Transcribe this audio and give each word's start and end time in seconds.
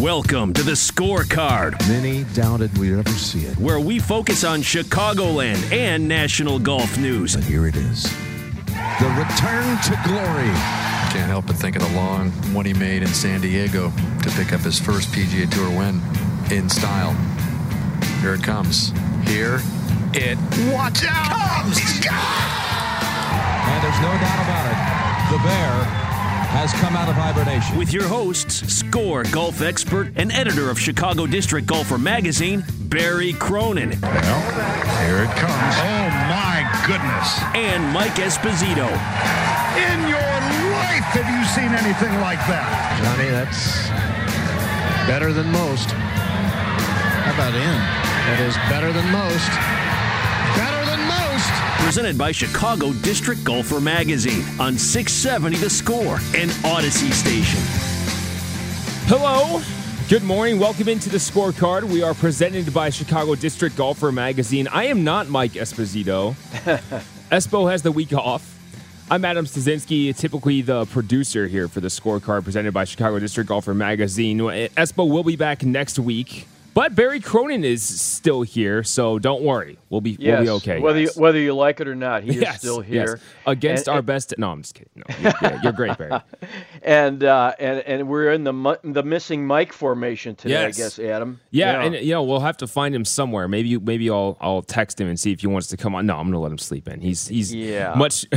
Welcome 0.00 0.52
to 0.54 0.62
the 0.62 0.72
scorecard. 0.72 1.78
Many 1.88 2.24
doubted 2.34 2.76
we'd 2.78 2.92
ever 2.92 3.08
see 3.10 3.46
it. 3.46 3.56
Where 3.58 3.80
we 3.80 3.98
focus 3.98 4.44
on 4.44 4.60
Chicagoland 4.60 5.72
and 5.72 6.06
national 6.08 6.58
golf 6.58 6.98
news. 6.98 7.34
And 7.34 7.44
here 7.44 7.66
it 7.66 7.76
is 7.76 8.04
the 9.00 9.08
return 9.18 9.76
to 9.82 10.00
glory. 10.06 10.52
Can't 11.10 11.28
help 11.28 11.46
but 11.46 11.56
think 11.56 11.76
of 11.76 11.82
the 11.82 11.96
long 11.96 12.30
one 12.54 12.64
he 12.64 12.72
made 12.72 13.02
in 13.02 13.08
San 13.08 13.40
Diego 13.40 13.92
to 14.22 14.30
pick 14.30 14.52
up 14.52 14.60
his 14.60 14.78
first 14.78 15.10
PGA 15.10 15.50
Tour 15.50 15.70
win 15.70 16.00
in 16.50 16.68
style. 16.68 17.12
Here 18.20 18.34
it 18.34 18.42
comes. 18.42 18.92
Here 19.26 19.60
it 20.12 20.38
watch 20.72 21.04
out 21.04 21.62
comes. 21.62 21.78
And 23.66 23.82
there's 23.82 24.00
no 24.00 24.12
doubt 24.22 24.40
about 24.44 24.66
it. 24.70 24.78
The 25.32 25.38
bear 25.42 26.13
has 26.54 26.72
come 26.74 26.94
out 26.94 27.08
of 27.08 27.16
hibernation. 27.16 27.76
With 27.76 27.92
your 27.92 28.06
hosts, 28.06 28.62
score 28.72 29.24
golf 29.24 29.60
expert 29.60 30.12
and 30.14 30.30
editor 30.30 30.70
of 30.70 30.78
Chicago 30.78 31.26
District 31.26 31.66
Golfer 31.66 31.98
magazine, 31.98 32.64
Barry 32.86 33.32
Cronin. 33.32 33.98
Well, 34.00 34.40
here 35.02 35.26
it 35.26 35.34
comes. 35.34 35.74
Oh 35.82 36.06
my 36.30 36.62
goodness. 36.86 37.42
And 37.58 37.82
Mike 37.92 38.14
Esposito. 38.22 38.86
In 39.74 39.98
your 40.06 40.30
life 40.70 41.10
have 41.10 41.26
you 41.26 41.42
seen 41.50 41.74
anything 41.74 42.14
like 42.22 42.38
that? 42.46 42.70
Johnny, 43.02 43.28
that's 43.34 43.90
better 45.10 45.32
than 45.32 45.50
most. 45.50 45.90
How 45.90 47.34
about 47.34 47.54
in? 47.54 47.78
That 48.30 48.38
is 48.46 48.54
better 48.70 48.92
than 48.92 49.10
most. 49.10 49.73
Presented 51.84 52.16
by 52.16 52.32
Chicago 52.32 52.94
District 52.94 53.44
Golfer 53.44 53.78
Magazine 53.78 54.42
on 54.58 54.78
670 54.78 55.58
The 55.58 55.68
Score 55.68 56.16
and 56.34 56.50
Audacy 56.64 57.12
Station. 57.12 57.60
Hello. 59.06 59.60
Good 60.08 60.22
morning. 60.22 60.58
Welcome 60.58 60.88
into 60.88 61.10
the 61.10 61.18
scorecard. 61.18 61.84
We 61.84 62.02
are 62.02 62.14
presented 62.14 62.72
by 62.72 62.88
Chicago 62.88 63.34
District 63.34 63.76
Golfer 63.76 64.10
Magazine. 64.10 64.66
I 64.68 64.84
am 64.84 65.04
not 65.04 65.28
Mike 65.28 65.52
Esposito. 65.52 66.32
Espo 67.30 67.70
has 67.70 67.82
the 67.82 67.92
week 67.92 68.14
off. 68.14 68.58
I'm 69.10 69.22
Adam 69.26 69.44
Stasinski, 69.44 70.16
typically 70.16 70.62
the 70.62 70.86
producer 70.86 71.46
here 71.46 71.68
for 71.68 71.80
the 71.80 71.88
scorecard 71.88 72.44
presented 72.44 72.72
by 72.72 72.84
Chicago 72.84 73.18
District 73.18 73.46
Golfer 73.46 73.74
Magazine. 73.74 74.38
Espo 74.38 75.08
will 75.08 75.22
be 75.22 75.36
back 75.36 75.62
next 75.62 75.98
week. 75.98 76.48
But 76.74 76.96
Barry 76.96 77.20
Cronin 77.20 77.64
is 77.64 77.82
still 77.82 78.42
here, 78.42 78.82
so 78.82 79.20
don't 79.20 79.42
worry. 79.42 79.78
We'll 79.90 80.00
be 80.00 80.16
yes, 80.18 80.38
we'll 80.38 80.42
be 80.42 80.50
okay. 80.50 80.80
Whether 80.80 81.00
you, 81.02 81.10
whether 81.14 81.38
you 81.38 81.54
like 81.54 81.78
it 81.78 81.86
or 81.86 81.94
not, 81.94 82.24
he 82.24 82.32
yes, 82.32 82.54
is 82.54 82.60
still 82.60 82.80
here 82.80 83.20
yes. 83.20 83.20
against 83.46 83.86
and, 83.86 83.92
our 83.92 83.98
and, 83.98 84.06
best. 84.06 84.34
No, 84.38 84.50
I'm 84.50 84.62
just 84.62 84.74
kidding. 84.74 84.90
No, 84.96 85.04
you're, 85.20 85.32
yeah, 85.40 85.62
you're 85.62 85.72
great, 85.72 85.96
Barry. 85.96 86.20
and 86.82 87.22
uh, 87.22 87.52
and 87.60 87.78
and 87.80 88.08
we're 88.08 88.32
in 88.32 88.42
the 88.42 88.80
the 88.82 89.04
missing 89.04 89.46
Mike 89.46 89.72
formation 89.72 90.34
today. 90.34 90.64
I 90.64 90.72
guess, 90.72 90.98
Adam. 90.98 91.40
Yeah, 91.52 91.72
yeah, 91.72 91.86
and 91.86 91.94
you 92.04 92.12
know 92.12 92.24
we'll 92.24 92.40
have 92.40 92.56
to 92.56 92.66
find 92.66 92.92
him 92.92 93.04
somewhere. 93.04 93.46
Maybe 93.46 93.78
maybe 93.78 94.10
I'll 94.10 94.36
I'll 94.40 94.62
text 94.62 95.00
him 95.00 95.06
and 95.06 95.18
see 95.18 95.30
if 95.30 95.42
he 95.42 95.46
wants 95.46 95.68
to 95.68 95.76
come 95.76 95.94
on. 95.94 96.06
No, 96.06 96.18
I'm 96.18 96.26
gonna 96.26 96.40
let 96.40 96.50
him 96.50 96.58
sleep 96.58 96.88
in. 96.88 97.00
He's 97.00 97.28
he's 97.28 97.54
yeah. 97.54 97.94
much. 97.94 98.26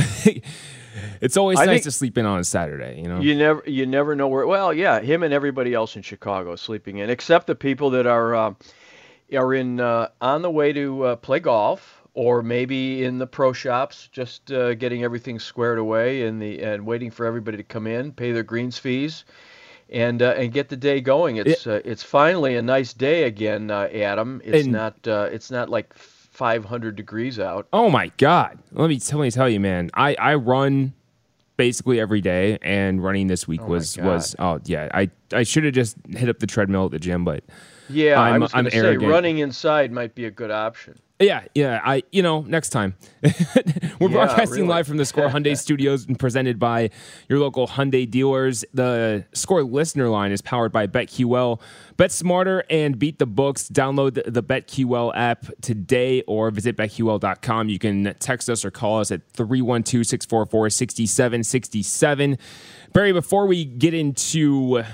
it's 1.20 1.36
always 1.36 1.58
I 1.58 1.66
nice 1.66 1.84
to 1.84 1.90
sleep 1.90 2.18
in 2.18 2.26
on 2.26 2.38
a 2.38 2.44
Saturday, 2.44 3.00
you 3.00 3.08
know. 3.08 3.20
You 3.20 3.34
never 3.34 3.62
you 3.66 3.86
never 3.86 4.14
know 4.14 4.28
where. 4.28 4.46
Well, 4.46 4.72
yeah, 4.72 5.00
him 5.00 5.22
and 5.22 5.32
everybody 5.34 5.74
else 5.74 5.96
in 5.96 6.02
Chicago 6.02 6.56
sleeping 6.56 6.98
in, 6.98 7.10
except 7.10 7.46
the 7.46 7.54
people 7.54 7.90
that 7.90 8.06
are. 8.06 8.34
Uh, 8.34 8.54
are 9.36 9.52
in 9.52 9.80
uh, 9.80 10.08
on 10.20 10.42
the 10.42 10.50
way 10.50 10.72
to 10.72 11.02
uh, 11.02 11.16
play 11.16 11.40
golf 11.40 12.02
or 12.14 12.42
maybe 12.42 13.04
in 13.04 13.18
the 13.18 13.26
pro 13.26 13.52
shops 13.52 14.08
just 14.10 14.50
uh, 14.50 14.74
getting 14.74 15.04
everything 15.04 15.38
squared 15.38 15.78
away 15.78 16.22
and 16.22 16.40
the 16.40 16.62
and 16.62 16.86
waiting 16.86 17.10
for 17.10 17.26
everybody 17.26 17.56
to 17.56 17.62
come 17.62 17.86
in 17.86 18.12
pay 18.12 18.32
their 18.32 18.42
greens 18.42 18.78
fees 18.78 19.24
and 19.90 20.22
uh, 20.22 20.34
and 20.36 20.52
get 20.52 20.68
the 20.68 20.76
day 20.76 21.00
going 21.00 21.36
it's 21.36 21.66
it, 21.66 21.84
it's 21.84 22.02
finally 22.02 22.56
a 22.56 22.62
nice 22.62 22.92
day 22.92 23.24
again 23.24 23.70
uh, 23.70 23.88
Adam 23.92 24.40
it's 24.44 24.66
not 24.66 25.06
uh, 25.06 25.28
it's 25.30 25.50
not 25.50 25.68
like 25.68 25.94
500 26.38 26.94
degrees 26.94 27.40
out. 27.40 27.66
Oh 27.72 27.90
my 27.90 28.12
god. 28.16 28.60
Let 28.70 28.88
me 28.88 29.00
let 29.12 29.20
me 29.20 29.30
tell 29.32 29.48
you 29.48 29.58
man. 29.58 29.90
I 29.94 30.14
I 30.14 30.34
run 30.36 30.94
basically 31.56 31.98
every 31.98 32.20
day 32.20 32.58
and 32.62 33.02
running 33.02 33.26
this 33.26 33.48
week 33.48 33.60
oh 33.64 33.66
was 33.66 33.98
was 33.98 34.36
oh 34.38 34.60
yeah. 34.64 34.88
I 34.94 35.10
I 35.32 35.42
should 35.42 35.64
have 35.64 35.74
just 35.74 35.96
hit 36.10 36.28
up 36.28 36.38
the 36.38 36.46
treadmill 36.46 36.84
at 36.84 36.92
the 36.92 37.00
gym 37.00 37.24
but 37.24 37.42
yeah, 37.90 38.20
I'm, 38.20 38.34
I 38.34 38.38
was 38.38 38.52
going 38.52 38.66
to 38.66 38.70
say 38.70 38.96
running 38.98 39.38
inside 39.38 39.90
might 39.90 40.14
be 40.14 40.26
a 40.26 40.30
good 40.30 40.52
option. 40.52 40.96
Yeah, 41.20 41.44
yeah. 41.54 41.80
I, 41.84 42.04
you 42.12 42.22
know, 42.22 42.42
next 42.42 42.70
time. 42.70 42.94
We're 43.22 43.30
yeah, 43.30 44.08
broadcasting 44.08 44.62
really. 44.62 44.68
live 44.68 44.86
from 44.86 44.98
the 44.98 45.04
Score 45.04 45.28
Hyundai 45.28 45.58
Studios 45.58 46.06
and 46.06 46.16
presented 46.16 46.60
by 46.60 46.90
your 47.28 47.40
local 47.40 47.66
Hyundai 47.66 48.08
dealers. 48.08 48.64
The 48.72 49.24
Score 49.32 49.64
listener 49.64 50.08
line 50.08 50.30
is 50.30 50.40
powered 50.40 50.70
by 50.70 50.86
BetQL. 50.86 51.60
Bet 51.96 52.12
smarter 52.12 52.62
and 52.70 52.96
beat 53.00 53.18
the 53.18 53.26
books. 53.26 53.68
Download 53.68 54.14
the, 54.14 54.30
the 54.30 54.44
BetQL 54.44 55.12
app 55.16 55.46
today 55.60 56.22
or 56.28 56.52
visit 56.52 56.76
betql.com. 56.76 57.68
You 57.68 57.80
can 57.80 58.14
text 58.20 58.48
us 58.48 58.64
or 58.64 58.70
call 58.70 59.00
us 59.00 59.10
at 59.10 59.28
312 59.32 60.06
644 60.06 60.70
6767. 60.70 62.38
Barry, 62.92 63.12
before 63.12 63.46
we 63.46 63.64
get 63.64 63.92
into 63.92 64.84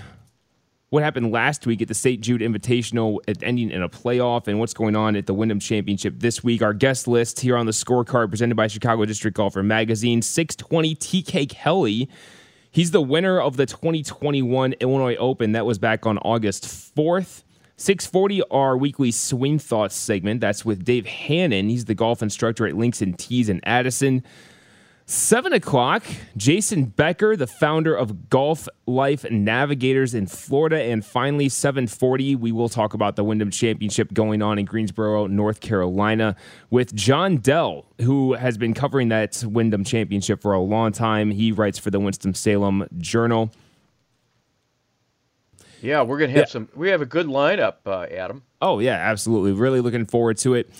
what 0.91 1.03
happened 1.03 1.33
last 1.33 1.67
week 1.67 1.83
at 1.83 1.89
the 1.89 1.95
St. 1.95 2.21
Jude 2.21 2.41
Invitational, 2.41 3.19
ending 3.43 3.71
in 3.71 3.83
a 3.83 3.89
playoff, 3.89 4.47
and 4.47 4.61
what's 4.61 4.75
going 4.75 4.95
on 4.95 5.17
at 5.17 5.27
the 5.27 5.35
Wyndham 5.35 5.59
Championship 5.59 6.15
this 6.19 6.45
week. 6.45 6.63
Our 6.63 6.73
guest 6.73 7.09
list 7.09 7.41
here 7.41 7.57
on 7.57 7.67
the 7.67 7.73
scorecard 7.73 8.31
presented 8.31 8.55
by 8.55 8.69
Chicago 8.69 9.05
District 9.05 9.37
Golfer 9.37 9.63
Magazine 9.63 10.23
620 10.23 10.95
TK 10.95 11.49
Kelly. 11.49 12.09
He's 12.71 12.91
the 12.91 13.03
winner 13.03 13.41
of 13.41 13.57
the 13.57 13.67
2021 13.67 14.75
Illinois 14.81 15.17
Open. 15.17 15.53
That 15.53 15.67
was 15.67 15.79
back 15.79 16.07
on 16.07 16.19
August 16.19 16.65
4th. 16.65 17.43
640, 17.77 18.43
our 18.51 18.77
weekly 18.77 19.11
swing 19.11 19.59
thoughts 19.59 19.97
segment. 19.97 20.41
That's 20.41 20.65
with 20.65 20.85
Dave 20.85 21.07
Hannon. 21.07 21.69
He's 21.69 21.87
the 21.87 21.95
golf 21.95 22.23
instructor 22.23 22.67
at 22.67 22.77
Links 22.77 23.03
and 23.03 23.19
Tees 23.19 23.49
in 23.49 23.61
Addison. 23.65 24.23
Seven 25.07 25.53
o'clock, 25.53 26.03
Jason 26.35 26.87
Becker, 26.87 27.37
the 27.37 27.47
founder 27.47 27.95
of 27.95 28.31
Golf 28.31 28.67
Life 28.87 29.31
Navigators 29.31 30.15
in 30.15 30.27
Florida. 30.27 30.81
And 30.83 31.05
finally, 31.05 31.51
740, 31.51 32.37
we 32.37 32.53
will 32.53 32.71
talk 32.71 32.95
about 32.95 33.15
the 33.15 33.23
Wyndham 33.23 33.51
Championship 33.51 34.15
going 34.15 34.41
on 34.41 34.59
in 34.59 34.65
Greensboro, 34.65 35.27
North 35.27 35.61
Carolina, 35.61 36.37
with 36.71 36.95
John 36.95 37.37
Dell, 37.37 37.85
who 38.01 38.33
has 38.33 38.57
been 38.57 38.73
covering 38.73 39.11
that 39.11 39.45
Wyndham 39.47 39.85
Championship 39.85 40.41
for 40.41 40.55
a 40.55 40.61
long 40.61 40.91
time. 40.91 41.31
He 41.33 41.53
writes 41.53 41.79
for 41.79 41.91
the 41.91 42.01
Winston-Salem 42.01 42.87
Journal. 42.97 43.51
Yeah, 45.83 46.01
we're 46.01 46.19
gonna 46.19 46.33
have 46.33 46.39
Yeah. 46.39 46.45
some. 46.47 46.69
We 46.75 46.89
have 46.89 47.03
a 47.03 47.07
good 47.07 47.27
lineup, 47.27 47.75
uh, 47.85 48.05
Adam. 48.11 48.43
Oh, 48.63 48.79
yeah, 48.79 48.95
absolutely. 48.95 49.53
Really 49.53 49.83
looking 49.83 50.07
forward 50.07 50.39
to 50.39 50.55
it. 50.55 50.71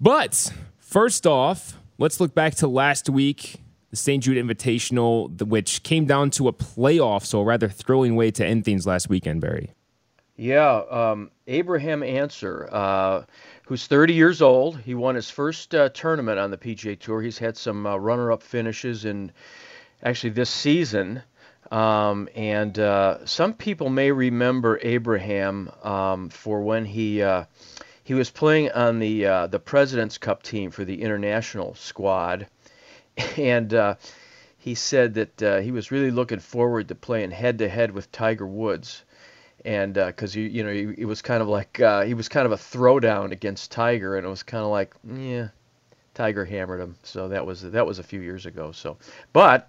But 0.00 0.52
first 0.78 1.26
off, 1.26 1.77
let's 1.98 2.20
look 2.20 2.34
back 2.34 2.54
to 2.56 2.68
last 2.68 3.10
week, 3.10 3.56
the 3.90 3.96
St. 3.96 4.22
Jude 4.22 4.44
Invitational, 4.44 5.42
which 5.42 5.82
came 5.82 6.06
down 6.06 6.30
to 6.30 6.48
a 6.48 6.52
playoff, 6.52 7.24
so 7.24 7.40
a 7.40 7.44
rather 7.44 7.68
thrilling 7.68 8.16
way 8.16 8.30
to 8.30 8.46
end 8.46 8.64
things 8.64 8.86
last 8.86 9.08
weekend, 9.08 9.40
Barry. 9.40 9.72
Yeah, 10.36 10.82
um, 10.88 11.30
Abraham 11.48 12.04
Ancer, 12.04 12.68
uh, 12.70 13.24
who's 13.66 13.86
30 13.88 14.14
years 14.14 14.40
old. 14.40 14.78
He 14.78 14.94
won 14.94 15.16
his 15.16 15.28
first 15.28 15.74
uh, 15.74 15.88
tournament 15.88 16.38
on 16.38 16.52
the 16.52 16.56
PGA 16.56 16.98
Tour. 16.98 17.20
He's 17.20 17.38
had 17.38 17.56
some 17.56 17.86
uh, 17.86 17.96
runner-up 17.96 18.42
finishes 18.42 19.04
in 19.04 19.32
actually 20.04 20.30
this 20.30 20.48
season. 20.48 21.22
Um, 21.72 22.28
and 22.34 22.78
uh, 22.78 23.26
some 23.26 23.52
people 23.52 23.90
may 23.90 24.12
remember 24.12 24.78
Abraham 24.80 25.70
um, 25.82 26.28
for 26.30 26.62
when 26.62 26.84
he 26.84 27.20
uh, 27.20 27.44
he 28.08 28.14
was 28.14 28.30
playing 28.30 28.70
on 28.70 29.00
the 29.00 29.26
uh, 29.26 29.46
the 29.48 29.58
President's 29.58 30.16
Cup 30.16 30.42
team 30.42 30.70
for 30.70 30.82
the 30.82 31.02
international 31.02 31.74
squad, 31.74 32.46
and 33.36 33.74
uh, 33.74 33.96
he 34.56 34.74
said 34.74 35.12
that 35.12 35.42
uh, 35.42 35.58
he 35.58 35.72
was 35.72 35.90
really 35.90 36.10
looking 36.10 36.38
forward 36.38 36.88
to 36.88 36.94
playing 36.94 37.32
head 37.32 37.58
to 37.58 37.68
head 37.68 37.90
with 37.90 38.10
Tiger 38.10 38.46
Woods. 38.46 39.04
and 39.62 39.92
because 39.92 40.34
uh, 40.34 40.40
you 40.40 40.64
know 40.64 40.72
he, 40.72 40.94
he, 40.96 41.04
was 41.04 41.20
kind 41.20 41.42
of 41.42 41.48
like 41.48 41.80
uh, 41.80 42.00
he 42.04 42.14
was 42.14 42.30
kind 42.30 42.46
of 42.46 42.52
a 42.52 42.56
throwdown 42.56 43.30
against 43.30 43.72
Tiger, 43.72 44.16
and 44.16 44.26
it 44.26 44.30
was 44.30 44.42
kind 44.42 44.64
of 44.64 44.70
like 44.70 44.94
yeah, 45.04 45.48
Tiger 46.14 46.46
hammered 46.46 46.80
him. 46.80 46.96
So 47.02 47.28
that 47.28 47.44
was 47.44 47.60
that 47.60 47.86
was 47.86 47.98
a 47.98 48.02
few 48.02 48.22
years 48.22 48.46
ago. 48.46 48.72
So, 48.72 48.96
but 49.34 49.68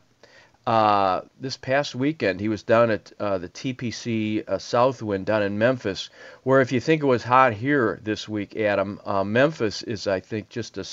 uh, 0.70 1.22
this 1.40 1.58
past 1.58 1.96
weekend 1.96 2.40
he 2.40 2.48
was 2.48 2.62
down 2.62 2.92
at 2.92 3.12
uh, 3.20 3.40
the 3.40 3.50
TPC 3.50 4.48
uh, 4.48 4.60
Southwind 4.60 5.26
down 5.26 5.42
in 5.42 5.58
Memphis, 5.58 6.12
where 6.44 6.62
if 6.62 6.72
you 6.72 6.80
think 6.80 7.02
it 7.02 7.08
was 7.08 7.24
hot 7.24 7.54
here 7.54 8.00
this 8.04 8.30
week, 8.30 8.56
Adam, 8.56 9.02
uh, 9.04 9.24
Memphis 9.24 9.82
is 9.82 10.06
I 10.06 10.20
think 10.20 10.48
just 10.50 10.78
a 10.78 10.86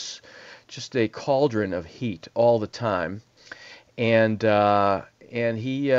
just 0.66 0.96
a 0.96 1.08
cauldron 1.08 1.74
of 1.74 1.84
heat 1.84 2.26
all 2.32 2.58
the 2.58 2.66
time, 2.66 3.20
and 3.98 4.42
and 4.42 5.58
he 5.58 5.90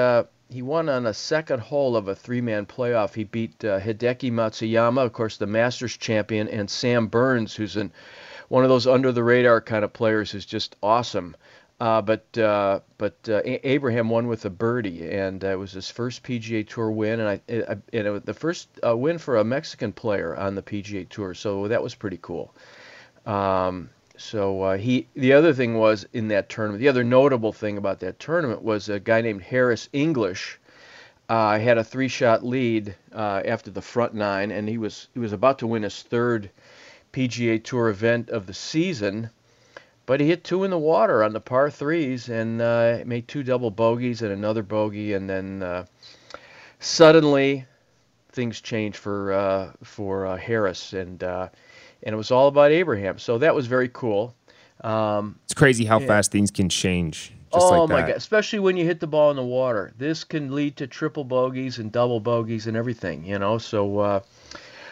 he 0.50 0.62
won 0.64 0.90
on 0.90 1.06
a 1.06 1.14
second 1.14 1.60
hole 1.60 1.96
of 1.96 2.08
a 2.08 2.16
three-man 2.16 2.66
playoff. 2.66 3.14
He 3.14 3.26
beat 3.26 3.64
uh, 3.64 3.80
Hideki 3.80 4.32
Matsuyama, 4.32 5.04
of 5.04 5.14
course, 5.14 5.38
the 5.38 5.46
Masters 5.46 5.96
champion, 5.98 6.48
and 6.48 6.68
Sam 6.68 7.08
Burns, 7.08 7.54
who's 7.54 7.76
an, 7.76 7.92
one 8.48 8.64
of 8.64 8.70
those 8.70 8.88
under-the-radar 8.88 9.62
kind 9.62 9.84
of 9.84 9.94
players 9.94 10.32
who's 10.32 10.46
just 10.46 10.76
awesome. 10.82 11.36
Uh, 11.80 12.02
but 12.02 12.36
uh, 12.38 12.80
but 12.98 13.16
uh, 13.30 13.42
Abraham 13.46 14.10
won 14.10 14.28
with 14.28 14.46
a 14.46 14.50
birdie, 14.50 15.12
and 15.12 15.44
it 15.44 15.60
was 15.60 15.74
his 15.74 15.92
first 15.92 16.24
PGA 16.24 16.68
Tour 16.68 16.90
win, 16.90 17.20
and 17.20 17.30
I, 17.30 17.42
I 17.50 17.78
and 17.94 18.08
it 18.08 18.26
the 18.26 18.34
first 18.34 18.68
uh, 18.86 18.98
win 18.98 19.20
for 19.20 19.38
a 19.38 19.44
Mexican 19.44 19.94
player 19.94 20.36
on 20.36 20.56
the 20.56 20.64
PGA 20.64 21.08
Tour. 21.08 21.36
So 21.36 21.68
that 21.68 21.84
was 21.84 21.94
pretty 21.94 22.18
cool. 22.20 22.52
Um, 23.28 23.92
so 24.18 24.64
uh, 24.64 24.78
he, 24.78 25.08
the 25.14 25.34
other 25.34 25.54
thing 25.54 25.76
was 25.78 26.08
in 26.14 26.30
that 26.30 26.50
tournament. 26.50 26.82
The 26.82 26.88
other 26.88 27.04
notable 27.04 27.54
thing 27.54 27.78
about 27.78 28.00
that 28.00 28.20
tournament 28.20 28.64
was 28.64 28.90
a 28.90 29.00
guy 29.00 29.22
named 29.22 29.44
Harris 29.44 29.88
English. 29.94 30.60
Uh, 31.30 31.60
had 31.60 31.78
a 31.78 31.84
three-shot 31.84 32.44
lead 32.44 32.96
uh, 33.14 33.42
after 33.46 33.70
the 33.70 33.82
front 33.82 34.16
nine, 34.16 34.50
and 34.50 34.68
he 34.68 34.78
was 34.78 35.10
he 35.14 35.20
was 35.20 35.34
about 35.34 35.60
to 35.60 35.68
win 35.68 35.84
his 35.84 36.02
third 36.02 36.50
PGA 37.14 37.64
Tour 37.64 37.90
event 37.90 38.30
of 38.30 38.48
the 38.48 38.54
season, 38.54 39.30
but 40.08 40.20
he 40.20 40.28
hit 40.28 40.44
two 40.44 40.64
in 40.64 40.72
the 40.72 40.80
water 40.80 41.24
on 41.24 41.34
the 41.34 41.40
par 41.40 41.70
threes 41.70 42.30
and 42.30 42.60
uh, 42.60 43.04
made 43.06 43.28
two 43.28 43.44
double 43.44 43.70
bogeys 43.70 44.24
and 44.24 44.32
another 44.32 44.64
bogey, 44.64 45.14
and 45.14 45.30
then 45.30 45.62
uh, 45.62 45.86
suddenly 46.80 47.66
things 48.32 48.60
changed 48.60 48.98
for 48.98 49.34
uh, 49.34 49.72
for 49.84 50.36
Harris 50.38 50.94
and 50.94 51.22
and 52.04 52.14
it 52.14 52.18
was 52.18 52.32
all 52.32 52.48
about 52.48 52.72
Abraham. 52.72 53.20
So 53.20 53.38
that 53.40 53.54
was 53.56 53.68
very 53.68 53.90
cool. 53.90 54.36
Um, 54.82 55.40
it's 55.46 55.54
crazy 55.54 55.86
how 55.86 56.00
yeah. 56.00 56.08
fast 56.08 56.32
things 56.32 56.52
can 56.52 56.70
change. 56.70 57.34
oh 57.52 57.86
like 57.86 57.90
my 57.90 58.02
god! 58.02 58.12
Especially 58.12 58.60
when 58.60 58.78
you 58.78 58.86
hit 58.86 59.00
the 59.00 59.08
ball 59.08 59.32
in 59.32 59.38
the 59.38 59.44
water, 59.44 59.94
this 59.98 60.24
can 60.24 60.54
lead 60.54 60.78
to 60.78 60.88
triple 60.88 61.24
bogeys 61.24 61.80
and 61.80 61.92
double 61.92 62.20
bogeys 62.20 62.68
and 62.68 62.78
everything. 62.78 63.26
You 63.26 63.40
know, 63.40 63.58
so 63.58 64.00
uh, 64.00 64.20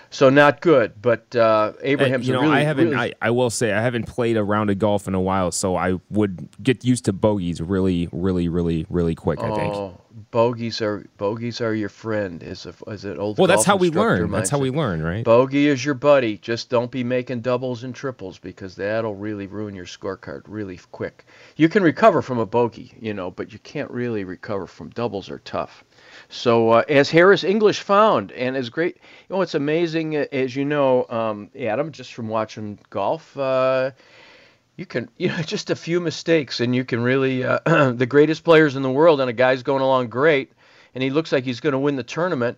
so 0.10 0.30
not 0.30 0.62
good. 0.62 1.02
But 1.02 1.36
uh, 1.36 1.74
Abraham's 1.82 2.28
you 2.28 2.34
know, 2.34 2.42
really, 2.42 2.56
I 2.56 2.62
haven't. 2.62 2.92
Really... 2.92 3.14
I, 3.22 3.28
I 3.28 3.30
will 3.32 3.50
say 3.50 3.74
I 3.74 3.82
haven't 3.82 4.08
played 4.08 4.38
a 4.38 4.44
round 4.44 4.70
of 4.70 4.80
golf 4.80 5.08
in 5.08 5.16
a 5.16 5.22
while, 5.22 5.52
so 5.52 5.76
I 5.76 6.00
would 6.10 6.50
get 6.62 6.84
used 6.86 7.06
to 7.06 7.14
bogeys 7.14 7.62
really, 7.62 8.10
really, 8.12 8.48
really, 8.48 8.86
really 8.90 9.16
quick. 9.16 9.40
Oh, 9.42 9.54
I 9.54 9.56
think 9.56 9.98
bogeys 10.32 10.82
are 10.82 11.06
bogeys 11.18 11.62
are 11.62 11.74
your 11.74 11.90
friend. 11.90 12.44
Is 12.44 12.66
a, 12.66 12.74
is 12.92 13.06
an 13.06 13.18
old 13.18 13.38
well, 13.38 13.48
that's 13.48 13.66
how 13.66 13.78
we 13.78 13.90
learn. 13.90 14.28
Mindset. 14.28 14.32
That's 14.32 14.50
how 14.50 14.60
we 14.60 14.70
learn, 14.70 15.02
right? 15.02 15.24
Bogey 15.24 15.68
is 15.68 15.84
your 15.86 15.94
buddy. 15.94 16.38
Just 16.38 16.70
don't 16.70 16.92
be 16.92 17.04
making 17.04 17.42
doubles 17.42 17.84
and 17.84 17.96
triples 17.96 18.38
because 18.38 18.76
that'll 18.76 19.16
really 19.16 19.48
ruin 19.48 19.76
your 19.76 19.86
scorecard 19.86 20.44
really 20.48 20.80
quick. 20.92 21.26
You 21.56 21.70
can 21.70 21.84
recover 21.84 22.22
from 22.22 22.40
a 22.40 22.46
bogey, 22.46 22.94
you 23.00 23.14
know, 23.14 23.32
but 23.32 23.54
you 23.54 23.60
can't 23.60 23.90
really 23.92 24.24
recover 24.24 24.68
from 24.68 24.90
doubles. 24.90 25.30
Are 25.30 25.40
tough. 25.40 25.84
So 26.36 26.72
uh, 26.72 26.84
as 26.90 27.10
Harris 27.10 27.44
English 27.44 27.80
found, 27.80 28.32
and 28.34 28.58
as 28.58 28.70
great, 28.70 28.98
you 28.98 29.36
know, 29.36 29.42
it's 29.42 29.56
amazing 29.56 30.18
uh, 30.18 30.26
as 30.32 30.56
you 30.56 30.66
know, 30.66 31.06
um, 31.10 31.50
Adam, 31.58 31.92
just 31.92 32.14
from 32.14 32.28
watching 32.28 32.78
golf. 32.90 33.36
Uh, 33.38 33.92
you 34.76 34.86
can 34.86 35.10
you 35.18 35.30
know 35.30 35.42
just 35.42 35.70
a 35.70 35.76
few 35.76 36.02
mistakes 36.02 36.60
and 36.60 36.76
you 36.76 36.84
can 36.84 37.02
really 37.02 37.44
uh, 37.44 37.60
the 37.94 38.06
greatest 38.06 38.44
players 38.44 38.76
in 38.76 38.84
the 38.84 38.92
world 38.92 39.22
and 39.22 39.30
a 39.30 39.34
guy's 39.34 39.64
going 39.64 39.82
along 39.82 40.10
great 40.10 40.52
and 40.94 41.02
he 41.02 41.10
looks 41.10 41.32
like 41.32 41.46
he's 41.46 41.62
going 41.62 41.72
to 41.72 41.80
win 41.80 41.96
the 41.96 42.04
tournament 42.04 42.58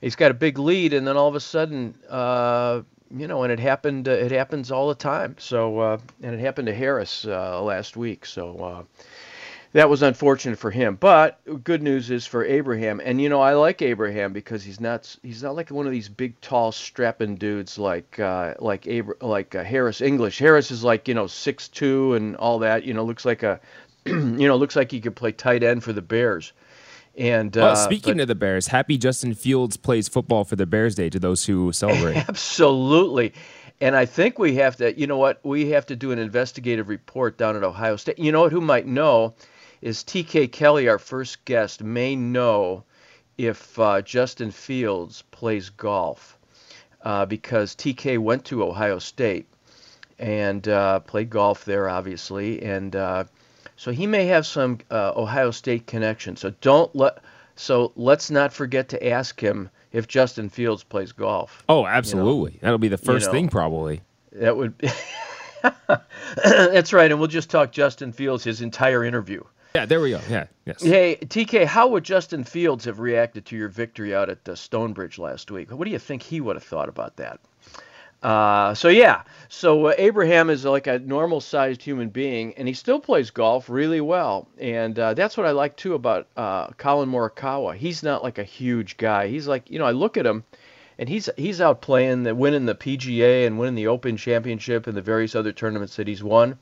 he's 0.00 0.14
got 0.14 0.30
a 0.30 0.34
big 0.34 0.56
lead 0.56 0.92
and 0.92 1.06
then 1.06 1.16
all 1.16 1.26
of 1.26 1.34
a 1.34 1.40
sudden 1.40 1.96
uh, 2.08 2.80
you 3.10 3.26
know 3.26 3.42
and 3.42 3.52
it 3.52 3.58
happened 3.58 4.06
uh, 4.06 4.12
it 4.12 4.30
happens 4.30 4.70
all 4.70 4.88
the 4.88 4.94
time 4.94 5.34
so 5.38 5.98
and 6.22 6.34
it 6.34 6.38
happened 6.38 6.66
to 6.66 6.74
harris 6.74 7.24
last 7.24 7.96
week 7.96 8.24
so 8.24 8.86
that 9.72 9.90
was 9.90 10.02
unfortunate 10.02 10.58
for 10.58 10.70
him. 10.70 10.96
But 10.96 11.40
good 11.62 11.82
news 11.82 12.10
is 12.10 12.26
for 12.26 12.44
Abraham, 12.44 13.00
and 13.04 13.20
you 13.20 13.28
know 13.28 13.40
I 13.40 13.54
like 13.54 13.82
Abraham 13.82 14.32
because 14.32 14.62
he's 14.62 14.80
not 14.80 15.14
he's 15.22 15.42
not 15.42 15.54
like 15.56 15.70
one 15.70 15.86
of 15.86 15.92
these 15.92 16.08
big, 16.08 16.40
tall, 16.40 16.72
strapping 16.72 17.36
dudes 17.36 17.78
like 17.78 18.18
uh, 18.18 18.54
like 18.58 18.86
Abra- 18.86 19.16
like 19.20 19.54
uh, 19.54 19.64
Harris 19.64 20.00
English. 20.00 20.38
Harris 20.38 20.70
is 20.70 20.82
like 20.82 21.08
you 21.08 21.14
know 21.14 21.26
six 21.26 21.68
two 21.68 22.14
and 22.14 22.36
all 22.36 22.60
that. 22.60 22.84
You 22.84 22.94
know 22.94 23.04
looks 23.04 23.24
like 23.24 23.42
a 23.42 23.60
you 24.06 24.48
know 24.48 24.56
looks 24.56 24.76
like 24.76 24.90
he 24.90 25.00
could 25.00 25.16
play 25.16 25.32
tight 25.32 25.62
end 25.62 25.84
for 25.84 25.92
the 25.92 26.02
Bears. 26.02 26.52
And 27.16 27.54
well, 27.56 27.70
uh, 27.70 27.74
speaking 27.74 28.18
but, 28.18 28.22
of 28.22 28.28
the 28.28 28.36
Bears, 28.36 28.68
happy 28.68 28.96
Justin 28.96 29.34
Fields 29.34 29.76
plays 29.76 30.08
football 30.08 30.44
for 30.44 30.54
the 30.54 30.66
Bears 30.66 30.94
Day 30.94 31.10
to 31.10 31.18
those 31.18 31.44
who 31.44 31.72
celebrate. 31.72 32.16
Absolutely. 32.28 33.34
And 33.80 33.96
I 33.96 34.06
think 34.06 34.38
we 34.38 34.54
have 34.56 34.76
to, 34.76 34.98
you 34.98 35.06
know 35.06 35.18
what, 35.18 35.40
we 35.44 35.70
have 35.70 35.86
to 35.86 35.96
do 35.96 36.12
an 36.12 36.18
investigative 36.18 36.88
report 36.88 37.36
down 37.36 37.56
at 37.56 37.64
Ohio 37.64 37.96
State. 37.96 38.18
You 38.18 38.30
know 38.30 38.42
what, 38.42 38.52
who 38.52 38.60
might 38.60 38.86
know 38.86 39.34
is 39.80 40.02
TK 40.02 40.50
Kelly, 40.50 40.88
our 40.88 40.98
first 40.98 41.44
guest, 41.44 41.82
may 41.82 42.16
know 42.16 42.84
if 43.36 43.78
uh, 43.78 44.02
Justin 44.02 44.50
Fields 44.50 45.22
plays 45.30 45.70
golf 45.70 46.38
uh, 47.02 47.26
because 47.26 47.74
TK 47.74 48.18
went 48.18 48.44
to 48.46 48.64
Ohio 48.64 48.98
State 48.98 49.46
and 50.18 50.66
uh, 50.66 51.00
played 51.00 51.30
golf 51.30 51.64
there, 51.64 51.88
obviously, 51.88 52.62
and 52.62 52.96
uh, 52.96 53.24
so 53.76 53.92
he 53.92 54.06
may 54.06 54.26
have 54.26 54.46
some 54.46 54.78
uh, 54.90 55.12
Ohio 55.14 55.52
State 55.52 55.86
connection. 55.86 56.36
So 56.36 56.52
don't 56.60 56.94
let 56.96 57.18
so 57.54 57.92
let's 57.96 58.30
not 58.30 58.52
forget 58.52 58.88
to 58.90 59.08
ask 59.08 59.40
him 59.40 59.70
if 59.92 60.08
Justin 60.08 60.48
Fields 60.48 60.82
plays 60.82 61.12
golf. 61.12 61.64
Oh, 61.68 61.86
absolutely. 61.86 62.52
You 62.52 62.56
know? 62.58 62.60
That'll 62.62 62.78
be 62.78 62.88
the 62.88 62.98
first 62.98 63.26
you 63.26 63.28
know, 63.28 63.32
thing, 63.32 63.48
probably. 63.48 64.00
That 64.32 64.56
would. 64.56 64.74
That's 66.44 66.92
right, 66.92 67.10
and 67.10 67.18
we'll 67.18 67.28
just 67.28 67.50
talk 67.50 67.72
Justin 67.72 68.12
Fields 68.12 68.44
his 68.44 68.60
entire 68.60 69.04
interview. 69.04 69.42
Yeah, 69.74 69.86
there 69.86 70.00
we 70.00 70.10
go. 70.10 70.20
Yeah, 70.28 70.46
yes. 70.64 70.82
Hey, 70.82 71.16
TK, 71.16 71.66
how 71.66 71.88
would 71.88 72.04
Justin 72.04 72.44
Fields 72.44 72.84
have 72.86 73.00
reacted 73.00 73.46
to 73.46 73.56
your 73.56 73.68
victory 73.68 74.14
out 74.14 74.30
at 74.30 74.48
uh, 74.48 74.54
Stonebridge 74.54 75.18
last 75.18 75.50
week? 75.50 75.70
What 75.70 75.84
do 75.84 75.90
you 75.90 75.98
think 75.98 76.22
he 76.22 76.40
would 76.40 76.56
have 76.56 76.64
thought 76.64 76.88
about 76.88 77.16
that? 77.16 77.40
Uh, 78.22 78.74
so 78.74 78.88
yeah, 78.88 79.22
so 79.48 79.86
uh, 79.86 79.94
Abraham 79.96 80.50
is 80.50 80.64
like 80.64 80.88
a 80.88 80.98
normal-sized 80.98 81.80
human 81.80 82.08
being, 82.08 82.52
and 82.54 82.66
he 82.66 82.74
still 82.74 82.98
plays 82.98 83.30
golf 83.30 83.70
really 83.70 84.00
well, 84.00 84.48
and 84.58 84.98
uh, 84.98 85.14
that's 85.14 85.36
what 85.36 85.46
I 85.46 85.52
like 85.52 85.76
too 85.76 85.94
about 85.94 86.26
uh, 86.36 86.68
Collin 86.78 87.08
Morikawa. 87.08 87.76
He's 87.76 88.02
not 88.02 88.24
like 88.24 88.38
a 88.38 88.44
huge 88.44 88.96
guy. 88.96 89.28
He's 89.28 89.46
like, 89.46 89.70
you 89.70 89.78
know, 89.78 89.84
I 89.84 89.92
look 89.92 90.16
at 90.16 90.26
him, 90.26 90.42
and 90.98 91.08
he's 91.08 91.30
he's 91.36 91.60
out 91.60 91.80
playing, 91.80 92.24
the, 92.24 92.34
winning 92.34 92.66
the 92.66 92.74
PGA 92.74 93.46
and 93.46 93.56
winning 93.56 93.76
the 93.76 93.86
Open 93.86 94.16
Championship 94.16 94.88
and 94.88 94.96
the 94.96 95.02
various 95.02 95.36
other 95.36 95.52
tournaments 95.52 95.94
that 95.94 96.08
he's 96.08 96.22
won, 96.22 96.58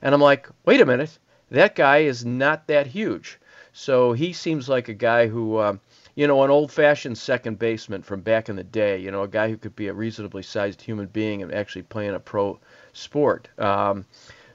and 0.00 0.14
I'm 0.14 0.22
like, 0.22 0.48
wait 0.64 0.80
a 0.80 0.86
minute, 0.86 1.18
that 1.50 1.74
guy 1.74 1.98
is 1.98 2.24
not 2.24 2.66
that 2.66 2.86
huge. 2.86 3.38
So 3.72 4.12
he 4.12 4.32
seems 4.32 4.68
like 4.68 4.88
a 4.88 4.94
guy 4.94 5.26
who, 5.26 5.56
uh, 5.56 5.76
you 6.14 6.26
know, 6.26 6.44
an 6.44 6.50
old-fashioned 6.50 7.18
second 7.18 7.58
baseman 7.58 8.02
from 8.02 8.20
back 8.20 8.48
in 8.48 8.56
the 8.56 8.62
day. 8.64 8.98
You 8.98 9.10
know, 9.10 9.24
a 9.24 9.28
guy 9.28 9.48
who 9.48 9.56
could 9.56 9.74
be 9.74 9.88
a 9.88 9.92
reasonably 9.92 10.42
sized 10.42 10.80
human 10.80 11.06
being 11.06 11.42
and 11.42 11.52
actually 11.52 11.82
playing 11.82 12.14
a 12.14 12.20
pro 12.20 12.58
sport. 12.92 13.48
Um, 13.58 14.06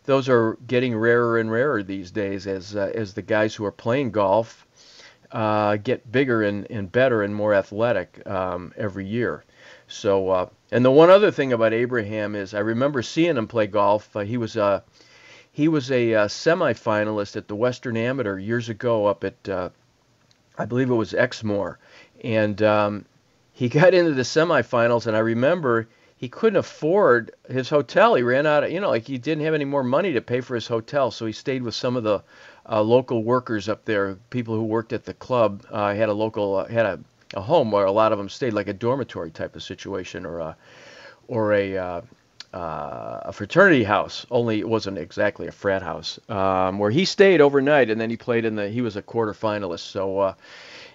those 0.05 0.29
are 0.29 0.58
getting 0.67 0.96
rarer 0.96 1.38
and 1.38 1.51
rarer 1.51 1.84
these 1.84 2.12
days 2.12 2.48
as 2.48 2.75
uh, 2.75 2.91
as 2.96 3.13
the 3.13 3.22
guys 3.22 3.53
who 3.53 3.65
are 3.65 3.72
playing 3.72 4.12
golf 4.12 4.65
uh, 5.31 5.75
get 5.77 6.12
bigger 6.12 6.43
and, 6.43 6.65
and 6.72 6.91
better 6.91 7.22
and 7.24 7.36
more 7.36 7.53
athletic 7.53 8.25
um, 8.27 8.74
every 8.77 9.05
year. 9.05 9.43
So, 9.88 10.29
uh, 10.29 10.50
and 10.72 10.86
the 10.86 10.91
one 10.91 11.10
other 11.10 11.31
thing 11.31 11.53
about 11.53 11.74
Abraham 11.74 12.36
is 12.36 12.53
I 12.53 12.60
remember 12.60 13.01
seeing 13.01 13.38
him 13.38 13.48
play 13.48 13.67
golf. 13.67 14.15
Uh, 14.15 14.22
he 14.22 14.38
was 14.38 14.55
a 14.55 14.63
uh, 14.63 14.79
he 15.51 15.68
was 15.68 15.91
a 15.91 16.13
uh, 16.13 16.27
semifinalist 16.27 17.36
at 17.36 17.48
the 17.48 17.56
Western 17.56 17.98
Amateur 17.98 18.38
years 18.38 18.70
ago 18.70 19.06
up 19.08 19.24
at, 19.24 19.50
uh, 19.50 19.70
I 20.58 20.65
believe 20.65 20.89
it 20.89 20.96
was 20.96 21.13
Exmoor, 21.13 21.77
and 22.24 22.62
um, 22.62 23.06
he 23.53 23.70
got 23.70 23.94
into 23.94 24.13
the 24.13 24.22
semifinals. 24.22 25.08
And 25.08 25.15
I 25.15 25.20
remember 25.20 25.88
he 26.18 26.29
couldn't 26.29 26.58
afford 26.58 27.32
his 27.50 27.70
hotel. 27.70 28.15
He 28.15 28.24
ran 28.24 28.46
out 28.46 28.63
of, 28.63 28.72
you 28.72 28.79
know, 28.79 28.89
like 28.89 29.08
he 29.08 29.18
didn't 29.18 29.44
have 29.44 29.53
any 29.53 29.65
more 29.65 29.84
money 29.84 30.13
to 30.13 30.22
pay 30.22 30.41
for 30.41 30.56
his 30.56 30.68
hotel, 30.68 31.12
so 31.12 31.25
he 31.25 31.34
stayed 31.34 31.63
with 31.63 31.75
some 31.75 31.96
of 31.96 32.03
the 32.03 32.22
uh, 32.70 32.82
local 32.82 33.24
workers 33.24 33.68
up 33.68 33.86
there, 33.86 34.15
people 34.29 34.56
who 34.56 34.63
worked 34.63 34.94
at 34.94 35.06
the 35.06 35.13
club. 35.15 35.65
Uh, 35.72 35.94
had 35.96 36.10
a 36.10 36.13
local, 36.13 36.58
uh, 36.58 36.68
had 36.68 36.86
a, 36.86 37.00
a 37.34 37.41
home 37.41 37.72
where 37.72 37.86
a 37.86 37.91
lot 37.91 38.12
of 38.12 38.18
them 38.18 38.29
stayed, 38.29 38.53
like 38.53 38.68
a 38.68 38.74
dormitory 38.74 39.32
type 39.32 39.56
of 39.56 39.63
situation, 39.63 40.25
or 40.25 40.39
a, 40.39 40.58
or 41.27 41.53
a 41.53 42.03
uh, 42.53 43.20
a 43.24 43.34
fraternity 43.34 43.84
house, 43.84 44.25
only 44.32 44.60
it 44.60 44.68
wasn't 44.68 44.98
exactly 44.98 45.48
a 45.48 45.51
frat 45.51 45.82
house, 45.82 46.20
um, 46.29 46.79
where 46.79 46.91
he 46.91 47.06
stayed 47.06 47.41
overnight, 47.41 47.89
and 47.89 48.00
then 48.01 48.10
he 48.10 48.18
played 48.18 48.46
in 48.46 48.56
the. 48.56 48.70
He 48.70 48.82
was 48.82 48.96
a 48.96 49.01
quarterfinalist, 49.01 49.79
so 49.79 50.20
uh, 50.20 50.34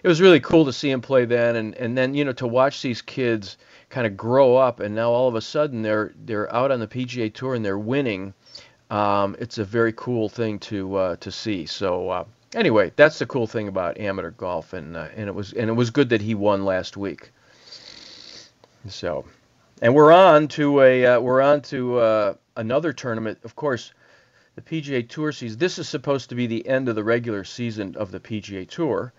it 0.02 0.08
was 0.08 0.20
really 0.20 0.40
cool 0.40 0.64
to 0.64 0.72
see 0.72 0.90
him 0.90 1.00
play 1.00 1.24
then, 1.24 1.56
and 1.56 1.74
and 1.76 1.96
then 1.96 2.14
you 2.14 2.24
know 2.24 2.32
to 2.32 2.46
watch 2.46 2.82
these 2.82 3.02
kids 3.02 3.56
kind 3.88 4.06
of 4.06 4.16
grow 4.16 4.56
up, 4.56 4.80
and 4.80 4.94
now 4.94 5.10
all 5.10 5.28
of 5.28 5.34
a 5.36 5.40
sudden 5.40 5.82
they're 5.82 6.12
they're 6.24 6.52
out 6.52 6.70
on 6.70 6.80
the 6.80 6.88
PGA 6.88 7.32
Tour 7.32 7.54
and 7.54 7.64
they're 7.64 7.78
winning. 7.78 8.34
Um, 8.90 9.36
it's 9.38 9.58
a 9.58 9.64
very 9.64 9.92
cool 9.92 10.28
thing 10.28 10.58
to 10.60 10.96
uh, 10.96 11.16
to 11.16 11.30
see. 11.30 11.66
So 11.66 12.10
uh, 12.10 12.24
anyway, 12.54 12.92
that's 12.96 13.18
the 13.18 13.26
cool 13.26 13.46
thing 13.46 13.68
about 13.68 13.98
amateur 13.98 14.30
golf, 14.30 14.72
and 14.72 14.96
uh, 14.96 15.08
and 15.16 15.28
it 15.28 15.34
was 15.34 15.52
and 15.52 15.70
it 15.70 15.74
was 15.74 15.90
good 15.90 16.08
that 16.08 16.20
he 16.20 16.34
won 16.34 16.64
last 16.64 16.96
week. 16.96 17.30
So, 18.88 19.24
and 19.82 19.94
we're 19.94 20.12
on 20.12 20.48
to 20.48 20.80
a 20.80 21.06
uh, 21.06 21.20
we're 21.20 21.42
on 21.42 21.62
to 21.62 21.98
uh, 21.98 22.34
another 22.56 22.92
tournament. 22.92 23.38
Of 23.44 23.56
course, 23.56 23.92
the 24.54 24.62
PGA 24.62 25.08
Tour 25.08 25.32
season. 25.32 25.58
This 25.58 25.78
is 25.78 25.88
supposed 25.88 26.28
to 26.30 26.34
be 26.34 26.46
the 26.46 26.66
end 26.66 26.88
of 26.88 26.94
the 26.94 27.04
regular 27.04 27.44
season 27.44 27.96
of 27.96 28.10
the 28.10 28.20
PGA 28.20 28.68
Tour. 28.68 29.12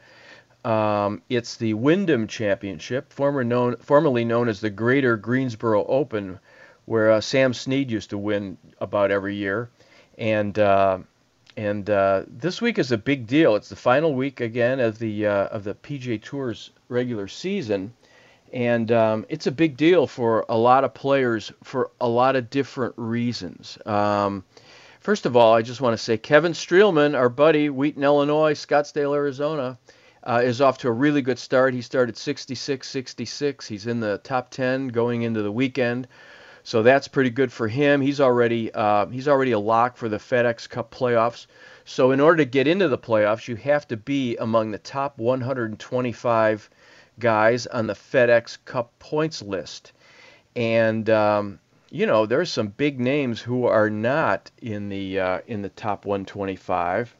Um, 0.63 1.21
it's 1.29 1.57
the 1.57 1.75
Wyndham 1.75 2.27
Championship, 2.27 3.13
former 3.13 3.43
known, 3.43 3.75
formerly 3.77 4.25
known 4.25 4.50
as 4.50 4.62
the 4.62 4.69
Greater 4.71 5.15
Greensboro 5.15 5.85
Open, 5.85 6.39
where 6.85 7.12
uh, 7.12 7.21
Sam 7.21 7.53
Snead 7.53 7.91
used 7.91 8.09
to 8.09 8.17
win 8.17 8.57
about 8.79 9.12
every 9.12 9.35
year. 9.35 9.69
And 10.17 10.57
uh, 10.57 11.00
and 11.57 11.89
uh, 11.89 12.24
this 12.27 12.62
week 12.62 12.79
is 12.79 12.91
a 12.91 12.97
big 12.97 13.27
deal. 13.27 13.55
It's 13.55 13.69
the 13.69 13.75
final 13.75 14.13
week 14.13 14.41
again 14.41 14.79
of 14.79 15.00
the 15.00 15.27
uh, 15.27 15.45
of 15.47 15.63
the 15.63 15.75
PGA 15.75 16.21
Tour's 16.21 16.71
regular 16.89 17.27
season, 17.27 17.93
and 18.54 18.92
um, 18.92 19.25
it's 19.30 19.48
a 19.48 19.52
big 19.52 19.78
deal 19.78 20.08
for 20.08 20.46
a 20.50 20.58
lot 20.58 20.84
of 20.84 20.94
players 20.94 21.52
for 21.64 21.92
a 22.00 22.08
lot 22.08 22.36
of 22.36 22.50
different 22.50 22.94
reasons. 22.98 23.78
Um, 23.86 24.44
first 25.00 25.25
of 25.25 25.36
all, 25.36 25.54
I 25.54 25.62
just 25.62 25.82
want 25.82 25.94
to 25.94 26.04
say 26.04 26.18
Kevin 26.18 26.54
Streelman, 26.54 27.16
our 27.16 27.30
buddy, 27.30 27.70
Wheaton, 27.70 28.04
Illinois, 28.04 28.54
Scottsdale, 28.54 29.16
Arizona. 29.16 29.78
Uh, 30.28 30.42
is 30.44 30.60
off 30.60 30.80
to 30.80 30.88
a 30.88 30.92
really 30.92 31.22
good 31.22 31.38
start. 31.38 31.75
He 31.75 31.84
started 31.84 32.18
66 32.18 32.90
66. 32.90 33.68
He's 33.68 33.86
in 33.86 34.00
the 34.00 34.18
top 34.24 34.50
10 34.50 34.88
going 34.88 35.22
into 35.22 35.44
the 35.44 35.52
weekend. 35.52 36.08
So 36.64 36.82
that's 36.82 37.08
pretty 37.08 37.30
good 37.30 37.54
for 37.54 37.68
him. 37.68 38.02
He's 38.02 38.20
already 38.20 38.74
uh, 38.74 39.06
he's 39.06 39.28
already 39.28 39.52
a 39.52 39.60
lock 39.60 39.98
for 39.98 40.10
the 40.10 40.18
FedEx 40.18 40.68
Cup 40.68 40.90
playoffs. 40.90 41.46
So 41.86 42.10
in 42.10 42.20
order 42.20 42.38
to 42.38 42.46
get 42.46 42.68
into 42.68 42.88
the 42.88 42.98
playoffs, 42.98 43.48
you 43.48 43.56
have 43.58 43.88
to 43.90 43.98
be 43.98 44.36
among 44.38 44.72
the 44.72 44.80
top 44.80 45.20
125 45.20 46.70
guys 47.19 47.67
on 47.67 47.88
the 47.88 47.93
FedEx 47.93 48.57
Cup 48.65 48.98
points 49.00 49.41
list. 49.41 49.93
And 50.55 51.10
um, 51.10 51.60
you 51.89 52.05
know 52.05 52.25
there's 52.25 52.51
some 52.51 52.67
big 52.67 53.00
names 53.00 53.41
who 53.41 53.65
are 53.65 53.89
not 53.89 54.51
in 54.62 54.89
the 54.89 55.19
uh, 55.19 55.39
in 55.48 55.62
the 55.62 55.69
top 55.69 56.05
125. 56.05 57.15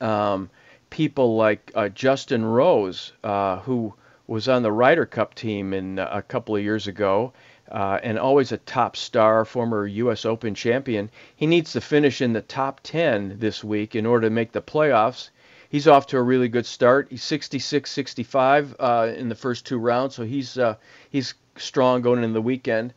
Um, 0.00 0.50
people 0.90 1.36
like 1.36 1.72
uh, 1.74 1.88
Justin 1.88 2.44
Rose, 2.44 3.12
uh, 3.22 3.58
who 3.60 3.94
was 4.26 4.48
on 4.48 4.62
the 4.62 4.72
Ryder 4.72 5.06
Cup 5.06 5.34
team 5.34 5.72
in 5.72 5.98
uh, 5.98 6.08
a 6.12 6.22
couple 6.22 6.56
of 6.56 6.62
years 6.62 6.86
ago 6.86 7.32
uh, 7.70 7.98
and 8.02 8.18
always 8.18 8.52
a 8.52 8.58
top 8.58 8.96
star, 8.96 9.44
former 9.44 9.86
U.S. 9.86 10.24
Open 10.24 10.54
champion. 10.54 11.10
He 11.34 11.46
needs 11.46 11.72
to 11.72 11.80
finish 11.80 12.20
in 12.20 12.32
the 12.32 12.42
top 12.42 12.80
10 12.82 13.38
this 13.38 13.64
week 13.64 13.94
in 13.94 14.06
order 14.06 14.28
to 14.28 14.34
make 14.34 14.52
the 14.52 14.62
playoffs. 14.62 15.30
He's 15.74 15.88
off 15.88 16.06
to 16.06 16.18
a 16.18 16.22
really 16.22 16.46
good 16.46 16.66
start. 16.66 17.08
He's 17.10 17.24
66 17.24 17.90
65 17.90 18.76
uh, 18.78 19.12
in 19.16 19.28
the 19.28 19.34
first 19.34 19.66
two 19.66 19.76
rounds, 19.76 20.14
so 20.14 20.22
he's, 20.22 20.56
uh, 20.56 20.76
he's 21.10 21.34
strong 21.56 22.00
going 22.00 22.22
into 22.22 22.32
the 22.32 22.40
weekend. 22.40 22.94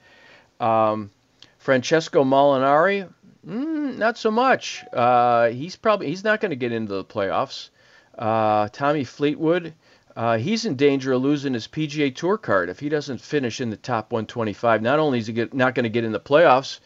Um, 0.60 1.10
Francesco 1.58 2.24
Molinari, 2.24 3.12
mm, 3.44 3.98
not 3.98 4.20
so 4.20 4.30
much. 4.30 4.86
Uh, 4.94 5.48
he's 5.48 5.76
probably 5.76 6.06
he's 6.10 6.24
not 6.24 6.40
going 6.40 6.52
to 6.52 6.56
get 6.56 6.72
into 6.72 6.94
the 6.94 7.04
playoffs. 7.04 7.70
Uh, 8.16 8.70
Tommy 8.72 9.06
Fleetwood, 9.06 9.74
uh, 10.16 10.38
he's 10.38 10.66
in 10.66 10.76
danger 10.76 11.14
of 11.14 11.24
losing 11.24 11.56
his 11.56 11.68
PGA 11.68 12.14
Tour 12.14 12.38
card 12.38 12.70
if 12.70 12.80
he 12.80 12.90
doesn't 12.90 13.22
finish 13.22 13.60
in 13.60 13.72
the 13.72 13.78
top 13.78 14.12
125. 14.12 14.84
Not 14.84 15.00
only 15.00 15.18
is 15.18 15.26
he 15.26 15.34
get, 15.34 15.52
not 15.52 15.74
going 15.74 15.86
to 15.86 15.90
get 15.90 16.04
in 16.04 16.12
the 16.12 16.20
playoffs, 16.20 16.80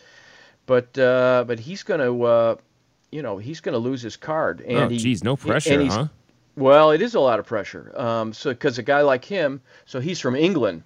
but 0.66 0.98
uh, 0.98 1.44
but 1.46 1.60
he's 1.60 1.84
going 1.84 2.00
to 2.00 2.58
you 3.12 3.22
know 3.22 3.38
he's 3.38 3.60
going 3.60 3.74
to 3.74 3.80
lose 3.80 4.02
his 4.02 4.18
card. 4.18 4.62
And 4.62 4.78
oh, 4.78 4.90
geez, 4.90 5.24
no 5.24 5.36
pressure, 5.36 5.86
huh? 5.86 6.08
Well, 6.56 6.92
it 6.92 7.02
is 7.02 7.16
a 7.16 7.20
lot 7.20 7.40
of 7.40 7.46
pressure. 7.46 7.92
Um, 7.96 8.34
so 8.34 8.52
because 8.52 8.78
a 8.78 8.84
guy 8.84 9.02
like 9.02 9.26
him, 9.26 9.62
so 9.86 10.00
he's 10.00 10.20
from 10.20 10.36
England. 10.36 10.84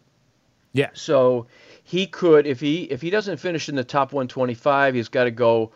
Yeah. 0.73 0.89
So 0.93 1.47
he 1.83 2.07
could 2.07 2.45
if 2.45 2.59
he 2.59 2.83
if 2.83 3.01
he 3.01 3.09
doesn't 3.09 3.37
finish 3.37 3.69
in 3.69 3.75
the 3.75 3.83
top 3.83 4.11
125, 4.11 4.95
he's 4.95 5.07
got 5.07 5.23
to 5.23 5.31
go 5.31 5.71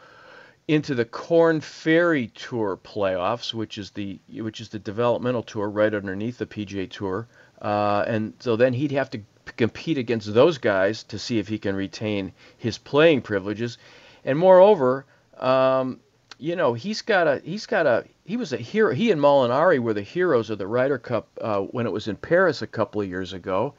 into 0.67 0.93
the 0.93 1.05
Korn 1.05 1.61
Ferry 1.61 2.27
Tour 2.27 2.77
playoffs, 2.77 3.53
which 3.53 3.77
is 3.77 3.91
the 3.91 4.19
which 4.29 4.61
is 4.61 4.69
the 4.69 4.79
developmental 4.79 5.41
tour 5.41 5.67
right 5.67 5.93
underneath 5.93 6.37
the 6.37 6.45
PGA 6.45 6.89
Tour, 6.89 7.27
uh, 7.61 8.03
and 8.07 8.33
so 8.39 8.55
then 8.55 8.73
he'd 8.73 8.91
have 8.91 9.09
to 9.09 9.21
compete 9.57 9.97
against 9.97 10.31
those 10.33 10.59
guys 10.59 11.03
to 11.03 11.17
see 11.17 11.39
if 11.39 11.47
he 11.47 11.57
can 11.57 11.75
retain 11.75 12.31
his 12.57 12.77
playing 12.77 13.21
privileges, 13.21 13.79
and 14.23 14.37
moreover, 14.37 15.05
um, 15.39 15.99
you 16.39 16.55
know 16.55 16.73
he's 16.73 17.01
got 17.01 17.27
a 17.27 17.41
he's 17.43 17.65
got 17.65 17.85
a 17.85 18.05
he 18.25 18.37
was 18.37 18.53
a 18.53 18.57
hero. 18.57 18.93
He 18.93 19.11
and 19.11 19.21
Molinari 19.21 19.79
were 19.79 19.93
the 19.93 20.01
heroes 20.01 20.49
of 20.49 20.57
the 20.57 20.65
Ryder 20.65 20.97
Cup 20.97 21.27
uh, 21.41 21.59
when 21.59 21.85
it 21.85 21.91
was 21.91 22.07
in 22.07 22.15
Paris 22.15 22.61
a 22.61 22.67
couple 22.67 23.01
of 23.01 23.09
years 23.09 23.33
ago, 23.33 23.73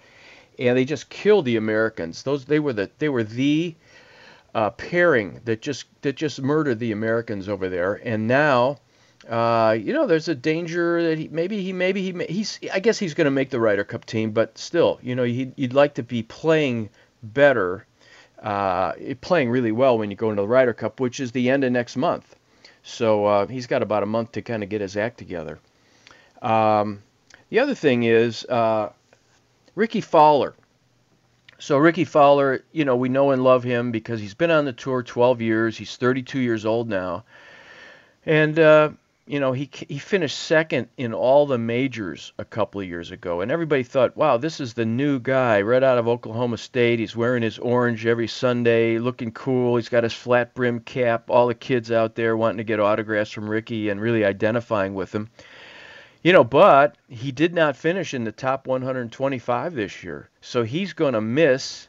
and 0.59 0.77
they 0.77 0.85
just 0.85 1.09
killed 1.09 1.47
the 1.47 1.57
Americans. 1.57 2.23
Those 2.23 2.45
they 2.45 2.61
were 2.61 2.75
the 2.75 2.91
they 2.99 3.09
were 3.09 3.25
the 3.25 3.75
uh, 4.55 4.71
pairing 4.71 5.41
that 5.47 5.63
just 5.63 5.87
that 6.03 6.17
just 6.17 6.43
murdered 6.43 6.79
the 6.79 6.93
Americans 6.93 7.49
over 7.49 7.69
there, 7.69 8.01
and 8.05 8.29
now. 8.29 8.79
Uh, 9.29 9.77
you 9.79 9.93
know, 9.93 10.07
there's 10.07 10.29
a 10.29 10.35
danger 10.35 11.03
that 11.03 11.19
he, 11.19 11.29
maybe 11.29 11.63
he 11.63 11.75
maybe 11.75 12.03
he 12.03 12.25
he's 12.25 12.59
I 12.73 12.81
guess 12.81 12.99
he's 12.99 13.13
going 13.13 13.27
to 13.27 13.31
make 13.31 13.51
the 13.51 13.61
Ryder 13.61 13.85
Cup 13.85 14.07
team, 14.07 14.33
but 14.33 14.57
still, 14.57 14.99
you 15.03 15.15
know, 15.15 15.25
he'd, 15.25 15.53
you'd 15.57 15.75
like 15.75 15.95
to 15.97 16.03
be 16.03 16.23
playing 16.23 16.89
better, 17.23 17.87
uh, 18.43 18.95
playing 19.21 19.51
really 19.51 19.73
well 19.73 19.99
when 19.99 20.11
you 20.11 20.17
go 20.17 20.31
into 20.31 20.41
the 20.41 20.49
Ryder 20.49 20.73
Cup, 20.73 21.01
which 21.01 21.21
is 21.21 21.33
the 21.33 21.51
end 21.51 21.65
of 21.65 21.71
next 21.71 21.99
month. 21.99 22.35
So 22.83 23.27
uh, 23.27 23.47
he's 23.47 23.67
got 23.67 23.83
about 23.83 24.03
a 24.03 24.07
month 24.07 24.33
to 24.33 24.43
kind 24.43 24.63
of 24.63 24.69
get 24.69 24.81
his 24.81 24.97
act 24.97 25.19
together. 25.19 25.59
Um, 26.43 27.03
the 27.51 27.59
other 27.59 27.75
thing 27.75 28.05
is 28.05 28.45
uh, 28.47 28.91
Rickie 29.75 30.01
Fowler. 30.01 30.55
So 31.59 31.77
Ricky 31.77 32.05
Fowler, 32.05 32.65
you 32.73 32.87
know, 32.87 32.97
we 32.97 33.11
know 33.11 33.33
and 33.33 33.45
love 33.45 33.63
him 33.63 33.93
because 33.93 34.19
he's 34.19 34.33
been 34.33 34.51
on 34.51 34.65
the 34.65 34.73
tour 34.73 35.03
12 35.03 35.43
years. 35.43 35.77
He's 35.77 35.97
32 35.97 36.39
years 36.39 36.65
old 36.65 36.89
now, 36.89 37.25
and 38.25 38.59
uh, 38.59 38.91
you 39.31 39.39
know 39.39 39.53
he 39.53 39.71
he 39.89 39.99
finished 39.99 40.37
second 40.37 40.89
in 40.97 41.15
all 41.15 41.47
the 41.47 41.57
majors 41.57 42.33
a 42.37 42.45
couple 42.45 42.81
of 42.81 42.89
years 42.89 43.13
ago, 43.13 43.41
and 43.41 43.53
everybody 43.53 43.85
thought, 43.85 44.17
wow, 44.17 44.37
this 44.37 44.59
is 44.59 44.75
the 44.75 44.85
new 44.85 45.21
guy 45.21 45.63
right 45.63 45.85
out 45.85 45.99
of 45.99 46.09
Oklahoma 46.09 46.59
State. 46.59 46.99
He's 46.99 47.15
wearing 47.15 47.45
his 47.45 47.57
orange 47.61 48.05
every 48.07 48.27
Sunday, 48.27 48.99
looking 48.99 49.31
cool. 49.31 49.77
He's 49.77 49.89
got 49.89 50.03
his 50.03 50.13
flat 50.13 50.53
brim 50.55 50.81
cap. 50.81 51.31
All 51.31 51.47
the 51.47 51.55
kids 51.55 51.93
out 51.93 52.17
there 52.17 52.37
wanting 52.37 52.59
to 52.59 52.65
get 52.65 52.81
autographs 52.81 53.31
from 53.31 53.49
Ricky 53.49 53.89
and 53.89 54.01
really 54.01 54.25
identifying 54.25 54.95
with 54.95 55.15
him. 55.15 55.31
You 56.25 56.33
know, 56.33 56.43
but 56.43 56.97
he 57.09 57.31
did 57.31 57.55
not 57.55 57.77
finish 57.77 58.13
in 58.13 58.25
the 58.25 58.33
top 58.33 58.67
125 58.67 59.75
this 59.75 60.03
year. 60.03 60.29
So 60.41 60.65
he's 60.65 60.93
going 60.93 61.15
to 61.15 61.21
miss 61.21 61.89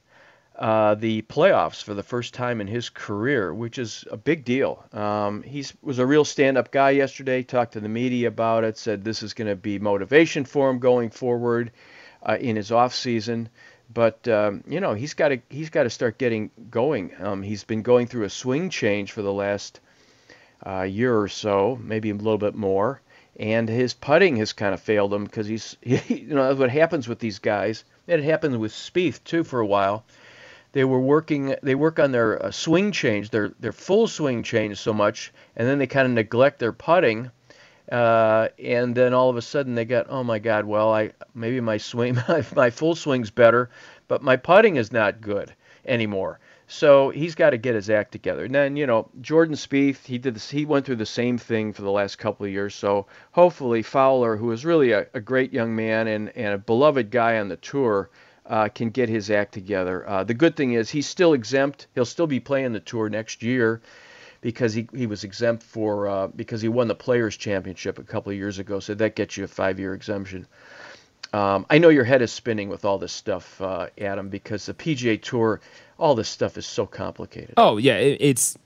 uh, 0.55 0.95
the 0.95 1.21
playoffs 1.23 1.81
for 1.81 1.93
the 1.93 2.03
first 2.03 2.33
time 2.33 2.61
in 2.61 2.67
his 2.67 2.89
career, 2.89 3.53
which 3.53 3.77
is 3.77 4.05
a 4.11 4.17
big 4.17 4.43
deal. 4.45 4.83
Um, 4.93 5.43
he 5.43 5.65
was 5.81 5.99
a 5.99 6.05
real 6.05 6.25
stand-up 6.25 6.71
guy 6.71 6.91
yesterday. 6.91 7.41
Talked 7.43 7.73
to 7.73 7.79
the 7.79 7.89
media 7.89 8.27
about 8.27 8.63
it. 8.63 8.77
Said 8.77 9.03
this 9.03 9.23
is 9.23 9.33
going 9.33 9.47
to 9.47 9.55
be 9.55 9.79
motivation 9.79 10.45
for 10.45 10.69
him 10.69 10.79
going 10.79 11.09
forward 11.09 11.71
uh, 12.23 12.37
in 12.39 12.55
his 12.55 12.71
off 12.71 12.93
season. 12.93 13.49
But 13.93 14.27
um, 14.27 14.63
you 14.67 14.79
know 14.79 14.93
he's 14.93 15.13
got 15.13 15.29
to 15.29 15.41
he's 15.49 15.69
got 15.69 15.83
to 15.83 15.89
start 15.89 16.17
getting 16.17 16.51
going. 16.69 17.11
Um, 17.19 17.43
he's 17.43 17.63
been 17.63 17.81
going 17.81 18.07
through 18.07 18.23
a 18.23 18.29
swing 18.29 18.69
change 18.69 19.11
for 19.11 19.21
the 19.21 19.33
last 19.33 19.79
uh, 20.65 20.83
year 20.83 21.17
or 21.17 21.27
so, 21.27 21.77
maybe 21.81 22.09
a 22.09 22.15
little 22.15 22.37
bit 22.37 22.55
more 22.55 23.01
and 23.39 23.69
his 23.69 23.93
putting 23.93 24.35
has 24.35 24.53
kind 24.53 24.73
of 24.73 24.81
failed 24.81 25.13
him 25.13 25.23
because 25.23 25.47
he's, 25.47 25.77
he, 25.81 25.95
you 26.15 26.35
know, 26.35 26.47
that's 26.47 26.59
what 26.59 26.69
happens 26.69 27.07
with 27.07 27.19
these 27.19 27.39
guys. 27.39 27.83
And 28.07 28.21
It 28.21 28.25
happened 28.25 28.59
with 28.59 28.71
Spieth 28.71 29.23
too 29.23 29.43
for 29.43 29.59
a 29.59 29.65
while. 29.65 30.05
They 30.73 30.83
were 30.83 30.99
working, 30.99 31.55
they 31.61 31.75
work 31.75 31.99
on 31.99 32.11
their 32.11 32.45
uh, 32.45 32.51
swing 32.51 32.91
change, 32.91 33.29
their 33.29 33.49
their 33.59 33.73
full 33.73 34.07
swing 34.07 34.43
change 34.43 34.77
so 34.77 34.93
much, 34.93 35.33
and 35.55 35.67
then 35.67 35.79
they 35.79 35.87
kind 35.87 36.05
of 36.05 36.13
neglect 36.13 36.59
their 36.59 36.71
putting, 36.71 37.31
uh, 37.91 38.47
and 38.57 38.95
then 38.95 39.13
all 39.13 39.29
of 39.29 39.37
a 39.37 39.41
sudden 39.41 39.75
they 39.75 39.85
got 39.85 40.07
oh 40.09 40.23
my 40.23 40.39
God, 40.39 40.65
well 40.65 40.93
I 40.93 41.11
maybe 41.35 41.59
my 41.59 41.77
swing, 41.77 42.15
my, 42.27 42.45
my 42.55 42.69
full 42.69 42.95
swing's 42.95 43.31
better, 43.31 43.69
but 44.07 44.21
my 44.23 44.37
putting 44.37 44.77
is 44.77 44.91
not 44.91 45.21
good 45.21 45.53
anymore. 45.85 46.39
So 46.67 47.09
he's 47.09 47.35
got 47.35 47.49
to 47.49 47.57
get 47.57 47.75
his 47.75 47.89
act 47.89 48.13
together. 48.13 48.45
And 48.45 48.55
then, 48.55 48.77
you 48.77 48.87
know, 48.87 49.09
Jordan 49.19 49.55
Spieth, 49.55 50.05
he 50.05 50.17
did 50.17 50.35
this, 50.35 50.49
he 50.49 50.63
went 50.63 50.85
through 50.85 50.95
the 50.95 51.05
same 51.05 51.37
thing 51.37 51.73
for 51.73 51.81
the 51.81 51.91
last 51.91 52.17
couple 52.17 52.45
of 52.45 52.51
years. 52.53 52.73
So 52.73 53.07
hopefully 53.33 53.81
Fowler, 53.81 54.37
who 54.37 54.53
is 54.53 54.63
really 54.63 54.93
a, 54.93 55.05
a 55.13 55.19
great 55.19 55.51
young 55.51 55.75
man 55.75 56.07
and, 56.07 56.29
and 56.29 56.53
a 56.53 56.57
beloved 56.57 57.11
guy 57.11 57.39
on 57.39 57.49
the 57.49 57.57
tour, 57.57 58.09
uh, 58.45 58.69
can 58.69 58.89
get 58.89 59.09
his 59.09 59.29
act 59.29 59.53
together. 59.53 60.07
Uh, 60.07 60.23
the 60.23 60.33
good 60.33 60.55
thing 60.55 60.73
is 60.73 60.89
he's 60.89 61.07
still 61.07 61.33
exempt. 61.33 61.87
He'll 61.95 62.05
still 62.05 62.27
be 62.27 62.39
playing 62.39 62.73
the 62.73 62.79
tour 62.79 63.09
next 63.09 63.43
year 63.43 63.81
because 64.41 64.73
he, 64.73 64.87
he 64.93 65.07
was 65.07 65.23
exempt 65.23 65.63
for 65.63 66.07
uh, 66.07 66.27
because 66.27 66.61
he 66.61 66.67
won 66.67 66.87
the 66.87 66.95
Players 66.95 67.37
Championship 67.37 67.99
a 67.99 68.03
couple 68.03 68.31
of 68.31 68.37
years 68.37 68.59
ago. 68.59 68.79
So 68.79 68.93
that 68.95 69.15
gets 69.15 69.37
you 69.37 69.43
a 69.43 69.47
five 69.47 69.79
year 69.79 69.93
exemption. 69.93 70.47
Um, 71.33 71.65
I 71.69 71.77
know 71.77 71.89
your 71.89 72.03
head 72.03 72.21
is 72.21 72.31
spinning 72.31 72.67
with 72.67 72.83
all 72.83 72.97
this 72.97 73.13
stuff, 73.13 73.61
uh, 73.61 73.87
Adam, 73.97 74.27
because 74.27 74.65
the 74.65 74.73
PGA 74.73 75.21
Tour, 75.21 75.61
all 75.97 76.13
this 76.13 76.27
stuff 76.27 76.57
is 76.57 76.65
so 76.65 76.85
complicated. 76.85 77.53
Oh 77.55 77.77
yeah, 77.77 77.95
it, 77.95 78.17
it's 78.19 78.57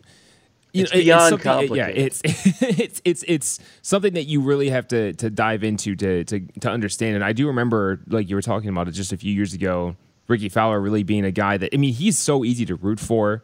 you 0.76 0.84
it's 0.84 0.94
know, 0.94 1.00
beyond 1.00 1.34
it's 1.34 1.44
complicated. 1.44 1.96
Yeah, 1.96 2.04
it's 2.04 2.22
it's 2.62 3.02
it's 3.06 3.24
it's 3.28 3.60
something 3.82 4.14
that 4.14 4.24
you 4.24 4.42
really 4.42 4.70
have 4.70 4.88
to 4.90 5.14
to 5.14 5.30
dive 5.30 5.64
into 5.64 5.96
to 5.96 6.24
to 6.26 6.40
to 6.62 6.70
understand. 6.70 7.16
And 7.16 7.24
I 7.24 7.34
do 7.34 7.48
remember, 7.48 8.02
like 8.08 8.30
you 8.30 8.36
were 8.36 8.42
talking 8.42 8.70
about 8.70 8.88
it 8.88 8.92
just 8.92 9.14
a 9.14 9.18
few 9.18 9.34
years 9.34 9.54
ago, 9.54 9.96
Ricky 10.28 10.50
Fowler 10.50 10.80
really 10.80 11.04
being 11.04 11.26
a 11.26 11.32
guy 11.32 11.58
that 11.58 11.74
I 11.74 11.78
mean, 11.78 11.94
he's 11.94 12.18
so 12.18 12.44
easy 12.44 12.66
to 12.66 12.76
root 12.76 13.00
for, 13.00 13.44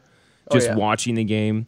oh, 0.50 0.54
just 0.54 0.70
oh, 0.70 0.72
yeah. 0.72 0.78
watching 0.78 1.16
the 1.16 1.24
game. 1.24 1.66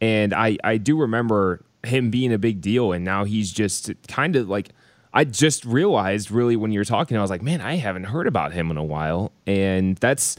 And 0.00 0.34
I 0.34 0.58
I 0.62 0.76
do 0.76 1.00
remember 1.00 1.64
him 1.84 2.10
being 2.10 2.32
a 2.32 2.38
big 2.38 2.60
deal, 2.60 2.92
and 2.92 3.04
now 3.04 3.24
he's 3.24 3.50
just 3.50 3.90
kind 4.08 4.36
of 4.36 4.48
like 4.48 4.70
I 5.14 5.24
just 5.24 5.64
realized 5.64 6.30
really 6.30 6.56
when 6.56 6.72
you 6.72 6.80
were 6.80 6.84
talking, 6.84 7.16
I 7.16 7.22
was 7.22 7.30
like, 7.30 7.42
man, 7.42 7.62
I 7.62 7.76
haven't 7.76 8.04
heard 8.04 8.26
about 8.26 8.52
him 8.52 8.70
in 8.70 8.76
a 8.76 8.84
while, 8.84 9.32
and 9.46 9.96
that's 9.96 10.36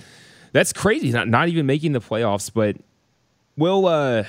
that's 0.51 0.71
crazy. 0.71 1.11
Not 1.11 1.27
not 1.27 1.47
even 1.47 1.65
making 1.65 1.93
the 1.93 1.99
playoffs, 1.99 2.51
but 2.53 2.77
we'll 3.57 3.87
uh 3.87 4.25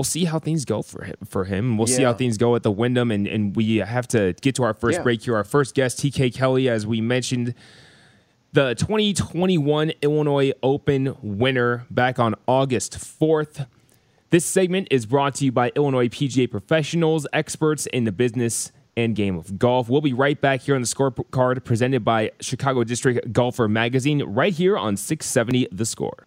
we'll 0.00 0.04
see 0.04 0.24
how 0.24 0.38
things 0.38 0.64
go 0.64 0.80
for 0.80 1.04
him. 1.04 1.14
For 1.26 1.44
him, 1.44 1.76
we'll 1.76 1.86
yeah. 1.86 1.96
see 1.96 2.02
how 2.04 2.14
things 2.14 2.38
go 2.38 2.56
at 2.56 2.62
the 2.62 2.70
Wyndham, 2.70 3.10
and 3.10 3.26
and 3.26 3.54
we 3.54 3.76
have 3.76 4.08
to 4.08 4.32
get 4.40 4.54
to 4.54 4.62
our 4.62 4.72
first 4.72 4.98
yeah. 4.98 5.02
break 5.02 5.22
here. 5.22 5.36
Our 5.36 5.44
first 5.44 5.74
guest, 5.74 5.98
TK 5.98 6.34
Kelly, 6.34 6.70
as 6.70 6.86
we 6.86 7.02
mentioned. 7.02 7.54
The 8.52 8.74
2021 8.76 9.92
Illinois 10.00 10.52
Open 10.62 11.14
winner 11.22 11.86
back 11.90 12.18
on 12.18 12.34
August 12.48 12.94
4th. 12.94 13.66
This 14.30 14.46
segment 14.46 14.88
is 14.90 15.04
brought 15.04 15.34
to 15.36 15.44
you 15.44 15.52
by 15.52 15.70
Illinois 15.76 16.08
PGA 16.08 16.50
professionals, 16.50 17.26
experts 17.32 17.86
in 17.86 18.04
the 18.04 18.12
business 18.12 18.72
and 18.96 19.14
game 19.14 19.36
of 19.36 19.58
golf. 19.58 19.88
We'll 19.90 20.00
be 20.00 20.14
right 20.14 20.40
back 20.40 20.62
here 20.62 20.74
on 20.74 20.80
the 20.80 20.88
scorecard 20.88 21.62
presented 21.62 22.04
by 22.04 22.32
Chicago 22.40 22.84
District 22.84 23.32
Golfer 23.32 23.68
Magazine, 23.68 24.22
right 24.22 24.52
here 24.52 24.78
on 24.78 24.96
670 24.96 25.68
The 25.70 25.84
Score. 25.84 26.26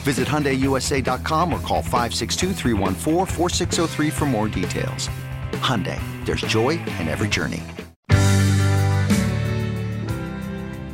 Visit 0.00 0.26
HyundaiUSA.com 0.26 1.52
or 1.52 1.60
call 1.60 1.82
562 1.82 2.54
for 4.10 4.26
more 4.26 4.48
details. 4.48 5.08
Hyundai, 5.60 6.00
there's 6.24 6.40
joy 6.40 6.70
in 6.70 7.08
every 7.08 7.28
journey. 7.28 7.62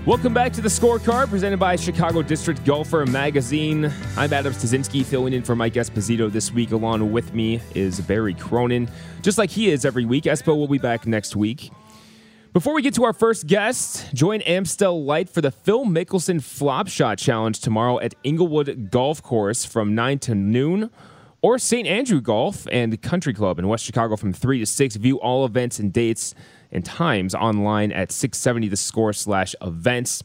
Welcome 0.07 0.33
back 0.33 0.53
to 0.53 0.61
the 0.61 0.69
scorecard 0.69 1.31
presented 1.31 1.59
by 1.59 1.75
Chicago 1.75 2.23
District 2.23 2.65
Golfer 2.65 3.05
Magazine. 3.07 3.93
I'm 4.17 4.33
Adam 4.33 4.53
Stasinski 4.53 5.05
filling 5.05 5.33
in 5.33 5.43
for 5.43 5.57
Mike 5.57 5.75
Esposito 5.75 6.31
this 6.31 6.53
week. 6.53 6.71
Along 6.71 7.11
with 7.11 7.35
me 7.35 7.61
is 7.75 8.01
Barry 8.03 8.35
Cronin. 8.35 8.89
Just 9.23 9.37
like 9.37 9.51
he 9.51 9.69
is 9.69 9.85
every 9.85 10.05
week, 10.05 10.23
Espo 10.23 10.57
will 10.57 10.69
be 10.69 10.79
back 10.79 11.09
next 11.09 11.35
week. 11.35 11.73
Before 12.57 12.73
we 12.73 12.81
get 12.81 12.95
to 12.95 13.05
our 13.05 13.13
first 13.13 13.47
guest, 13.47 14.15
join 14.15 14.41
Amstel 14.41 15.05
Light 15.05 15.29
for 15.29 15.43
the 15.43 15.51
Phil 15.51 15.85
Mickelson 15.85 16.43
Flop 16.43 16.89
Shot 16.89 17.19
Challenge 17.19 17.61
tomorrow 17.61 18.01
at 18.01 18.15
Inglewood 18.25 18.91
Golf 18.91 19.23
Course 19.23 19.67
from 19.67 19.95
9 19.95 20.19
to 20.21 20.35
noon, 20.35 20.91
or 21.43 21.59
St. 21.59 21.87
Andrew 21.87 22.23
Golf 22.23 22.67
and 22.73 23.03
Country 23.03 23.35
Club 23.35 23.59
in 23.59 23.69
West 23.69 23.85
Chicago 23.85 24.17
from 24.17 24.33
3 24.33 24.61
to 24.61 24.65
6. 24.65 24.97
View 24.97 25.21
all 25.21 25.45
events 25.45 25.79
and 25.79 25.93
dates 25.93 26.35
and 26.73 26.83
times 26.83 27.35
online 27.35 27.93
at 27.93 28.11
670 28.11 28.69
the 28.69 28.77
score 28.79 29.13
slash 29.13 29.55
events. 29.61 30.23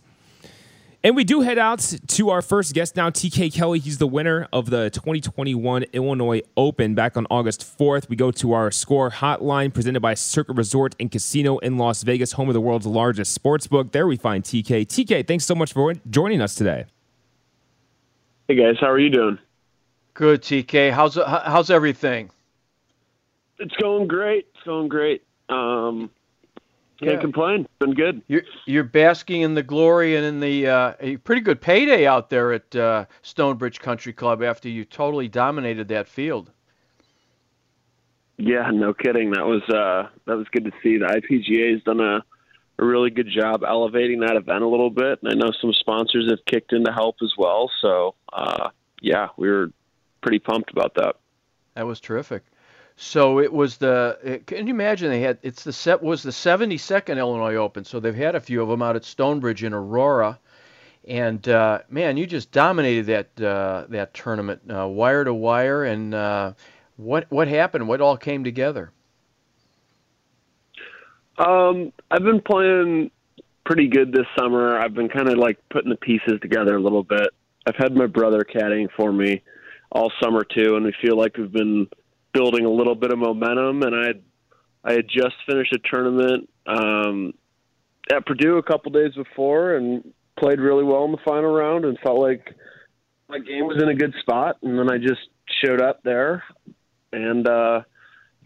And 1.03 1.15
we 1.15 1.23
do 1.23 1.41
head 1.41 1.57
out 1.57 1.79
to 2.09 2.29
our 2.29 2.43
first 2.43 2.75
guest 2.75 2.95
now, 2.95 3.09
TK 3.09 3.51
Kelly. 3.51 3.79
He's 3.79 3.97
the 3.97 4.05
winner 4.05 4.47
of 4.53 4.69
the 4.69 4.91
2021 4.91 5.85
Illinois 5.93 6.41
Open 6.55 6.93
back 6.93 7.17
on 7.17 7.25
August 7.31 7.61
4th. 7.61 8.07
We 8.07 8.15
go 8.15 8.29
to 8.29 8.53
our 8.53 8.69
score 8.69 9.09
hotline 9.09 9.73
presented 9.73 10.01
by 10.01 10.13
Circa 10.13 10.53
Resort 10.53 10.95
and 10.99 11.11
Casino 11.11 11.57
in 11.57 11.79
Las 11.79 12.03
Vegas, 12.03 12.33
home 12.33 12.49
of 12.49 12.53
the 12.53 12.61
world's 12.61 12.85
largest 12.85 13.33
sports 13.33 13.65
book. 13.65 13.93
There 13.93 14.05
we 14.05 14.15
find 14.15 14.43
TK. 14.43 14.85
TK, 14.85 15.27
thanks 15.27 15.43
so 15.43 15.55
much 15.55 15.73
for 15.73 15.91
joining 16.07 16.39
us 16.39 16.53
today. 16.53 16.85
Hey 18.47 18.53
guys, 18.53 18.75
how 18.79 18.91
are 18.91 18.99
you 18.99 19.09
doing? 19.09 19.39
Good, 20.13 20.43
TK. 20.43 20.91
How's 20.91 21.15
how's 21.15 21.71
everything? 21.71 22.29
It's 23.57 23.75
going 23.77 24.07
great. 24.07 24.49
It's 24.53 24.63
going 24.65 24.87
great. 24.87 25.23
Um, 25.49 26.11
can't 27.01 27.13
yeah. 27.13 27.21
complain. 27.21 27.67
Been 27.79 27.93
good. 27.93 28.21
You're 28.27 28.43
you're 28.65 28.83
basking 28.83 29.41
in 29.41 29.55
the 29.55 29.63
glory 29.63 30.15
and 30.15 30.25
in 30.25 30.39
the 30.39 30.67
uh, 30.67 30.93
a 30.99 31.17
pretty 31.17 31.41
good 31.41 31.59
payday 31.59 32.05
out 32.05 32.29
there 32.29 32.53
at 32.53 32.75
uh, 32.75 33.05
Stonebridge 33.23 33.79
Country 33.79 34.13
Club 34.13 34.43
after 34.43 34.69
you 34.69 34.85
totally 34.85 35.27
dominated 35.27 35.87
that 35.87 36.07
field. 36.07 36.51
Yeah, 38.37 38.69
no 38.71 38.93
kidding. 38.93 39.31
That 39.31 39.45
was 39.45 39.63
uh, 39.69 40.09
that 40.27 40.37
was 40.37 40.47
good 40.51 40.65
to 40.65 40.71
see. 40.83 40.97
The 40.97 41.05
IPGA 41.05 41.73
has 41.73 41.83
done 41.83 41.99
a, 41.99 42.23
a 42.77 42.85
really 42.85 43.09
good 43.09 43.29
job 43.29 43.63
elevating 43.63 44.19
that 44.19 44.35
event 44.35 44.63
a 44.63 44.67
little 44.67 44.91
bit, 44.91 45.19
and 45.23 45.31
I 45.31 45.35
know 45.35 45.51
some 45.59 45.73
sponsors 45.73 46.29
have 46.29 46.45
kicked 46.45 46.71
in 46.71 46.85
to 46.85 46.91
help 46.91 47.17
as 47.23 47.33
well. 47.37 47.69
So 47.81 48.15
uh, 48.31 48.69
yeah, 49.01 49.29
we 49.37 49.49
were 49.49 49.71
pretty 50.21 50.39
pumped 50.39 50.71
about 50.71 50.95
that. 50.95 51.15
That 51.73 51.87
was 51.87 51.99
terrific. 51.99 52.43
So 53.03 53.39
it 53.39 53.51
was 53.51 53.77
the. 53.77 54.43
Can 54.45 54.67
you 54.67 54.73
imagine 54.75 55.09
they 55.09 55.21
had? 55.21 55.39
It's 55.41 55.63
the 55.63 55.73
set 55.73 56.03
was 56.03 56.21
the 56.21 56.29
72nd 56.29 57.17
Illinois 57.17 57.55
Open. 57.55 57.83
So 57.83 57.99
they've 57.99 58.13
had 58.13 58.35
a 58.35 58.39
few 58.39 58.61
of 58.61 58.69
them 58.69 58.83
out 58.83 58.95
at 58.95 59.03
Stonebridge 59.03 59.63
in 59.63 59.73
Aurora, 59.73 60.37
and 61.07 61.45
uh, 61.49 61.79
man, 61.89 62.15
you 62.15 62.27
just 62.27 62.51
dominated 62.51 63.07
that 63.07 63.41
uh, 63.43 63.85
that 63.89 64.13
tournament, 64.13 64.61
uh, 64.71 64.87
wire 64.87 65.23
to 65.23 65.33
wire. 65.33 65.83
And 65.83 66.13
uh, 66.13 66.53
what 66.97 67.25
what 67.31 67.47
happened? 67.47 67.87
What 67.87 68.01
all 68.01 68.17
came 68.17 68.43
together? 68.43 68.91
Um, 71.39 71.91
I've 72.11 72.23
been 72.23 72.39
playing 72.39 73.09
pretty 73.65 73.87
good 73.87 74.11
this 74.11 74.27
summer. 74.37 74.77
I've 74.77 74.93
been 74.93 75.09
kind 75.09 75.27
of 75.27 75.39
like 75.39 75.57
putting 75.71 75.89
the 75.89 75.97
pieces 75.97 76.39
together 76.39 76.75
a 76.75 76.79
little 76.79 77.03
bit. 77.03 77.29
I've 77.65 77.77
had 77.77 77.95
my 77.95 78.05
brother 78.05 78.43
caddying 78.43 78.89
for 78.95 79.11
me 79.11 79.41
all 79.91 80.11
summer 80.21 80.43
too, 80.43 80.75
and 80.75 80.85
we 80.85 80.93
feel 81.01 81.17
like 81.17 81.35
we've 81.35 81.51
been 81.51 81.87
building 82.33 82.65
a 82.65 82.69
little 82.69 82.95
bit 82.95 83.11
of 83.11 83.19
momentum, 83.19 83.83
and 83.83 83.95
I 83.95 84.07
had, 84.07 84.21
I 84.83 84.93
had 84.93 85.07
just 85.07 85.35
finished 85.47 85.73
a 85.73 85.79
tournament 85.93 86.49
um, 86.65 87.33
at 88.11 88.25
Purdue 88.25 88.57
a 88.57 88.63
couple 88.63 88.91
days 88.91 89.13
before 89.15 89.75
and 89.75 90.13
played 90.39 90.59
really 90.59 90.83
well 90.83 91.05
in 91.05 91.11
the 91.11 91.17
final 91.25 91.51
round, 91.51 91.85
and 91.85 91.97
felt 91.99 92.19
like 92.19 92.55
my 93.29 93.39
game 93.39 93.65
was 93.65 93.81
in 93.81 93.89
a 93.89 93.95
good 93.95 94.13
spot, 94.21 94.57
and 94.61 94.77
then 94.77 94.91
I 94.91 94.97
just 94.97 95.21
showed 95.63 95.81
up 95.81 96.01
there 96.03 96.43
and 97.13 97.47
uh, 97.47 97.81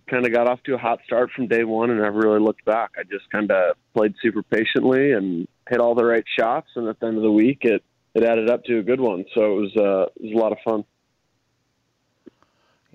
kind 0.10 0.26
of 0.26 0.34
got 0.34 0.48
off 0.48 0.62
to 0.64 0.76
a 0.76 0.78
hot 0.78 1.00
start 1.06 1.32
from 1.36 1.48
day 1.48 1.64
one, 1.64 1.90
and 1.90 2.02
never 2.02 2.20
really 2.20 2.40
looked 2.40 2.66
back. 2.66 2.92
I 2.98 3.04
just 3.04 3.30
kind 3.32 3.52
of 3.52 3.76
played 3.96 4.14
super 4.22 4.44
patiently 4.44 5.12
and 5.14 5.48
hit 5.70 5.80
all 5.80 5.96
the 5.96 6.06
right 6.06 6.24
shots, 6.38 6.68
and 6.76 6.88
at 6.88 7.00
the 7.00 7.08
end 7.08 7.18
of 7.18 7.24
the 7.24 7.32
week, 7.32 7.60
it 7.62 7.84
it 8.14 8.24
added 8.24 8.50
up 8.50 8.64
to 8.66 8.80
a 8.80 8.84
good 8.84 9.02
one. 9.02 9.26
So 9.34 9.58
it 9.58 9.62
was 9.62 9.72
uh, 9.78 10.12
it 10.16 10.24
was 10.24 10.34
a 10.34 10.38
lot 10.38 10.52
of 10.52 10.58
fun. 10.64 10.86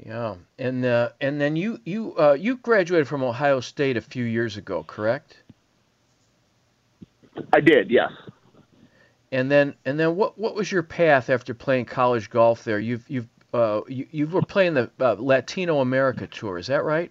Yeah, 0.05 0.37
and 0.59 0.85
uh, 0.85 1.11
and 1.21 1.41
then 1.41 1.57
you 1.57 1.79
you 1.85 2.15
uh, 2.19 2.33
you 2.33 2.57
graduated 2.57 3.07
from 3.07 3.23
Ohio 3.23 3.61
State 3.61 3.97
a 3.99 4.01
few 4.01 4.25
years 4.25 4.57
ago, 4.57 4.83
correct? 4.83 5.37
I 7.53 7.61
did, 7.61 7.91
yes. 7.91 8.11
And 9.31 9.51
then 9.51 9.75
and 9.85 10.01
then 10.01 10.17
what 10.17 10.39
what 10.39 10.55
was 10.55 10.73
your 10.73 10.83
path 10.83 11.29
after 11.29 11.53
playing 11.53 11.85
college 11.85 12.31
golf 12.31 12.65
there? 12.65 12.79
You've 12.79 13.05
you've 13.11 13.29
uh, 13.53 13.83
you, 13.89 14.07
you 14.11 14.27
were 14.27 14.43
playing 14.43 14.75
the 14.75 14.91
uh, 15.01 15.17
Latino 15.19 15.81
America 15.81 16.27
tour, 16.27 16.57
is 16.57 16.69
that 16.69 16.85
right? 16.85 17.11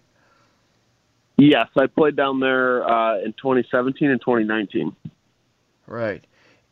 Yes, 1.37 1.67
I 1.77 1.87
played 1.87 2.15
down 2.15 2.39
there 2.39 2.87
uh, 2.89 3.19
in 3.19 3.33
2017 3.33 4.09
and 4.09 4.19
2019. 4.19 4.95
Right, 5.85 6.25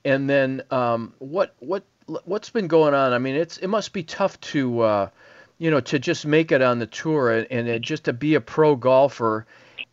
and 0.03 0.29
then 0.29 0.63
um, 0.71 1.13
what 1.19 1.55
what 1.59 1.83
what's 2.25 2.49
been 2.49 2.67
going 2.67 2.93
on? 2.93 3.13
I 3.13 3.19
mean, 3.19 3.35
it's 3.35 3.57
it 3.57 3.67
must 3.67 3.93
be 3.93 4.03
tough 4.03 4.39
to 4.41 4.79
uh, 4.81 5.09
you 5.57 5.71
know 5.71 5.79
to 5.81 5.99
just 5.99 6.25
make 6.25 6.51
it 6.51 6.61
on 6.61 6.79
the 6.79 6.87
tour 6.87 7.31
and, 7.31 7.67
and 7.67 7.83
just 7.83 8.05
to 8.05 8.13
be 8.13 8.35
a 8.35 8.41
pro 8.41 8.75
golfer. 8.75 9.45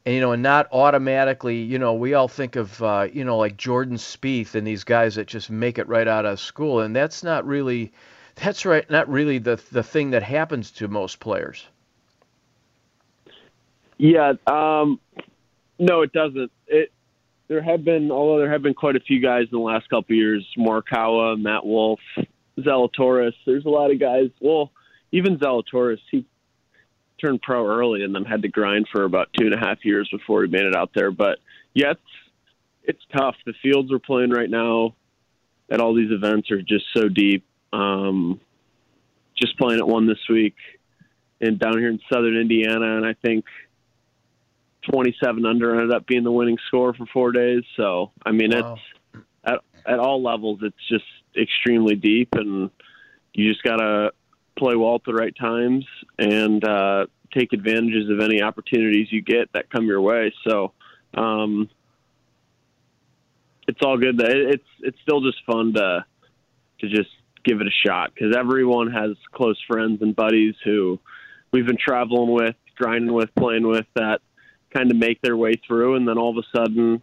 And, 0.06 0.14
you 0.14 0.20
know, 0.20 0.32
and 0.32 0.42
not 0.42 0.68
automatically, 0.70 1.62
you 1.62 1.78
know, 1.78 1.94
we 1.94 2.12
all 2.12 2.28
think 2.28 2.56
of, 2.56 2.82
uh, 2.82 3.08
you 3.10 3.24
know, 3.24 3.38
like 3.38 3.56
Jordan 3.56 3.96
Spieth 3.96 4.54
and 4.54 4.66
these 4.66 4.84
guys 4.84 5.14
that 5.14 5.26
just 5.26 5.48
make 5.48 5.78
it 5.78 5.88
right 5.88 6.06
out 6.06 6.26
of 6.26 6.38
school, 6.38 6.80
and 6.80 6.94
that's 6.94 7.22
not 7.22 7.46
really, 7.46 7.90
that's 8.34 8.66
right, 8.66 8.88
not 8.90 9.08
really 9.08 9.38
the 9.38 9.58
the 9.72 9.82
thing 9.82 10.10
that 10.10 10.22
happens 10.22 10.70
to 10.72 10.88
most 10.88 11.20
players. 11.20 11.66
Yeah, 13.96 14.34
um, 14.46 15.00
no, 15.78 16.02
it 16.02 16.12
doesn't. 16.12 16.52
It 16.66 16.92
there 17.48 17.62
have 17.62 17.82
been, 17.82 18.10
although 18.10 18.40
there 18.40 18.50
have 18.50 18.62
been 18.62 18.74
quite 18.74 18.96
a 18.96 19.00
few 19.00 19.20
guys 19.20 19.44
in 19.50 19.58
the 19.58 19.64
last 19.64 19.88
couple 19.88 20.14
years, 20.16 20.46
Morikawa, 20.58 21.40
Matt 21.40 21.64
Wolff, 21.64 22.00
Zalatoris. 22.58 23.34
There's 23.46 23.64
a 23.64 23.70
lot 23.70 23.90
of 23.90 23.98
guys. 23.98 24.28
Well, 24.40 24.70
even 25.14 25.38
Zalatoris, 25.38 26.00
he 26.10 26.26
turned 27.20 27.40
pro 27.40 27.66
early 27.66 28.02
and 28.02 28.12
then 28.14 28.24
had 28.24 28.42
to 28.42 28.48
grind 28.48 28.88
for 28.90 29.04
about 29.04 29.28
two 29.38 29.46
and 29.46 29.54
a 29.54 29.58
half 29.58 29.84
years 29.84 30.08
before 30.10 30.42
he 30.42 30.50
made 30.50 30.64
it 30.64 30.74
out 30.74 30.90
there. 30.92 31.12
But 31.12 31.38
yeah, 31.72 31.92
it's 31.92 32.00
it's 32.82 33.02
tough. 33.16 33.36
The 33.46 33.54
fields 33.62 33.90
we're 33.90 34.00
playing 34.00 34.30
right 34.30 34.50
now 34.50 34.96
at 35.70 35.80
all 35.80 35.94
these 35.94 36.10
events 36.10 36.50
are 36.50 36.60
just 36.60 36.84
so 36.92 37.08
deep. 37.08 37.44
Um, 37.72 38.40
just 39.40 39.56
playing 39.56 39.80
at 39.80 39.86
one 39.86 40.06
this 40.06 40.18
week 40.28 40.56
and 41.40 41.58
down 41.58 41.78
here 41.78 41.88
in 41.88 42.00
southern 42.12 42.36
Indiana, 42.36 42.96
and 42.96 43.06
I 43.06 43.14
think 43.14 43.44
27 44.90 45.46
under 45.46 45.74
ended 45.74 45.92
up 45.92 46.06
being 46.06 46.24
the 46.24 46.32
winning 46.32 46.58
score 46.66 46.92
for 46.92 47.06
four 47.06 47.30
days. 47.30 47.62
So 47.76 48.10
I 48.26 48.32
mean, 48.32 48.50
wow. 48.50 48.74
it's 49.14 49.24
at 49.44 49.60
at 49.86 50.00
all 50.00 50.20
levels, 50.22 50.58
it's 50.62 50.88
just 50.88 51.04
extremely 51.40 51.94
deep, 51.94 52.30
and 52.32 52.70
you 53.32 53.52
just 53.52 53.62
gotta 53.62 54.10
play 54.56 54.76
well 54.76 54.96
at 54.96 55.04
the 55.04 55.14
right 55.14 55.34
times 55.38 55.86
and 56.18 56.64
uh, 56.64 57.06
take 57.32 57.52
advantages 57.52 58.10
of 58.10 58.20
any 58.20 58.42
opportunities 58.42 59.08
you 59.10 59.22
get 59.22 59.52
that 59.52 59.70
come 59.70 59.86
your 59.86 60.00
way. 60.00 60.32
So. 60.46 60.72
Um, 61.14 61.70
it's 63.66 63.80
all 63.82 63.98
good. 63.98 64.20
It's 64.20 64.64
it's 64.80 64.98
still 65.02 65.20
just 65.20 65.38
fun 65.46 65.74
to 65.74 66.04
to 66.80 66.88
just 66.88 67.10
give 67.44 67.60
it 67.60 67.66
a 67.66 67.88
shot 67.88 68.12
because 68.14 68.34
everyone 68.36 68.90
has 68.90 69.16
close 69.32 69.60
friends 69.66 70.02
and 70.02 70.14
buddies 70.14 70.54
who 70.64 70.98
we've 71.52 71.66
been 71.66 71.78
traveling 71.78 72.32
with, 72.32 72.56
grinding 72.76 73.12
with, 73.12 73.34
playing 73.34 73.66
with 73.66 73.86
that 73.94 74.20
kind 74.74 74.90
of 74.90 74.96
make 74.96 75.20
their 75.22 75.36
way 75.36 75.54
through, 75.66 75.94
and 75.94 76.06
then 76.08 76.18
all 76.18 76.36
of 76.36 76.44
a 76.44 76.58
sudden, 76.58 77.00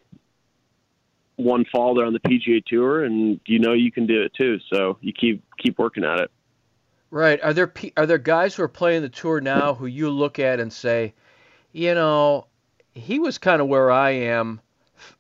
one 1.38 1.66
fall 1.72 1.96
they're 1.96 2.06
on 2.06 2.14
the 2.14 2.20
PGA 2.20 2.64
Tour, 2.66 3.06
and 3.06 3.40
you 3.46 3.60
know 3.60 3.74
you 3.74 3.92
can 3.92 4.06
do 4.06 4.22
it 4.22 4.34
too. 4.34 4.58
So 4.72 4.98
you 5.02 5.14
keep 5.14 5.44
keep 5.58 5.80
working 5.80 6.04
at 6.04 6.20
it. 6.20 6.32
Right? 7.12 7.42
Are 7.44 7.54
there 7.54 7.72
are 7.98 8.06
there 8.06 8.18
guys 8.18 8.56
who 8.56 8.64
are 8.64 8.70
playing 8.70 9.02
the 9.02 9.10
tour 9.10 9.42
now 9.42 9.74
who 9.74 9.86
you 9.86 10.10
look 10.10 10.40
at 10.40 10.60
and 10.60 10.72
say, 10.72 11.14
you 11.74 11.94
know, 11.94 12.48
he 12.94 13.20
was 13.20 13.38
kind 13.38 13.62
of 13.62 13.68
where 13.68 13.92
I 13.92 14.12
am, 14.12 14.62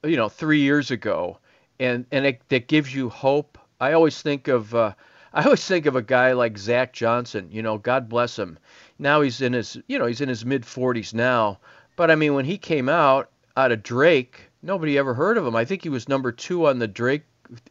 you 0.04 0.16
know, 0.16 0.30
three 0.30 0.62
years 0.62 0.90
ago, 0.90 1.38
and 1.80 2.06
and 2.12 2.26
it, 2.26 2.42
that 2.50 2.68
gives 2.68 2.96
you 2.96 3.10
hope. 3.10 3.58
I 3.80 3.92
always 3.94 4.22
think 4.22 4.48
of 4.48 4.74
uh, 4.74 4.94
I 5.34 5.44
always 5.44 5.66
think 5.66 5.86
of 5.86 5.96
a 5.96 6.02
guy 6.02 6.34
like 6.34 6.58
Zach 6.58 6.94
Johnson. 6.94 7.50
You 7.52 7.62
know, 7.62 7.78
God 7.78 8.10
bless 8.10 8.38
him. 8.38 8.58
Now 9.00 9.22
he's 9.22 9.42
in 9.42 9.54
his, 9.54 9.78
you 9.88 9.98
know, 9.98 10.06
he's 10.06 10.22
in 10.22 10.30
his 10.30 10.46
mid 10.46 10.64
40s 10.64 11.14
now. 11.14 11.60
But 11.96 12.12
I 12.12 12.16
mean, 12.16 12.34
when 12.34 12.46
he 12.46 12.58
came 12.58 12.90
out 12.90 13.30
out 13.56 13.72
of 13.72 13.84
Drake, 13.84 14.50
nobody 14.62 14.98
ever 14.98 15.14
heard 15.14 15.38
of 15.38 15.46
him. 15.46 15.56
I 15.56 15.66
think 15.66 15.84
he 15.84 15.90
was 15.90 16.10
number 16.10 16.32
two 16.32 16.68
on 16.68 16.80
the 16.80 16.88
Drake 16.88 17.24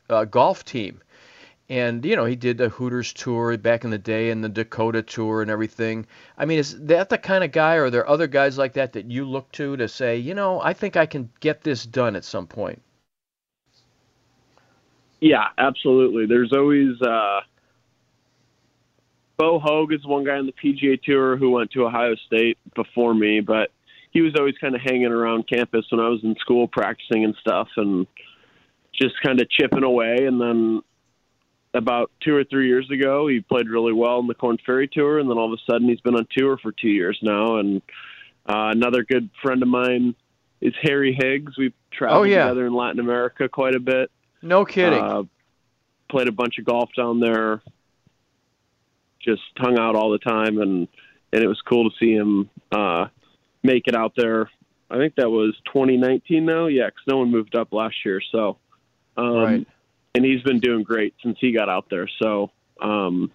uh, 0.09 0.25
golf 0.25 0.65
team. 0.65 1.01
And 1.71 2.05
you 2.05 2.17
know, 2.17 2.25
he 2.25 2.35
did 2.35 2.59
the 2.59 2.69
Hooters 2.69 3.13
tour 3.13 3.57
back 3.57 3.85
in 3.85 3.91
the 3.91 3.99
day, 3.99 4.31
and 4.31 4.43
the 4.43 4.49
Dakota 4.49 5.03
tour, 5.03 5.41
and 5.41 5.49
everything. 5.51 6.05
I 6.37 6.45
mean, 6.45 6.59
is 6.59 6.77
that 6.81 7.09
the 7.09 7.17
kind 7.17 7.45
of 7.45 7.53
guy, 7.53 7.77
or 7.77 7.85
are 7.85 7.91
there 7.91 8.09
other 8.09 8.27
guys 8.27 8.59
like 8.59 8.73
that 8.73 8.93
that 8.95 9.09
you 9.09 9.25
look 9.25 9.51
to 9.53 9.77
to 9.77 9.87
say, 9.87 10.17
you 10.17 10.35
know, 10.35 10.61
I 10.61 10.73
think 10.73 10.97
I 10.97 11.07
can 11.07 11.31
get 11.39 11.63
this 11.63 11.87
done 11.87 12.17
at 12.17 12.25
some 12.25 12.49
point? 12.49 12.83
Yeah, 15.21 15.47
absolutely. 15.59 16.27
There's 16.27 16.53
always 16.53 17.01
uh, 17.03 17.41
Bo 19.37 19.61
Hoag 19.61 19.93
is 19.93 20.05
one 20.05 20.25
guy 20.25 20.39
on 20.39 20.47
the 20.47 20.53
PGA 20.53 21.01
Tour 21.01 21.37
who 21.37 21.51
went 21.51 21.71
to 21.71 21.87
Ohio 21.87 22.17
State 22.27 22.59
before 22.75 23.15
me, 23.15 23.41
but 23.41 23.71
he 24.11 24.23
was 24.23 24.35
always 24.37 24.59
kind 24.61 24.75
of 24.75 24.81
hanging 24.81 25.13
around 25.13 25.49
campus 25.49 25.87
when 25.91 26.01
I 26.01 26.09
was 26.09 26.19
in 26.25 26.35
school 26.41 26.67
practicing 26.67 27.25
and 27.25 27.37
stuff, 27.41 27.69
and 27.77 28.09
just 28.93 29.15
kind 29.25 29.41
of 29.41 29.49
chipping 29.49 29.85
away. 29.85 30.27
And 30.27 30.41
then 30.41 30.83
about 31.75 32.11
two 32.21 32.35
or 32.35 32.45
three 32.45 32.69
years 32.69 32.91
ago, 32.91 33.29
he 33.29 33.41
played 33.41 33.69
really 33.69 33.93
well 33.93 34.19
in 34.19 34.27
the 34.27 34.35
Korn 34.35 34.59
Ferry 34.65 34.89
Tour, 34.89 35.19
and 35.19 35.31
then 35.31 35.39
all 35.39 35.53
of 35.53 35.59
a 35.59 35.71
sudden 35.71 35.89
he's 35.89 36.01
been 36.01 36.17
on 36.17 36.27
tour 36.37 36.59
for 36.59 36.73
two 36.73 36.89
years 36.89 37.19
now. 37.23 37.57
And 37.57 37.83
uh, 38.47 38.71
another 38.75 39.05
good 39.05 39.31
friend 39.43 39.63
of 39.63 39.69
mine 39.69 40.15
is 40.61 40.75
Harry 40.83 41.17
Higgs. 41.19 41.57
We've 41.57 41.75
traveled 41.93 42.21
oh, 42.21 42.23
yeah. 42.25 42.45
together 42.45 42.67
in 42.67 42.75
Latin 42.75 43.01
America 43.01 43.49
quite 43.49 43.75
a 43.75 43.81
bit. 43.81 44.11
No 44.43 44.65
kidding. 44.65 44.99
Uh, 44.99 45.23
played 46.11 46.29
a 46.29 46.33
bunch 46.33 46.59
of 46.59 46.65
golf 46.65 46.91
down 46.97 47.21
there 47.21 47.63
just 49.21 49.43
hung 49.57 49.79
out 49.79 49.95
all 49.95 50.11
the 50.11 50.19
time, 50.19 50.59
and 50.59 50.89
and 51.33 51.43
it 51.43 51.47
was 51.47 51.61
cool 51.63 51.89
to 51.89 51.97
see 51.99 52.13
him 52.13 52.51
uh, 52.73 53.07
make 53.63 53.87
it 53.87 53.95
out 53.95 54.15
there. 54.17 54.51
I 54.91 54.97
think 54.97 55.15
that 55.17 55.31
was 55.31 55.55
2019 55.67 56.45
now, 56.45 56.67
yeah, 56.67 56.87
because 56.87 57.03
no 57.07 57.19
one 57.19 57.31
moved 57.31 57.55
up 57.55 57.73
last 57.73 57.95
year. 58.05 58.21
So, 58.33 58.59
um, 59.17 59.35
right. 59.35 59.67
And 60.15 60.25
he's 60.25 60.43
been 60.43 60.61
doing 60.61 60.83
great 60.83 61.15
since 61.23 61.39
he 61.41 61.53
got 61.53 61.69
out 61.69 61.87
there. 61.91 62.09
So, 62.21 62.51
um, 62.81 63.31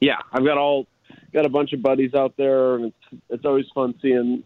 yeah, 0.00 0.18
I've 0.32 0.44
got 0.44 0.58
all 0.58 0.86
got 1.32 1.46
a 1.46 1.50
bunch 1.50 1.72
of 1.72 1.82
buddies 1.82 2.14
out 2.14 2.36
there, 2.36 2.76
and 2.76 2.86
it's 2.86 3.22
it's 3.30 3.44
always 3.44 3.66
fun 3.74 3.94
seeing 4.00 4.42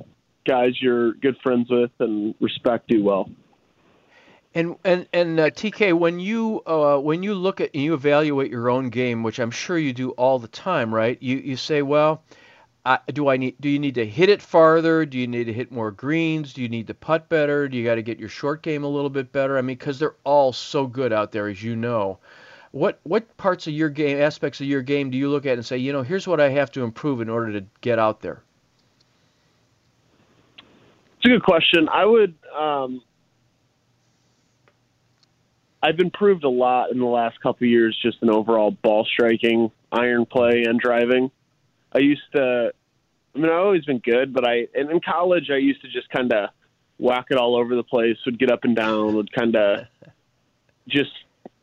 guys 0.47 0.81
you're 0.81 1.13
good 1.15 1.37
friends 1.43 1.69
with 1.71 1.91
and 1.99 2.35
respect 2.41 2.89
do 2.89 3.03
well. 3.05 3.31
And 4.55 4.77
and 4.85 5.07
and 5.13 5.39
uh, 5.39 5.51
TK, 5.51 5.97
when 5.97 6.19
you 6.19 6.63
uh, 6.67 6.99
when 6.99 7.23
you 7.23 7.35
look 7.35 7.61
at 7.61 7.71
and 7.75 7.83
you 7.83 7.95
evaluate 7.95 8.51
your 8.51 8.69
own 8.71 8.89
game, 8.89 9.23
which 9.23 9.39
I'm 9.39 9.51
sure 9.51 9.79
you 9.79 9.93
do 9.93 10.11
all 10.11 10.39
the 10.39 10.49
time, 10.49 10.93
right? 10.93 11.21
You 11.23 11.37
you 11.37 11.57
say, 11.57 11.83
well, 11.83 12.25
uh, 12.85 12.97
do 13.13 13.29
I 13.29 13.37
need 13.37 13.57
do 13.61 13.69
you 13.69 13.79
need 13.79 13.95
to 13.97 14.07
hit 14.07 14.29
it 14.31 14.41
farther? 14.41 15.05
Do 15.05 15.19
you 15.19 15.27
need 15.27 15.45
to 15.45 15.53
hit 15.53 15.71
more 15.71 15.91
greens? 15.91 16.55
Do 16.55 16.63
you 16.63 16.69
need 16.69 16.87
to 16.87 16.95
putt 16.95 17.29
better? 17.29 17.69
Do 17.69 17.77
you 17.77 17.85
got 17.85 17.97
to 17.97 18.03
get 18.03 18.19
your 18.19 18.31
short 18.31 18.63
game 18.63 18.85
a 18.85 18.89
little 18.89 19.11
bit 19.11 19.33
better? 19.33 19.59
I 19.59 19.61
mean, 19.61 19.77
because 19.77 19.99
they're 19.99 20.17
all 20.25 20.53
so 20.53 20.87
good 20.87 21.13
out 21.13 21.31
there, 21.31 21.49
as 21.49 21.63
you 21.63 21.77
know. 21.77 22.19
What 22.73 22.99
what 23.03 23.37
parts 23.37 23.67
of 23.67 23.75
your 23.75 23.91
game, 23.91 24.19
aspects 24.19 24.61
of 24.61 24.67
your 24.67 24.81
game, 24.81 25.11
do 25.11 25.19
you 25.19 25.29
look 25.29 25.45
at 25.45 25.55
and 25.55 25.67
say, 25.67 25.77
you 25.77 25.93
know, 25.93 26.03
here's 26.03 26.27
what 26.27 26.41
I 26.41 26.49
have 26.51 26.71
to 26.73 26.83
improve 26.83 27.21
in 27.21 27.29
order 27.29 27.53
to 27.61 27.67
get 27.83 27.99
out 27.99 28.21
there? 28.23 28.43
It's 31.19 31.27
a 31.27 31.29
good 31.29 31.43
question. 31.43 31.89
I 31.89 32.07
would. 32.07 32.35
Um 32.59 33.03
I've 35.83 35.99
improved 35.99 36.45
a 36.45 36.49
lot 36.49 36.93
in 36.93 36.99
the 36.99 37.07
last 37.07 37.41
couple 37.41 37.65
of 37.65 37.71
years, 37.71 37.99
just 38.03 38.19
in 38.23 38.31
overall 38.31 38.71
ball 38.71 39.07
striking, 39.11 39.71
iron 39.91 40.27
play, 40.27 40.65
and 40.67 40.79
driving. 40.79 41.31
I 41.93 41.99
used 41.99 42.23
to, 42.35 42.73
I 43.35 43.39
mean, 43.39 43.51
I've 43.51 43.61
always 43.61 43.85
been 43.85 43.99
good, 43.99 44.33
but 44.33 44.47
I, 44.47 44.69
and 44.75 44.91
in 44.91 45.01
college, 45.01 45.51
I 45.51 45.57
used 45.57 45.83
to 45.83 45.89
just 45.89 46.09
kind 46.11 46.33
of 46.33 46.51
whack 46.99 47.27
it 47.31 47.37
all 47.37 47.57
over 47.57 47.75
the 47.75 47.83
place, 47.83 48.17
would 48.27 48.39
get 48.39 48.51
up 48.51 48.65
and 48.65 48.77
down, 48.77 49.15
would 49.17 49.33
kind 49.33 49.57
of 49.57 49.87
just, 50.89 51.13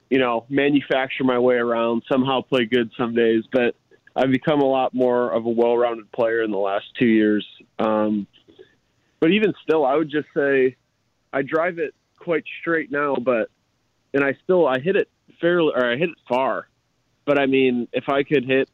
you 0.10 0.20
know, 0.20 0.46
manufacture 0.50 1.24
my 1.24 1.40
way 1.40 1.56
around, 1.56 2.04
somehow 2.10 2.42
play 2.42 2.66
good 2.66 2.92
some 2.98 3.14
days. 3.14 3.44
But 3.52 3.76
I've 4.16 4.32
become 4.32 4.62
a 4.62 4.66
lot 4.66 4.94
more 4.94 5.32
of 5.32 5.46
a 5.46 5.50
well 5.50 5.78
rounded 5.78 6.12
player 6.12 6.42
in 6.42 6.52
the 6.52 6.58
last 6.58 6.86
two 6.98 7.08
years. 7.08 7.46
Um, 7.78 8.26
but 9.20 9.32
even 9.32 9.54
still, 9.64 9.86
I 9.86 9.96
would 9.96 10.10
just 10.10 10.28
say 10.36 10.76
I 11.32 11.42
drive 11.42 11.80
it 11.80 11.94
quite 12.18 12.44
straight 12.62 12.92
now, 12.92 13.16
but 13.16 13.50
and 14.14 14.24
I 14.24 14.36
still 14.44 14.68
I 14.68 14.80
hit 14.80 14.96
it 14.96 15.10
fairly 15.40 15.72
or 15.76 15.86
I 15.86 15.98
hit 15.98 16.10
it 16.10 16.18
far. 16.28 16.68
but 17.26 17.38
I 17.38 17.46
mean, 17.46 17.88
if 17.92 18.10
I 18.10 18.24
could 18.24 18.46
hit 18.46 18.70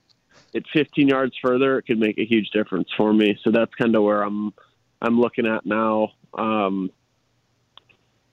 it 0.53 0.65
15 0.73 1.07
yards 1.07 1.35
further, 1.41 1.79
it 1.79 1.83
could 1.83 1.99
make 1.99 2.17
a 2.17 2.25
huge 2.25 2.49
difference 2.51 2.89
for 2.95 3.13
me. 3.13 3.37
So 3.43 3.51
that's 3.51 3.73
kind 3.75 3.95
of 3.95 4.03
where 4.03 4.21
I'm 4.21 4.53
I'm 5.01 5.19
looking 5.19 5.45
at 5.45 5.65
now. 5.65 6.09
Um, 6.33 6.89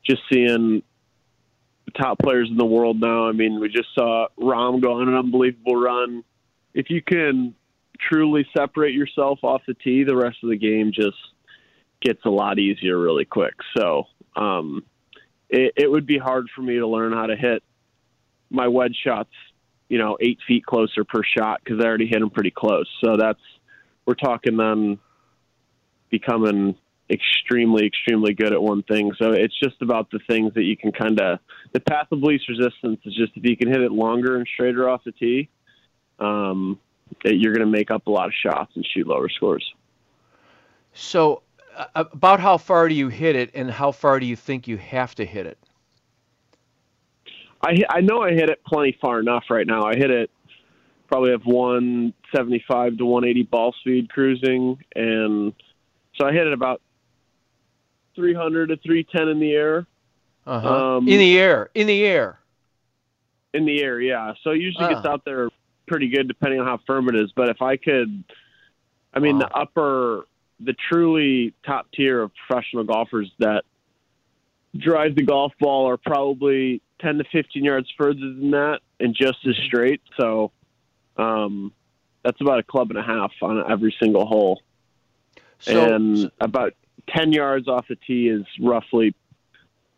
just 0.04 0.22
seeing 0.32 0.82
the 1.86 1.90
top 1.92 2.18
players 2.18 2.48
in 2.50 2.56
the 2.56 2.64
world 2.64 3.00
now. 3.00 3.28
I 3.28 3.32
mean, 3.32 3.60
we 3.60 3.68
just 3.68 3.88
saw 3.94 4.28
Rahm 4.38 4.80
go 4.80 5.00
on 5.00 5.08
an 5.08 5.14
unbelievable 5.14 5.76
run. 5.76 6.24
If 6.74 6.90
you 6.90 7.02
can 7.02 7.54
truly 8.00 8.46
separate 8.56 8.94
yourself 8.94 9.40
off 9.42 9.62
the 9.66 9.74
tee, 9.74 10.04
the 10.04 10.16
rest 10.16 10.38
of 10.42 10.50
the 10.50 10.56
game 10.56 10.92
just 10.92 11.16
gets 12.00 12.24
a 12.24 12.30
lot 12.30 12.58
easier 12.58 12.98
really 12.98 13.24
quick. 13.24 13.54
So 13.76 14.04
um, 14.36 14.84
it, 15.48 15.72
it 15.76 15.90
would 15.90 16.06
be 16.06 16.18
hard 16.18 16.46
for 16.54 16.62
me 16.62 16.76
to 16.76 16.86
learn 16.86 17.12
how 17.12 17.26
to 17.26 17.36
hit 17.36 17.62
my 18.50 18.68
wedge 18.68 18.96
shots, 19.04 19.32
you 19.90 19.98
know, 19.98 20.16
eight 20.20 20.38
feet 20.46 20.64
closer 20.64 21.04
per 21.04 21.22
shot 21.22 21.60
because 21.62 21.80
I 21.80 21.86
already 21.86 22.06
hit 22.06 22.20
them 22.20 22.30
pretty 22.30 22.52
close. 22.52 22.88
So 23.04 23.16
that's 23.18 23.40
we're 24.06 24.14
talking 24.14 24.56
then 24.56 24.98
becoming 26.10 26.76
extremely, 27.10 27.86
extremely 27.86 28.32
good 28.32 28.52
at 28.52 28.62
one 28.62 28.84
thing. 28.84 29.12
So 29.18 29.32
it's 29.32 29.58
just 29.58 29.82
about 29.82 30.10
the 30.12 30.20
things 30.28 30.54
that 30.54 30.62
you 30.62 30.76
can 30.76 30.92
kind 30.92 31.20
of 31.20 31.40
the 31.72 31.80
path 31.80 32.06
of 32.12 32.22
least 32.22 32.48
resistance 32.48 33.00
is 33.04 33.14
just 33.16 33.32
if 33.34 33.44
you 33.44 33.56
can 33.56 33.68
hit 33.68 33.82
it 33.82 33.90
longer 33.90 34.36
and 34.36 34.46
straighter 34.54 34.88
off 34.88 35.02
the 35.04 35.12
tee, 35.12 35.48
um, 36.20 36.78
you're 37.24 37.52
going 37.52 37.66
to 37.66 37.70
make 37.70 37.90
up 37.90 38.06
a 38.06 38.10
lot 38.10 38.26
of 38.26 38.32
shots 38.32 38.72
and 38.76 38.86
shoot 38.86 39.08
lower 39.08 39.28
scores. 39.28 39.74
So, 40.94 41.42
uh, 41.76 42.04
about 42.12 42.38
how 42.38 42.58
far 42.58 42.88
do 42.88 42.94
you 42.94 43.08
hit 43.08 43.34
it, 43.34 43.50
and 43.54 43.70
how 43.70 43.90
far 43.90 44.20
do 44.20 44.26
you 44.26 44.36
think 44.36 44.68
you 44.68 44.76
have 44.76 45.14
to 45.16 45.24
hit 45.24 45.46
it? 45.46 45.58
I 47.62 47.82
I 47.88 48.00
know 48.00 48.20
I 48.22 48.32
hit 48.32 48.50
it 48.50 48.62
plenty 48.64 48.96
far 49.00 49.20
enough 49.20 49.44
right 49.50 49.66
now. 49.66 49.84
I 49.84 49.94
hit 49.96 50.10
it 50.10 50.30
probably 51.10 51.32
have 51.32 51.44
175 51.44 52.98
to 52.98 53.04
180 53.04 53.42
ball 53.50 53.74
speed 53.80 54.08
cruising, 54.08 54.78
and 54.94 55.52
so 56.14 56.26
I 56.26 56.32
hit 56.32 56.46
it 56.46 56.52
about 56.52 56.80
300 58.14 58.68
to 58.68 58.76
310 58.76 59.28
in 59.28 59.40
the 59.40 59.52
air. 59.52 59.86
Uh-huh. 60.46 60.96
Um, 60.96 61.08
in 61.08 61.18
the 61.18 61.38
air, 61.38 61.70
in 61.74 61.86
the 61.86 62.04
air. 62.04 62.38
In 63.52 63.64
the 63.64 63.82
air, 63.82 64.00
yeah. 64.00 64.34
So 64.42 64.50
it 64.50 64.60
usually 64.60 64.84
uh. 64.84 64.94
gets 64.94 65.06
out 65.06 65.24
there 65.24 65.48
pretty 65.88 66.08
good 66.08 66.28
depending 66.28 66.60
on 66.60 66.66
how 66.66 66.78
firm 66.86 67.08
it 67.08 67.16
is. 67.16 67.32
But 67.34 67.48
if 67.48 67.60
I 67.60 67.76
could, 67.76 68.24
I 69.12 69.18
mean, 69.18 69.38
wow. 69.38 69.48
the 69.48 69.54
upper, 69.56 70.26
the 70.60 70.74
truly 70.88 71.52
top 71.66 71.88
tier 71.92 72.22
of 72.22 72.30
professional 72.46 72.84
golfers 72.84 73.30
that 73.40 73.64
drive 74.76 75.16
the 75.16 75.24
golf 75.24 75.52
ball 75.58 75.88
are 75.88 75.96
probably 75.96 76.80
10 77.00 77.18
to 77.18 77.24
15 77.32 77.64
yards 77.64 77.88
further 77.96 78.20
than 78.20 78.50
that 78.52 78.80
and 78.98 79.14
just 79.14 79.38
as 79.46 79.56
straight. 79.66 80.00
So 80.18 80.52
um, 81.16 81.72
that's 82.24 82.40
about 82.40 82.58
a 82.58 82.62
club 82.62 82.90
and 82.90 82.98
a 82.98 83.02
half 83.02 83.32
on 83.42 83.70
every 83.70 83.94
single 84.02 84.26
hole. 84.26 84.62
So, 85.60 85.94
and 85.94 86.30
about 86.40 86.74
10 87.14 87.32
yards 87.32 87.68
off 87.68 87.86
the 87.88 87.96
tee 87.96 88.28
is 88.28 88.46
roughly 88.60 89.14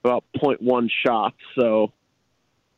about 0.04 0.24
0.1 0.36 0.90
shots. 1.04 1.36
So, 1.58 1.92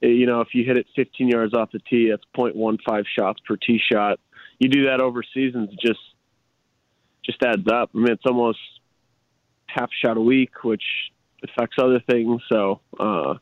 eh, 0.02 0.08
you 0.08 0.26
know, 0.26 0.40
if 0.40 0.48
you 0.52 0.64
hit 0.64 0.76
it 0.76 0.86
15 0.94 1.28
yards 1.28 1.54
off 1.54 1.72
the 1.72 1.78
tee, 1.78 2.10
that's 2.10 2.24
0.15 2.36 3.04
shots 3.18 3.40
per 3.46 3.56
tee 3.56 3.80
shot. 3.92 4.20
You 4.58 4.68
do 4.68 4.86
that 4.86 5.00
over 5.00 5.22
seasons, 5.22 5.70
just 5.80 6.00
just 7.24 7.42
adds 7.42 7.66
up. 7.68 7.90
I 7.94 7.98
mean, 7.98 8.12
it's 8.12 8.26
almost 8.26 8.58
half 9.66 9.88
shot 10.04 10.18
a 10.18 10.20
week, 10.20 10.62
which 10.62 10.82
affects 11.42 11.76
other 11.80 12.00
things. 12.00 12.42
So, 12.52 12.80
uh, 13.00 13.34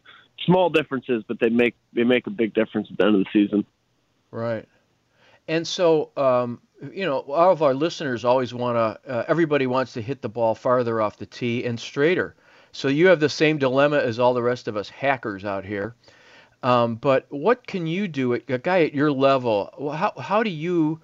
small 0.44 0.70
differences, 0.70 1.24
but 1.26 1.38
they 1.40 1.48
make 1.48 1.74
they 1.92 2.04
make 2.04 2.26
a 2.26 2.30
big 2.30 2.54
difference 2.54 2.88
at 2.90 2.98
the 2.98 3.06
end 3.06 3.16
of 3.16 3.24
the 3.24 3.30
season. 3.32 3.64
Right. 4.30 4.66
And 5.48 5.66
so, 5.66 6.10
um, 6.16 6.60
you 6.92 7.04
know, 7.04 7.18
all 7.20 7.50
of 7.50 7.62
our 7.62 7.74
listeners 7.74 8.24
always 8.24 8.54
want 8.54 8.76
to, 8.76 9.10
uh, 9.10 9.24
everybody 9.28 9.66
wants 9.66 9.92
to 9.94 10.00
hit 10.00 10.22
the 10.22 10.28
ball 10.28 10.54
farther 10.54 11.00
off 11.00 11.16
the 11.16 11.26
tee 11.26 11.64
and 11.64 11.78
straighter. 11.78 12.34
So 12.72 12.88
you 12.88 13.08
have 13.08 13.20
the 13.20 13.28
same 13.28 13.58
dilemma 13.58 13.98
as 13.98 14.18
all 14.18 14.34
the 14.34 14.42
rest 14.42 14.68
of 14.68 14.76
us 14.76 14.88
hackers 14.88 15.44
out 15.44 15.64
here. 15.64 15.94
Um, 16.62 16.94
but 16.94 17.26
what 17.28 17.66
can 17.66 17.86
you 17.86 18.06
do, 18.06 18.34
a 18.34 18.38
guy 18.38 18.84
at 18.84 18.94
your 18.94 19.10
level? 19.10 19.92
How, 19.94 20.12
how 20.18 20.42
do 20.42 20.50
you, 20.50 21.00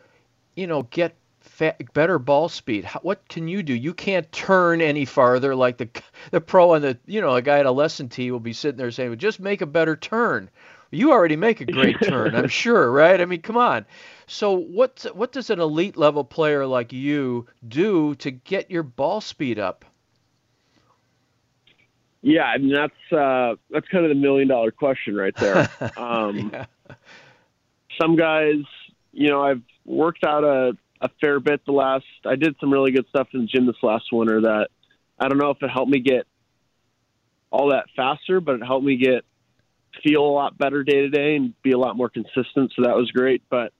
you 0.55 0.67
know, 0.67 0.85
get 0.85 1.17
fat, 1.59 1.93
better 1.93 2.19
ball 2.21 2.49
speed? 2.49 2.85
How, 2.85 3.01
what 3.01 3.29
can 3.29 3.49
you 3.49 3.65
do? 3.65 3.75
You 3.75 3.93
can't 3.93 4.31
turn 4.31 4.81
any 4.81 5.05
farther 5.05 5.57
like 5.57 5.77
the 5.77 5.89
the 6.31 6.41
pro 6.41 6.75
and 6.75 6.85
the, 6.85 6.99
you 7.05 7.21
know, 7.21 7.35
a 7.35 7.43
guy 7.43 7.59
at 7.59 7.67
a 7.67 7.73
lesson 7.73 8.09
tee 8.09 8.31
will 8.31 8.39
be 8.39 8.53
sitting 8.53 8.79
there 8.79 8.93
saying, 8.93 9.11
well, 9.11 9.17
just 9.17 9.41
make 9.41 9.61
a 9.61 9.67
better 9.67 9.97
turn. 9.97 10.51
You 10.91 11.11
already 11.11 11.37
make 11.37 11.61
a 11.61 11.67
great 11.67 12.01
turn, 12.03 12.35
I'm 12.35 12.49
sure, 12.49 12.91
right? 12.91 13.21
I 13.21 13.25
mean, 13.25 13.43
come 13.43 13.57
on. 13.57 13.87
So 14.29 14.53
what 14.53 15.05
what 15.15 15.33
does 15.33 15.51
an 15.51 15.59
elite 15.59 15.97
level 15.97 16.23
player 16.23 16.65
like 16.65 16.93
you 16.93 17.47
do 17.67 18.15
to 18.17 18.31
get 18.31 18.71
your 18.71 18.85
ball 18.85 19.21
speed 19.21 19.59
up? 19.59 19.85
Yeah, 22.23 22.45
I 22.45 22.59
mean 22.59 22.73
that's 22.73 23.13
uh, 23.13 23.57
that's 23.71 23.89
kind 23.89 24.05
of 24.05 24.11
the 24.11 24.15
million 24.15 24.49
dollar 24.49 24.71
question 24.71 25.17
right 25.17 25.35
there. 25.37 25.69
Um, 25.97 26.51
yeah. 26.53 26.67
Some 28.01 28.15
guys, 28.15 28.63
you 29.13 29.29
know, 29.29 29.43
I've 29.43 29.63
worked 29.85 30.23
out 30.23 30.45
a, 30.45 30.77
a 31.01 31.09
fair 31.21 31.41
bit 31.41 31.65
the 31.67 31.73
last. 31.73 32.05
I 32.25 32.37
did 32.37 32.57
some 32.61 32.73
really 32.73 32.91
good 32.91 33.07
stuff 33.09 33.29
in 33.33 33.43
the 33.43 33.47
gym 33.47 33.67
this 33.67 33.77
last 33.83 34.07
winter. 34.13 34.41
That 34.43 34.69
I 35.19 35.29
don't 35.29 35.39
know 35.39 35.51
if 35.51 35.63
it 35.63 35.71
helped 35.71 35.91
me 35.91 36.01
get 36.01 36.27
all 37.51 37.71
that 37.71 37.87
faster, 37.97 38.41
but 38.41 38.57
it 38.57 38.65
helped 38.65 38.85
me 38.85 38.97
get 38.97 39.25
feel 40.03 40.23
a 40.23 40.31
lot 40.31 40.59
better 40.59 40.85
day 40.85 41.01
to 41.01 41.09
day 41.09 41.37
and 41.37 41.61
be 41.63 41.73
a 41.73 41.79
lot 41.79 41.97
more 41.97 42.09
consistent. 42.09 42.73
So 42.77 42.83
that 42.83 42.97
was 42.97 43.11
great. 43.11 43.43
But 43.49 43.73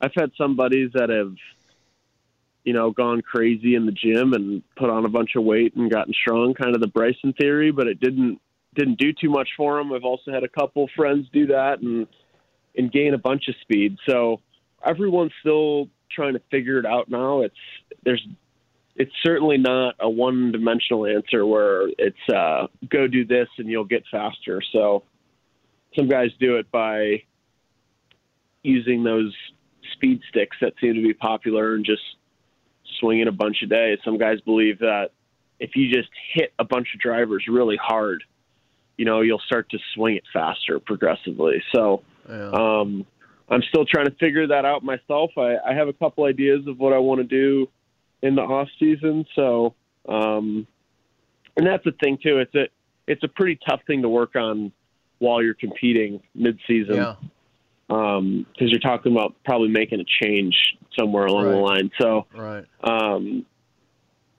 I've 0.00 0.12
had 0.14 0.32
some 0.36 0.56
buddies 0.56 0.90
that 0.94 1.10
have, 1.10 1.34
you 2.64 2.72
know, 2.72 2.90
gone 2.90 3.22
crazy 3.22 3.74
in 3.74 3.86
the 3.86 3.92
gym 3.92 4.32
and 4.32 4.62
put 4.76 4.90
on 4.90 5.04
a 5.04 5.08
bunch 5.08 5.30
of 5.36 5.44
weight 5.44 5.74
and 5.76 5.90
gotten 5.90 6.14
strong, 6.14 6.54
kind 6.54 6.74
of 6.74 6.80
the 6.80 6.88
Bryson 6.88 7.32
theory, 7.32 7.70
but 7.70 7.86
it 7.86 8.00
didn't 8.00 8.40
didn't 8.74 8.98
do 8.98 9.12
too 9.12 9.30
much 9.30 9.50
for 9.56 9.78
them. 9.78 9.92
I've 9.92 10.02
also 10.02 10.32
had 10.32 10.42
a 10.42 10.48
couple 10.48 10.88
friends 10.96 11.28
do 11.32 11.46
that 11.46 11.80
and 11.80 12.06
and 12.76 12.90
gain 12.90 13.14
a 13.14 13.18
bunch 13.18 13.48
of 13.48 13.54
speed. 13.62 13.96
So 14.08 14.40
everyone's 14.84 15.32
still 15.40 15.88
trying 16.14 16.34
to 16.34 16.42
figure 16.50 16.78
it 16.78 16.86
out 16.86 17.10
now. 17.10 17.42
It's 17.42 17.54
there's 18.04 18.26
it's 18.96 19.12
certainly 19.22 19.58
not 19.58 19.96
a 20.00 20.08
one 20.08 20.52
dimensional 20.52 21.06
answer 21.06 21.44
where 21.44 21.88
it's 21.98 22.16
uh, 22.32 22.68
go 22.88 23.06
do 23.06 23.24
this 23.24 23.48
and 23.58 23.68
you'll 23.68 23.84
get 23.84 24.04
faster. 24.10 24.62
So 24.72 25.02
some 25.96 26.08
guys 26.08 26.30
do 26.38 26.56
it 26.56 26.70
by 26.70 27.22
using 28.62 29.02
those 29.04 29.34
speed 29.92 30.20
sticks 30.28 30.56
that 30.60 30.74
seem 30.80 30.94
to 30.94 31.02
be 31.02 31.14
popular 31.14 31.74
and 31.74 31.84
just 31.84 32.02
swinging 33.00 33.28
a 33.28 33.32
bunch 33.32 33.58
a 33.62 33.66
day. 33.66 33.98
Some 34.04 34.18
guys 34.18 34.40
believe 34.40 34.78
that 34.78 35.10
if 35.58 35.70
you 35.74 35.92
just 35.92 36.08
hit 36.32 36.52
a 36.58 36.64
bunch 36.64 36.88
of 36.94 37.00
drivers 37.00 37.44
really 37.48 37.78
hard, 37.80 38.24
you 38.96 39.04
know, 39.04 39.20
you'll 39.20 39.42
start 39.46 39.70
to 39.70 39.78
swing 39.94 40.16
it 40.16 40.24
faster 40.32 40.78
progressively. 40.78 41.62
So, 41.74 42.02
yeah. 42.28 42.50
um, 42.50 43.06
I'm 43.48 43.62
still 43.68 43.84
trying 43.84 44.06
to 44.06 44.14
figure 44.18 44.46
that 44.48 44.64
out 44.64 44.82
myself. 44.82 45.30
I, 45.36 45.56
I 45.66 45.74
have 45.74 45.88
a 45.88 45.92
couple 45.92 46.24
ideas 46.24 46.66
of 46.66 46.78
what 46.78 46.92
I 46.92 46.98
want 46.98 47.20
to 47.20 47.24
do 47.24 47.68
in 48.22 48.34
the 48.34 48.42
off 48.42 48.68
season. 48.78 49.26
So, 49.34 49.74
um, 50.08 50.66
and 51.56 51.66
that's 51.66 51.84
the 51.84 51.92
thing 52.02 52.18
too. 52.22 52.38
It's 52.38 52.54
a 52.54 52.68
it's 53.06 53.22
a 53.22 53.28
pretty 53.28 53.58
tough 53.68 53.80
thing 53.86 54.02
to 54.02 54.08
work 54.08 54.34
on 54.34 54.72
while 55.18 55.42
you're 55.42 55.54
competing 55.54 56.22
mid 56.34 56.58
season. 56.66 56.96
Yeah 56.96 57.16
because 57.86 58.18
um, 58.18 58.46
you're 58.58 58.80
talking 58.80 59.12
about 59.12 59.34
probably 59.44 59.68
making 59.68 60.00
a 60.00 60.24
change 60.24 60.56
somewhere 60.98 61.26
along 61.26 61.44
right. 61.44 61.52
the 61.52 61.58
line. 61.58 61.90
So, 62.00 62.26
right. 62.34 62.64
Um, 62.82 63.44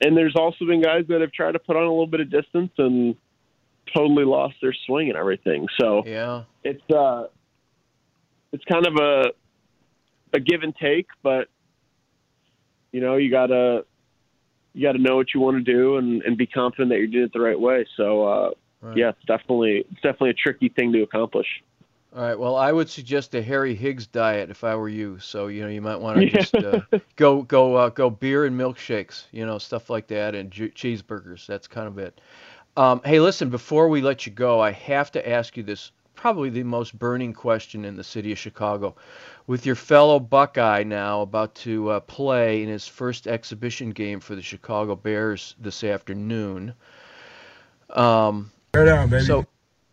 and 0.00 0.16
there's 0.16 0.34
also 0.36 0.66
been 0.66 0.82
guys 0.82 1.04
that 1.08 1.20
have 1.20 1.32
tried 1.32 1.52
to 1.52 1.58
put 1.58 1.76
on 1.76 1.82
a 1.82 1.88
little 1.88 2.06
bit 2.06 2.20
of 2.20 2.30
distance 2.30 2.72
and 2.76 3.16
totally 3.94 4.24
lost 4.24 4.56
their 4.60 4.74
swing 4.86 5.08
and 5.08 5.16
everything. 5.16 5.68
So, 5.80 6.02
yeah, 6.04 6.42
it's 6.64 6.82
uh, 6.90 7.28
it's 8.56 8.64
kind 8.64 8.86
of 8.86 8.96
a 8.96 9.32
a 10.32 10.40
give 10.40 10.62
and 10.62 10.74
take, 10.76 11.06
but 11.22 11.48
you 12.90 13.00
know, 13.00 13.16
you 13.16 13.30
gotta 13.30 13.84
you 14.72 14.82
got 14.82 14.92
to 14.92 14.98
know 14.98 15.16
what 15.16 15.32
you 15.32 15.40
want 15.40 15.56
to 15.56 15.72
do 15.72 15.96
and, 15.96 16.22
and 16.22 16.36
be 16.36 16.46
confident 16.46 16.90
that 16.90 16.98
you're 16.98 17.06
doing 17.06 17.24
it 17.24 17.32
the 17.32 17.40
right 17.40 17.58
way. 17.58 17.86
So, 17.96 18.26
uh, 18.26 18.50
right. 18.82 18.96
yeah, 18.96 19.08
it's 19.10 19.24
definitely 19.26 19.84
it's 19.90 20.00
definitely 20.02 20.30
a 20.30 20.34
tricky 20.34 20.68
thing 20.68 20.92
to 20.92 21.02
accomplish. 21.02 21.46
All 22.14 22.22
right. 22.22 22.38
Well, 22.38 22.56
I 22.56 22.72
would 22.72 22.88
suggest 22.88 23.34
a 23.34 23.42
Harry 23.42 23.74
Higgs 23.74 24.06
diet 24.06 24.50
if 24.50 24.64
I 24.64 24.74
were 24.74 24.88
you. 24.88 25.18
So 25.18 25.48
you 25.48 25.62
know, 25.62 25.68
you 25.68 25.82
might 25.82 26.00
want 26.00 26.18
to 26.20 26.26
just 26.26 26.54
uh, 26.54 26.80
go 27.16 27.42
go 27.42 27.74
uh, 27.74 27.88
go 27.90 28.08
beer 28.10 28.44
and 28.46 28.58
milkshakes, 28.58 29.24
you 29.32 29.44
know, 29.44 29.58
stuff 29.58 29.90
like 29.90 30.06
that, 30.08 30.34
and 30.34 30.50
ju- 30.50 30.70
cheeseburgers. 30.70 31.46
That's 31.46 31.66
kind 31.66 31.88
of 31.88 31.98
it. 31.98 32.20
Um, 32.76 33.00
hey, 33.04 33.20
listen. 33.20 33.50
Before 33.50 33.88
we 33.88 34.02
let 34.02 34.26
you 34.26 34.32
go, 34.32 34.60
I 34.60 34.72
have 34.72 35.10
to 35.12 35.28
ask 35.28 35.56
you 35.56 35.62
this. 35.62 35.92
Probably 36.16 36.50
the 36.50 36.64
most 36.64 36.98
burning 36.98 37.32
question 37.32 37.84
in 37.84 37.94
the 37.94 38.02
city 38.02 38.32
of 38.32 38.38
Chicago. 38.38 38.96
With 39.46 39.64
your 39.64 39.76
fellow 39.76 40.18
Buckeye 40.18 40.82
now 40.82 41.20
about 41.20 41.54
to 41.56 41.90
uh, 41.90 42.00
play 42.00 42.62
in 42.62 42.68
his 42.68 42.88
first 42.88 43.28
exhibition 43.28 43.90
game 43.90 44.18
for 44.18 44.34
the 44.34 44.42
Chicago 44.42 44.96
Bears 44.96 45.54
this 45.60 45.84
afternoon. 45.84 46.74
Um, 47.90 48.50
down, 48.72 49.08
baby. 49.08 49.24
So 49.24 49.46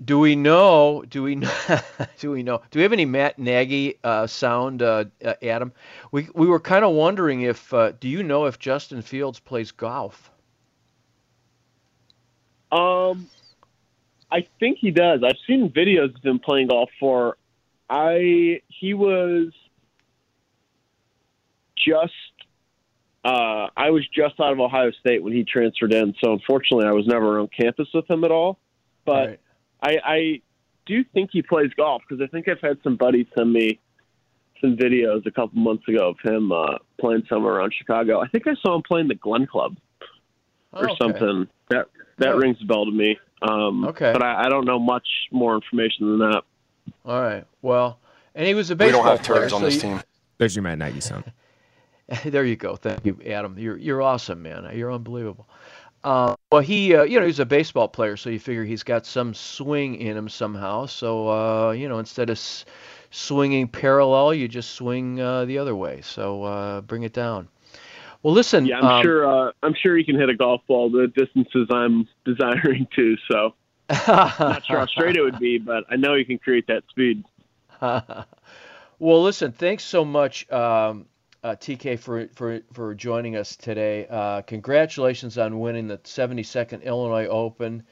Do 0.03 0.19
we 0.19 0.35
know? 0.35 1.03
Do 1.07 1.23
we 1.23 1.35
know? 1.35 1.51
do 2.19 2.31
we 2.31 2.43
know? 2.43 2.61
Do 2.71 2.79
we 2.79 2.83
have 2.83 2.93
any 2.93 3.05
Matt 3.05 3.37
Nagy 3.37 3.99
uh, 4.03 4.27
sound, 4.27 4.81
uh, 4.81 5.05
uh, 5.23 5.33
Adam? 5.41 5.71
We 6.11 6.27
we 6.33 6.47
were 6.47 6.59
kind 6.59 6.83
of 6.83 6.93
wondering 6.93 7.41
if. 7.41 7.73
Uh, 7.73 7.91
do 7.91 8.09
you 8.09 8.23
know 8.23 8.45
if 8.45 8.59
Justin 8.59 9.01
Fields 9.01 9.39
plays 9.39 9.71
golf? 9.71 10.31
Um, 12.71 13.29
I 14.33 14.47
think 14.59 14.79
he 14.81 14.89
does. 14.91 15.21
I've 15.23 15.37
seen 15.45 15.69
videos 15.69 16.15
of 16.15 16.23
him 16.23 16.39
playing 16.39 16.67
golf 16.67 16.89
for. 16.99 17.37
I 17.89 18.61
he 18.67 18.93
was 18.93 19.53
just. 21.77 22.13
Uh, 23.25 23.67
I 23.77 23.91
was 23.91 24.05
just 24.13 24.37
out 24.41 24.51
of 24.51 24.59
Ohio 24.59 24.91
State 24.99 25.23
when 25.23 25.31
he 25.31 25.45
transferred 25.45 25.93
in, 25.93 26.13
so 26.21 26.33
unfortunately, 26.33 26.85
I 26.87 26.91
was 26.91 27.07
never 27.07 27.39
on 27.39 27.47
campus 27.47 27.87
with 27.93 28.09
him 28.09 28.25
at 28.25 28.31
all. 28.31 28.59
But 29.05 29.27
Right. 29.29 29.39
I, 29.81 29.97
I 30.03 30.41
do 30.85 31.05
think 31.13 31.29
he 31.31 31.41
plays 31.41 31.71
golf 31.77 32.01
because 32.07 32.21
I 32.21 32.27
think 32.27 32.49
I've 32.49 32.59
had 32.59 32.79
some 32.83 32.97
buddies 32.97 33.27
send 33.37 33.53
me 33.53 33.79
some 34.59 34.75
videos 34.75 35.25
a 35.25 35.31
couple 35.31 35.57
months 35.61 35.87
ago 35.87 36.09
of 36.09 36.17
him 36.21 36.51
uh, 36.51 36.79
playing 36.99 37.23
somewhere 37.29 37.53
around 37.53 37.73
Chicago. 37.77 38.19
I 38.19 38.27
think 38.27 38.45
I 38.45 38.55
saw 38.61 38.75
him 38.75 38.81
playing 38.85 39.07
the 39.07 39.15
Glen 39.15 39.47
Club 39.47 39.77
or 40.73 40.89
Oh, 40.89 40.93
okay. 40.93 40.97
something. 41.01 41.47
That 41.69 41.87
that 42.17 42.27
Yeah. 42.29 42.41
rings 42.41 42.57
a 42.61 42.65
bell 42.65 42.83
to 42.85 42.91
me. 42.91 43.17
Um, 43.43 43.85
Okay. 43.85 44.11
but 44.13 44.23
I, 44.23 44.45
I 44.45 44.49
don't 44.49 44.65
know 44.65 44.79
much 44.79 45.07
more 45.31 45.53
information 45.55 46.17
than 46.17 46.31
that. 46.31 46.43
All 47.05 47.21
right. 47.21 47.43
Well, 47.61 47.99
and 48.35 48.47
he 48.47 48.53
was 48.55 48.71
a 48.71 48.75
baseball. 48.75 49.01
We 49.03 49.07
don't 49.09 49.17
baseball 49.17 49.17
have 49.17 49.25
player. 49.25 49.41
turds 49.41 49.53
on 49.53 49.59
so 49.61 49.65
this 49.65 49.75
you- 49.75 49.81
team. 49.81 50.01
There's 50.39 50.55
your 50.55 50.63
Matt 50.63 50.79
Nagy 50.79 50.99
sound. 51.01 51.31
there 52.25 52.43
you 52.43 52.55
go. 52.55 52.75
Thank 52.75 53.05
you, 53.05 53.17
Adam. 53.25 53.57
You're 53.57 53.77
you're 53.77 54.01
awesome, 54.01 54.41
man. 54.41 54.69
You're 54.75 54.91
unbelievable. 54.91 55.47
Uh, 56.03 56.35
well, 56.51 56.61
he 56.61 56.95
uh, 56.95 57.03
you 57.03 57.19
know 57.19 57.25
he's 57.25 57.39
a 57.39 57.45
baseball 57.45 57.87
player, 57.87 58.17
so 58.17 58.29
you 58.29 58.39
figure 58.39 58.65
he's 58.65 58.83
got 58.83 59.05
some 59.05 59.33
swing 59.33 59.95
in 59.95 60.17
him 60.17 60.27
somehow. 60.27 60.85
So 60.87 61.29
uh, 61.29 61.71
you 61.71 61.87
know 61.87 61.99
instead 61.99 62.29
of 62.29 62.35
s- 62.37 62.65
swinging 63.11 63.67
parallel, 63.69 64.33
you 64.33 64.47
just 64.49 64.71
swing 64.71 65.21
uh, 65.21 65.45
the 65.45 65.57
other 65.59 65.75
way. 65.75 66.01
So 66.01 66.43
uh, 66.43 66.81
bring 66.81 67.03
it 67.03 67.13
down. 67.13 67.47
Well, 68.23 68.33
listen. 68.33 68.65
Yeah, 68.65 68.79
I'm 68.79 68.85
um, 68.85 69.03
sure. 69.03 69.27
Uh, 69.27 69.51
I'm 69.61 69.75
sure 69.75 69.97
he 69.97 70.03
can 70.05 70.17
hit 70.17 70.29
a 70.29 70.35
golf 70.35 70.61
ball 70.65 70.89
the 70.89 71.07
distances 71.07 71.67
I'm 71.69 72.07
desiring 72.25 72.87
to. 72.95 73.17
So, 73.29 73.53
not 73.89 74.65
sure 74.65 74.79
how 74.79 74.85
straight 74.87 75.17
it 75.17 75.21
would 75.21 75.39
be, 75.39 75.57
but 75.57 75.83
I 75.89 75.97
know 75.97 76.15
he 76.15 76.23
can 76.23 76.39
create 76.39 76.67
that 76.67 76.83
speed. 76.89 77.25
well, 77.81 79.21
listen. 79.21 79.51
Thanks 79.51 79.83
so 79.83 80.05
much, 80.05 80.49
um, 80.51 81.05
uh, 81.43 81.57
TK, 81.59 81.99
for 81.99 82.27
for 82.33 82.61
for 82.71 82.95
joining 82.95 83.35
us 83.35 83.57
today. 83.57 84.07
Uh, 84.09 84.41
congratulations 84.41 85.37
on 85.37 85.59
winning 85.59 85.89
the 85.89 85.97
72nd 85.97 86.83
Illinois 86.83 87.27
Open. 87.27 87.83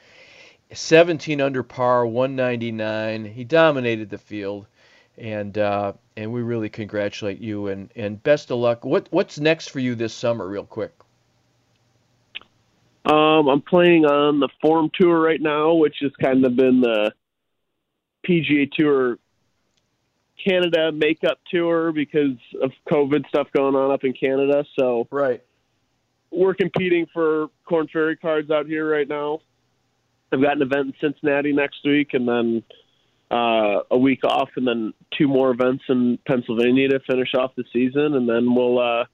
17 0.72 1.42
under 1.42 1.62
par, 1.62 2.06
199. 2.06 3.26
He 3.26 3.44
dominated 3.44 4.08
the 4.08 4.16
field, 4.16 4.66
and 5.18 5.58
uh, 5.58 5.92
and 6.16 6.32
we 6.32 6.42
really 6.42 6.68
congratulate 6.68 7.40
you 7.40 7.68
and 7.68 7.90
and 7.96 8.22
best 8.22 8.50
of 8.50 8.58
luck. 8.58 8.84
What 8.84 9.08
what's 9.10 9.38
next 9.38 9.68
for 9.68 9.80
you 9.80 9.94
this 9.94 10.14
summer, 10.14 10.46
real 10.46 10.64
quick? 10.64 10.92
Um, 13.04 13.48
I'm 13.48 13.62
playing 13.62 14.04
on 14.04 14.38
the 14.38 14.48
Forme 14.60 14.90
Tour 14.94 15.20
right 15.20 15.40
now, 15.40 15.74
which 15.74 15.96
has 16.02 16.12
kind 16.22 16.44
of 16.44 16.54
been 16.54 16.80
the 16.80 17.12
PGA 18.26 18.70
Tour 18.70 19.18
Canada 20.44 20.92
makeup 20.92 21.38
tour 21.50 21.92
because 21.92 22.36
of 22.62 22.70
COVID 22.90 23.26
stuff 23.28 23.48
going 23.56 23.74
on 23.74 23.90
up 23.92 24.04
in 24.04 24.12
Canada. 24.12 24.64
So, 24.78 25.06
right, 25.10 25.42
we're 26.30 26.54
competing 26.54 27.06
for 27.12 27.48
Korn 27.64 27.88
Ferry 27.92 28.16
cards 28.16 28.50
out 28.50 28.66
here 28.66 28.88
right 28.88 29.08
now. 29.08 29.40
I've 30.32 30.42
got 30.42 30.56
an 30.56 30.62
event 30.62 30.86
in 30.86 30.94
Cincinnati 31.00 31.52
next 31.52 31.84
week, 31.84 32.14
and 32.14 32.26
then 32.26 32.62
uh, 33.32 33.80
a 33.90 33.98
week 33.98 34.20
off, 34.24 34.50
and 34.56 34.66
then 34.66 34.92
two 35.16 35.26
more 35.26 35.50
events 35.50 35.84
in 35.88 36.18
Pennsylvania 36.26 36.88
to 36.88 37.00
finish 37.00 37.34
off 37.34 37.54
the 37.56 37.64
season, 37.72 38.14
and 38.14 38.28
then 38.28 38.54
we'll. 38.54 38.78
Uh, 38.78 39.04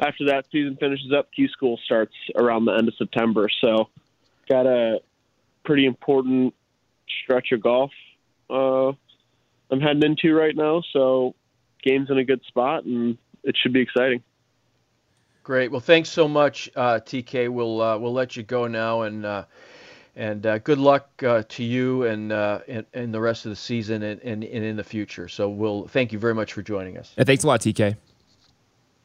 after 0.00 0.26
that 0.26 0.44
season 0.52 0.76
finishes 0.78 1.12
up, 1.12 1.28
Q 1.34 1.48
School 1.48 1.78
starts 1.84 2.14
around 2.36 2.66
the 2.66 2.72
end 2.72 2.86
of 2.86 2.94
September. 2.96 3.48
So, 3.60 3.88
got 4.48 4.66
a 4.66 5.00
pretty 5.64 5.86
important 5.86 6.54
stretch 7.24 7.50
of 7.50 7.60
golf 7.62 7.90
uh, 8.50 8.92
I'm 9.70 9.80
heading 9.80 10.02
into 10.02 10.34
right 10.34 10.56
now. 10.56 10.82
So, 10.92 11.34
game's 11.82 12.10
in 12.10 12.18
a 12.18 12.24
good 12.24 12.42
spot, 12.46 12.84
and 12.84 13.18
it 13.44 13.56
should 13.60 13.72
be 13.72 13.80
exciting. 13.80 14.22
Great. 15.42 15.70
Well, 15.70 15.80
thanks 15.80 16.10
so 16.10 16.28
much, 16.28 16.70
uh, 16.76 17.00
TK. 17.04 17.48
We'll 17.48 17.80
uh, 17.80 17.98
we'll 17.98 18.12
let 18.12 18.36
you 18.36 18.42
go 18.42 18.66
now, 18.66 19.02
and 19.02 19.24
uh, 19.24 19.44
and 20.18 20.44
uh, 20.44 20.58
good 20.58 20.78
luck 20.78 21.08
uh, 21.22 21.44
to 21.48 21.62
you 21.62 22.02
and, 22.02 22.32
uh, 22.32 22.58
and 22.66 22.84
and 22.92 23.14
the 23.14 23.20
rest 23.20 23.46
of 23.46 23.50
the 23.50 23.56
season 23.56 24.02
and, 24.02 24.20
and, 24.22 24.42
and 24.42 24.64
in 24.64 24.76
the 24.76 24.84
future. 24.84 25.28
So 25.28 25.48
we'll 25.48 25.86
thank 25.86 26.12
you 26.12 26.18
very 26.18 26.34
much 26.34 26.52
for 26.52 26.60
joining 26.60 26.98
us. 26.98 27.14
Yeah, 27.16 27.24
thanks 27.24 27.44
a 27.44 27.46
lot, 27.46 27.60
TK. 27.60 27.96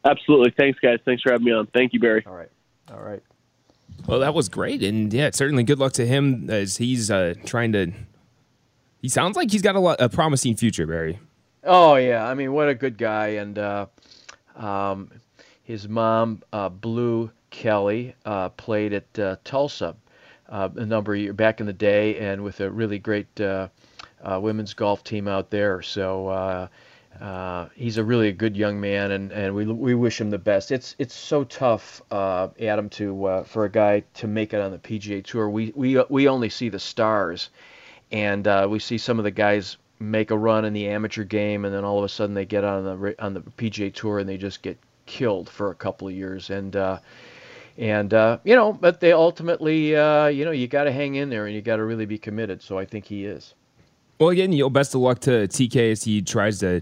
Absolutely. 0.03 0.53
Thanks, 0.57 0.79
guys. 0.79 0.99
Thanks 1.05 1.21
for 1.21 1.31
having 1.31 1.45
me 1.45 1.53
on. 1.53 1.67
Thank 1.67 1.93
you, 1.93 1.99
Barry. 1.99 2.25
All 2.25 2.35
right. 2.35 2.49
All 2.91 3.01
right. 3.01 3.21
Well, 4.07 4.19
that 4.19 4.33
was 4.33 4.49
great, 4.49 4.81
and 4.81 5.13
yeah, 5.13 5.29
certainly 5.31 5.63
good 5.63 5.77
luck 5.77 5.93
to 5.93 6.05
him 6.05 6.49
as 6.49 6.77
he's 6.77 7.11
uh, 7.11 7.35
trying 7.45 7.71
to. 7.73 7.93
He 9.01 9.07
sounds 9.07 9.37
like 9.37 9.51
he's 9.51 9.61
got 9.61 9.75
a, 9.75 9.79
lot, 9.79 10.01
a 10.01 10.09
promising 10.09 10.55
future, 10.55 10.87
Barry. 10.87 11.19
Oh 11.63 11.95
yeah, 11.95 12.27
I 12.27 12.33
mean, 12.33 12.53
what 12.53 12.69
a 12.69 12.73
good 12.73 12.97
guy, 12.97 13.27
and 13.27 13.57
uh, 13.59 13.85
um, 14.55 15.11
his 15.61 15.87
mom, 15.87 16.41
uh, 16.51 16.69
Blue 16.69 17.29
Kelly, 17.51 18.15
uh, 18.25 18.49
played 18.49 18.93
at 18.93 19.19
uh, 19.19 19.35
Tulsa 19.43 19.95
uh, 20.53 20.69
a 20.75 20.85
number 20.85 21.15
of 21.15 21.19
years 21.19 21.35
back 21.35 21.59
in 21.59 21.65
the 21.65 21.73
day, 21.73 22.19
and 22.19 22.43
with 22.43 22.61
a 22.61 22.69
really 22.69 22.99
great 22.99 23.41
uh, 23.41 23.67
uh, 24.23 24.39
women's 24.39 24.75
golf 24.75 25.03
team 25.03 25.27
out 25.27 25.49
there. 25.49 25.81
So 25.81 26.27
uh, 26.27 26.67
uh, 27.19 27.69
he's 27.75 27.97
a 27.97 28.03
really 28.03 28.31
good 28.31 28.55
young 28.55 28.79
man, 28.79 29.11
and, 29.11 29.31
and 29.31 29.55
we 29.55 29.65
we 29.65 29.95
wish 29.95 30.21
him 30.21 30.29
the 30.29 30.37
best. 30.37 30.71
It's 30.71 30.95
it's 30.99 31.15
so 31.15 31.43
tough, 31.43 32.03
uh, 32.11 32.49
Adam, 32.61 32.87
to 32.89 33.43
for 33.47 33.65
a 33.65 33.69
guy 33.69 34.03
to 34.13 34.27
make 34.27 34.53
it 34.53 34.61
on 34.61 34.71
the 34.71 34.77
PGA 34.77 35.25
Tour. 35.25 35.49
We 35.49 35.73
we 35.75 36.01
we 36.07 36.27
only 36.27 36.49
see 36.49 36.69
the 36.69 36.79
stars, 36.79 37.49
and 38.11 38.45
we 38.69 38.77
see 38.77 38.99
some 38.99 39.17
of 39.17 39.23
the 39.23 39.31
guys 39.31 39.77
make 39.99 40.29
a 40.29 40.37
run 40.37 40.65
in 40.65 40.73
the 40.73 40.87
amateur 40.87 41.23
game, 41.23 41.65
and 41.65 41.73
then 41.73 41.83
all 41.83 41.97
of 41.97 42.03
a 42.03 42.09
sudden 42.09 42.35
they 42.35 42.45
get 42.45 42.63
on 42.63 42.83
the 42.83 43.15
on 43.17 43.33
the 43.33 43.41
PGA 43.41 43.91
Tour 43.91 44.19
and 44.19 44.29
they 44.29 44.37
just 44.37 44.61
get 44.61 44.77
killed 45.07 45.49
for 45.49 45.71
a 45.71 45.75
couple 45.75 46.07
of 46.07 46.13
years. 46.13 46.51
And 46.51 46.75
and 47.77 48.13
uh, 48.13 48.39
you 48.43 48.55
know, 48.55 48.73
but 48.73 48.99
they 48.99 49.11
ultimately, 49.11 49.95
uh, 49.95 50.27
you 50.27 50.45
know, 50.45 50.51
you 50.51 50.67
got 50.67 50.83
to 50.85 50.91
hang 50.91 51.15
in 51.15 51.29
there 51.29 51.45
and 51.45 51.55
you 51.55 51.61
got 51.61 51.77
to 51.77 51.83
really 51.83 52.05
be 52.05 52.17
committed. 52.17 52.61
So 52.61 52.77
I 52.77 52.85
think 52.85 53.05
he 53.05 53.25
is. 53.25 53.53
Well, 54.19 54.29
again, 54.29 54.53
you 54.53 54.63
know, 54.63 54.69
best 54.69 54.93
of 54.95 55.01
luck 55.01 55.19
to 55.21 55.47
TK 55.47 55.91
as 55.91 56.03
he 56.03 56.21
tries 56.21 56.59
to 56.59 56.81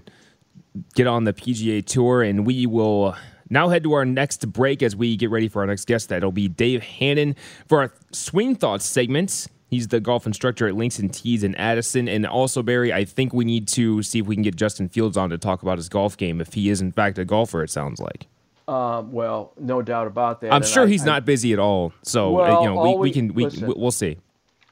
get 0.96 1.08
on 1.08 1.24
the 1.24 1.34
PGA 1.34 1.86
Tour, 1.86 2.24
and 2.24 2.46
we 2.46 2.66
will 2.66 3.16
now 3.50 3.70
head 3.70 3.84
to 3.84 3.94
our 3.94 4.06
next 4.06 4.52
break 4.52 4.84
as 4.84 4.96
we 4.96 5.16
get 5.16 5.30
ready 5.30 5.48
for 5.48 5.62
our 5.62 5.68
next 5.68 5.86
guest. 5.86 6.10
That'll 6.10 6.32
be 6.32 6.48
Dave 6.48 6.84
Hannon 6.84 7.36
for 7.68 7.82
our 7.82 7.94
Swing 8.12 8.56
Thoughts 8.56 8.86
segment. 8.86 9.48
He's 9.70 9.88
the 9.88 10.02
golf 10.02 10.28
instructor 10.28 10.68
at 10.68 10.76
Links 10.76 11.00
and 11.00 11.14
Tees 11.14 11.44
in 11.44 11.56
Addison. 11.56 12.10
And 12.10 12.26
also, 12.26 12.62
Barry, 12.62 12.92
I 12.92 13.06
think 13.06 13.34
we 13.34 13.46
need 13.46 13.70
to 13.70 14.04
see 14.04 14.20
if 14.20 14.28
we 14.28 14.36
can 14.36 14.44
get 14.44 14.58
Justin 14.58 14.90
Fields 14.90 15.16
on 15.16 15.30
to 15.30 15.38
talk 15.38 15.62
about 15.62 15.78
his 15.78 15.88
golf 15.88 16.18
game 16.18 16.42
if 16.42 16.54
he 16.54 16.70
is, 16.70 16.82
in 16.82 16.92
fact, 16.92 17.18
a 17.18 17.24
golfer, 17.24 17.64
it 17.64 17.70
sounds 17.70 18.02
like. 18.02 18.28
Um, 18.72 19.12
well, 19.12 19.52
no 19.60 19.82
doubt 19.82 20.08
about 20.08 20.40
that. 20.42 20.52
I'm 20.54 20.62
And 20.62 20.66
sure 20.66 20.84
I- 20.84 20.88
he's 20.88 21.04
I- 21.04 21.06
not 21.08 21.26
busy 21.26 21.52
at 21.52 21.60
all. 21.60 21.92
So, 22.04 22.32
Well, 22.32 22.62
you 22.64 22.70
know, 22.70 22.82
we, 22.84 22.90
we, 22.94 22.98
we- 23.00 23.12
can, 23.12 23.34
we, 23.34 23.44
listen. 23.46 23.74
we'll 23.76 23.92
see. 23.92 24.18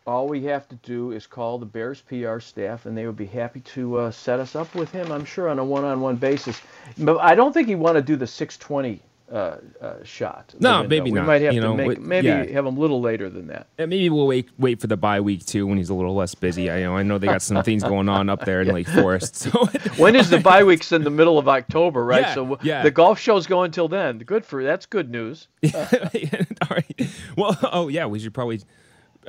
All 0.07 0.27
we 0.27 0.43
have 0.45 0.67
to 0.69 0.75
do 0.77 1.11
is 1.11 1.27
call 1.27 1.59
the 1.59 1.65
Bears 1.67 2.01
PR 2.01 2.39
staff, 2.39 2.85
and 2.87 2.97
they 2.97 3.05
would 3.05 3.17
be 3.17 3.27
happy 3.27 3.59
to 3.59 3.97
uh, 3.97 4.11
set 4.11 4.39
us 4.39 4.55
up 4.55 4.73
with 4.73 4.89
him. 4.91 5.11
I'm 5.11 5.25
sure 5.25 5.49
on 5.49 5.59
a 5.59 5.63
one-on-one 5.63 6.15
basis. 6.15 6.59
But 6.97 7.17
I 7.19 7.35
don't 7.35 7.53
think 7.53 7.67
he'd 7.67 7.75
want 7.75 7.95
to 7.97 8.01
do 8.01 8.15
the 8.15 8.25
620 8.25 9.01
uh, 9.31 9.57
uh, 9.81 10.03
shot. 10.03 10.53
No, 10.59 10.83
maybe 10.83 11.11
we 11.11 11.19
not, 11.19 11.27
might 11.27 11.41
have 11.41 11.53
you 11.53 11.61
to 11.61 11.67
know, 11.67 11.75
make 11.75 11.87
with- 11.87 11.99
maybe 11.99 12.27
yeah. 12.27 12.45
have 12.45 12.65
him 12.65 12.77
a 12.77 12.79
little 12.79 13.01
later 13.01 13.29
than 13.29 13.47
that. 13.47 13.67
And 13.77 13.89
maybe 13.89 14.09
we'll 14.09 14.27
wait 14.27 14.49
wait 14.57 14.79
for 14.79 14.87
the 14.87 14.97
bye 14.97 15.21
week 15.21 15.45
too 15.45 15.67
when 15.67 15.77
he's 15.77 15.89
a 15.89 15.93
little 15.93 16.15
less 16.15 16.35
busy. 16.35 16.69
I 16.69 16.81
know 16.81 16.97
I 16.97 17.03
know 17.03 17.17
they 17.17 17.27
got 17.27 17.41
some 17.41 17.63
things 17.63 17.83
going 17.83 18.09
on 18.09 18.29
up 18.29 18.45
there 18.45 18.61
in 18.61 18.67
Lake 18.73 18.87
Forest. 18.87 19.35
So 19.35 19.51
when 19.97 20.15
is 20.15 20.29
the 20.29 20.39
bye 20.39 20.63
week's 20.63 20.91
in 20.91 21.03
the 21.03 21.09
middle 21.09 21.37
of 21.37 21.47
October, 21.47 22.03
right? 22.03 22.21
Yeah, 22.21 22.33
so 22.33 22.59
yeah. 22.61 22.83
the 22.83 22.91
golf 22.91 23.19
show's 23.19 23.47
going 23.47 23.65
until 23.65 23.87
then. 23.87 24.19
Good 24.19 24.45
for 24.45 24.63
that's 24.63 24.85
good 24.85 25.09
news. 25.09 25.47
All 25.73 25.87
right. 26.69 27.09
Well, 27.37 27.57
oh 27.71 27.87
yeah, 27.87 28.05
we 28.05 28.19
should 28.19 28.33
probably 28.33 28.61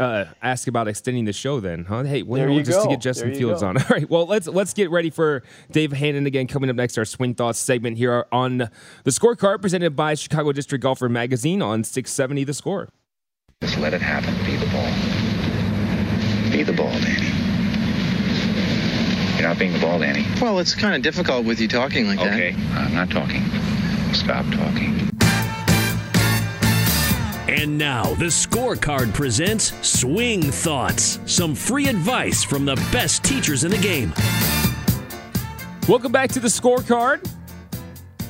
uh, 0.01 0.25
ask 0.43 0.67
about 0.67 0.89
extending 0.89 1.25
the 1.27 1.33
show 1.33 1.61
then, 1.61 1.85
huh? 1.85 2.03
Hey, 2.05 2.23
well, 2.23 2.39
There 2.39 2.49
we'll 2.49 2.59
you 2.59 2.65
just 2.65 2.83
to 2.83 2.89
get 2.89 3.01
Justin 3.01 3.35
Fields 3.35 3.61
go. 3.63 3.69
on. 3.69 3.77
All 3.79 3.85
right, 3.91 4.09
well 4.09 4.27
let's 4.27 4.47
let's 4.49 4.73
get 4.73 4.91
ready 4.91 5.11
for 5.11 5.43
Dave 5.71 5.93
Hannon 5.93 6.27
again 6.27 6.47
coming 6.47 6.71
up 6.71 6.77
next. 6.77 6.97
Our 6.99 7.05
Swing 7.05 7.35
Thoughts 7.35 7.59
segment 7.59 7.97
here 7.99 8.25
on 8.33 8.59
the 8.59 9.11
Scorecard 9.11 9.61
presented 9.61 9.95
by 9.95 10.15
Chicago 10.15 10.53
District 10.53 10.83
Golfer 10.83 11.09
Magazine 11.09 11.61
on 11.63 11.85
670 11.85 12.45
The 12.45 12.55
Score. 12.55 12.89
Just 13.63 13.79
let 13.79 13.93
it 13.93 14.01
happen. 14.01 14.35
Be 14.47 14.57
the 14.57 14.67
ball. 14.73 14.91
Be 16.51 16.63
the 16.63 16.73
ball, 16.73 16.91
Danny. 17.01 17.27
You're 19.39 19.49
not 19.49 19.59
being 19.59 19.73
the 19.73 19.79
ball, 19.81 19.99
Danny. 19.99 20.27
Well, 20.41 20.59
it's 20.59 20.75
kind 20.75 20.95
of 20.95 21.03
difficult 21.03 21.45
with 21.47 21.61
you 21.61 21.69
talking 21.69 22.07
like 22.07 22.19
that. 22.19 22.35
Okay, 22.35 22.55
I'm 22.73 22.95
not 22.95 23.11
talking. 23.11 23.43
Stop 24.13 24.45
talking. 24.47 25.11
And 27.51 27.77
now 27.77 28.05
the 28.15 28.27
scorecard 28.27 29.13
presents 29.13 29.75
Swing 29.87 30.41
Thoughts, 30.41 31.19
some 31.27 31.57
free 31.57 31.89
advice 31.89 32.45
from 32.45 32.65
the 32.65 32.77
best 32.93 33.25
teachers 33.25 33.65
in 33.65 33.73
the 33.73 33.79
game. 33.79 34.13
Welcome 35.89 36.13
back 36.13 36.31
to 36.31 36.39
the 36.39 36.47
scorecard. 36.47 37.29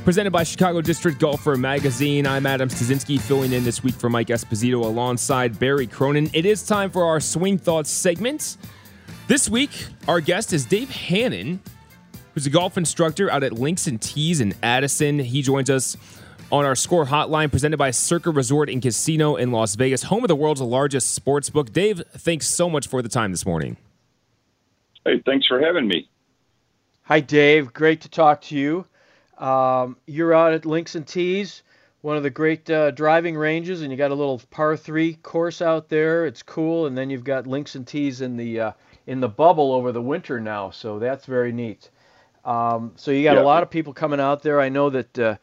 Presented 0.05 0.31
by 0.31 0.43
Chicago 0.43 0.81
District 0.81 1.21
Golfer 1.21 1.57
Magazine. 1.57 2.27
I'm 2.27 2.47
Adam 2.47 2.71
Stasinski 2.71 3.21
filling 3.21 3.53
in 3.53 3.62
this 3.62 3.85
week 3.85 3.95
for 3.95 4.09
Mike 4.09 4.29
Esposito 4.29 4.83
alongside 4.83 5.59
Barry 5.59 5.87
Cronin. 5.87 6.31
It 6.33 6.47
is 6.47 6.66
time 6.66 6.91
for 6.91 7.05
our 7.05 7.21
Swing 7.21 7.59
Thoughts 7.59 7.91
segment. 7.91 8.57
This 9.29 9.51
week, 9.51 9.85
our 10.09 10.23
guest 10.23 10.55
is 10.55 10.64
Dave 10.64 10.89
Hannon, 10.89 11.61
who's 12.33 12.47
a 12.47 12.51
golf 12.51 12.79
instructor 12.79 13.31
out 13.31 13.43
at 13.43 13.53
Links 13.53 13.87
and 13.87 14.01
Tees 14.01 14.41
in 14.41 14.55
Addison. 14.62 15.18
He 15.18 15.43
joins 15.43 15.68
us 15.68 15.99
on 16.53 16.64
our 16.64 16.74
score 16.74 17.07
hotline 17.07 17.51
presented 17.51 17.76
by 17.76 17.90
Circa 17.90 18.30
Resort 18.30 18.68
and 18.68 18.82
Casino 18.82 19.36
in 19.36 19.53
Las 19.53 19.74
Vegas, 19.74 20.05
home 20.05 20.24
of 20.24 20.28
the 20.28 20.36
world's 20.36 20.61
largest 20.61 21.14
sports 21.14 21.51
book. 21.51 21.72
Dave, 21.72 22.03
thanks 22.12 22.46
so 22.46 22.68
much 22.68 22.88
for 22.88 23.03
the 23.03 23.09
time 23.09 23.30
this 23.30 23.46
morning. 23.46 23.76
Hey, 25.05 25.22
thanks 25.24 25.46
for 25.46 25.61
having 25.61 25.88
me. 25.88 26.09
Hi, 27.03 27.20
Dave. 27.20 27.72
Great 27.72 28.03
to 28.03 28.09
talk 28.09 28.40
to 28.42 28.57
you. 28.57 28.86
Um, 29.38 29.96
you're 30.07 30.34
out 30.34 30.53
at 30.53 30.66
Links 30.66 30.94
and 30.94 31.07
Tees, 31.07 31.62
one 32.03 32.16
of 32.16 32.22
the 32.22 32.30
great 32.30 32.68
uh, 32.68 32.90
driving 32.90 33.36
ranges, 33.36 33.82
and 33.82 33.90
you 33.90 33.96
got 33.96 34.11
a 34.11 34.14
little 34.14 34.40
par 34.51 34.76
three 34.76 35.14
course 35.14 35.62
out 35.62 35.88
there. 35.88 36.26
It's 36.26 36.42
cool, 36.42 36.86
and 36.86 36.96
then 36.96 37.11
you've 37.11 37.24
got 37.24 37.46
Links 37.46 37.74
and 37.74 37.86
Tees 37.86 38.20
in 38.20 38.36
the 38.36 38.61
uh, 38.61 38.72
in 39.07 39.20
the 39.20 39.28
bubble 39.28 39.72
over 39.72 39.92
the 39.92 40.03
winter 40.03 40.40
now, 40.40 40.70
so 40.70 40.98
that's 40.98 41.24
very 41.24 41.53
neat. 41.53 41.88
Um, 42.44 42.92
so 42.96 43.11
you 43.11 43.24
got 43.24 43.36
yeah. 43.36 43.42
a 43.42 43.44
lot 43.44 43.62
of 43.62 43.70
people 43.70 43.92
coming 43.92 44.20
out 44.20 44.42
there. 44.42 44.61
I 44.61 44.68
know 44.68 44.90
that 44.90 45.18
uh, 45.18 45.36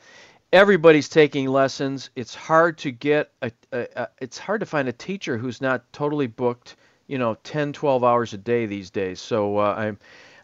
everybody's 0.54 1.10
taking 1.10 1.48
lessons. 1.48 2.10
It's 2.16 2.34
hard 2.34 2.78
to 2.80 2.92
get 2.92 3.32
a, 3.42 3.52
a, 3.72 3.88
a, 3.96 4.08
it's 4.20 4.38
hard 4.38 4.62
to 4.62 4.66
find 4.66 4.88
a 4.88 4.94
teacher 4.94 5.38
who's 5.38 5.62
not 5.62 5.92
totally 5.94 6.28
booked, 6.28 6.76
you 7.08 7.18
know, 7.18 7.36
10, 7.44 7.74
12 7.74 8.04
hours 8.04 8.34
a 8.34 8.38
day 8.38 8.66
these 8.66 8.90
days. 8.90 9.20
So 9.20 9.58
uh, 9.58 9.76
I'm 9.78 9.98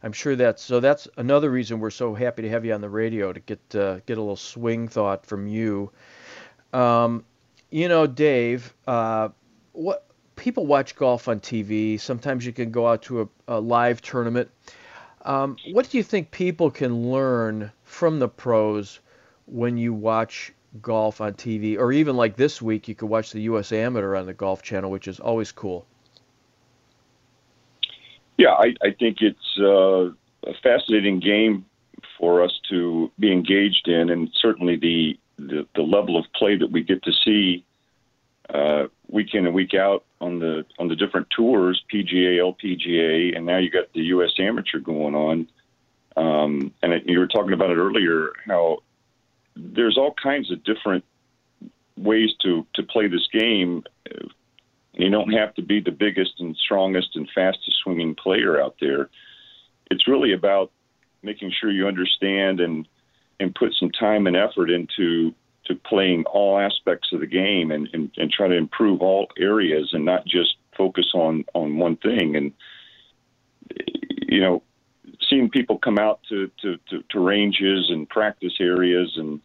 I'm 0.04 0.12
sure 0.12 0.36
that's 0.36 0.62
so. 0.62 0.82
That's 0.82 1.08
another 1.16 1.50
reason 1.50 1.80
we're 1.80 1.90
so 1.90 2.14
happy 2.14 2.42
to 2.42 2.50
have 2.50 2.66
you 2.66 2.74
on 2.74 2.82
the 2.82 2.90
radio 2.90 3.32
to 3.32 3.40
get 3.40 3.60
uh, 3.74 4.00
get 4.06 4.18
a 4.18 4.22
little 4.22 4.36
swing 4.36 4.90
thought 4.90 5.26
from 5.26 5.48
you. 5.48 5.92
Um, 6.74 7.24
you 7.72 7.88
know, 7.88 8.06
Dave, 8.06 8.74
uh, 8.86 9.30
what 9.72 10.06
people 10.36 10.66
watch 10.66 10.96
golf 10.98 11.30
on 11.30 11.40
TV. 11.40 11.98
Sometimes 11.98 12.46
you 12.46 12.52
can 12.52 12.70
go 12.70 12.86
out 12.86 13.04
to 13.04 13.22
a, 13.22 13.28
a 13.48 13.60
live 13.62 14.02
tournament. 14.02 14.50
Um, 15.22 15.56
what 15.72 15.90
do 15.90 15.98
you 15.98 16.04
think 16.04 16.32
people 16.32 16.70
can 16.70 17.10
learn 17.10 17.72
from 17.86 18.20
the 18.20 18.28
pros 18.28 19.00
when 19.46 19.78
you 19.78 19.94
watch 19.94 20.54
golf 20.82 21.22
on 21.22 21.34
TV, 21.34 21.78
or 21.78 21.92
even 21.92 22.16
like 22.16 22.36
this 22.36 22.62
week, 22.62 22.88
you 22.88 22.96
could 22.96 23.10
watch 23.10 23.32
the 23.32 23.42
U.S. 23.42 23.72
Amateur 23.72 24.16
on 24.16 24.26
the 24.26 24.34
Golf 24.34 24.62
Channel, 24.64 24.90
which 24.90 25.08
is 25.08 25.20
always 25.20 25.52
cool. 25.52 25.86
Yeah, 28.38 28.54
I, 28.54 28.74
I 28.82 28.92
think 28.98 29.18
it's 29.22 29.60
uh, 29.60 30.10
a 30.50 30.54
fascinating 30.64 31.20
game 31.20 31.66
for 32.18 32.44
us 32.44 32.60
to 32.70 33.12
be 33.20 33.32
engaged 33.32 33.88
in, 33.88 34.10
and 34.10 34.30
certainly 34.42 34.76
the 34.78 35.20
the, 35.38 35.68
the 35.76 35.82
level 35.82 36.18
of 36.18 36.26
play 36.36 36.56
that 36.56 36.72
we 36.72 36.84
get 36.84 37.02
to 37.04 37.12
see 37.26 37.66
uh, 38.54 38.86
week 39.10 39.34
in 39.34 39.46
and 39.46 39.54
week 39.54 39.74
out 39.74 40.06
on 40.22 40.40
the 40.40 40.66
on 40.80 40.88
the 40.88 40.96
different 40.96 41.28
tours, 41.30 41.84
PGA, 41.92 42.38
LPGA, 42.38 43.36
and 43.36 43.46
now 43.46 43.58
you 43.58 43.70
got 43.70 43.92
the 43.94 44.02
U.S. 44.02 44.32
Amateur 44.40 44.80
going 44.80 45.16
on. 45.16 45.48
Um, 46.16 46.74
and 46.84 46.94
it, 46.94 47.04
you 47.08 47.18
were 47.18 47.28
talking 47.28 47.54
about 47.54 47.72
it 47.72 47.78
earlier, 47.78 48.34
how 48.46 48.80
there's 49.56 49.98
all 49.98 50.14
kinds 50.22 50.52
of 50.52 50.64
different 50.64 51.04
ways 51.98 52.32
to 52.42 52.66
to 52.74 52.84
play 52.84 53.08
this 53.08 53.28
game 53.32 53.84
you 54.94 55.10
don't 55.10 55.34
have 55.34 55.54
to 55.56 55.62
be 55.62 55.80
the 55.80 55.92
biggest 55.92 56.40
and 56.40 56.56
strongest 56.56 57.16
and 57.16 57.30
fastest 57.34 57.78
swinging 57.84 58.16
player 58.16 58.62
out 58.62 58.76
there. 58.80 59.10
It's 59.90 60.08
really 60.08 60.34
about 60.34 60.72
making 61.24 61.52
sure 61.60 61.72
you 61.72 61.88
understand 61.88 62.60
and 62.60 62.88
and 63.40 63.56
put 63.56 63.74
some 63.74 63.90
time 63.92 64.28
and 64.28 64.38
effort 64.38 64.70
into 64.70 65.34
to 65.66 65.76
playing 65.76 66.26
all 66.26 66.60
aspects 66.60 67.12
of 67.14 67.22
the 67.22 67.26
game 67.26 67.72
and, 67.72 67.90
and, 67.94 68.12
and 68.18 68.32
try 68.32 68.48
to 68.48 68.56
improve 68.56 69.02
all 69.02 69.28
areas 69.40 69.90
and 69.94 70.06
not 70.06 70.26
just 70.26 70.56
focus 70.78 71.12
on 71.16 71.44
on 71.54 71.78
one 71.78 71.96
thing 71.98 72.36
and 72.36 72.52
you 74.28 74.42
know 74.42 74.62
seeing 75.34 75.50
people 75.50 75.78
come 75.78 75.98
out 75.98 76.20
to, 76.30 76.52
to, 76.62 76.78
to, 76.90 77.04
to 77.10 77.20
ranges 77.20 77.90
and 77.90 78.08
practice 78.08 78.54
areas 78.60 79.14
and 79.18 79.42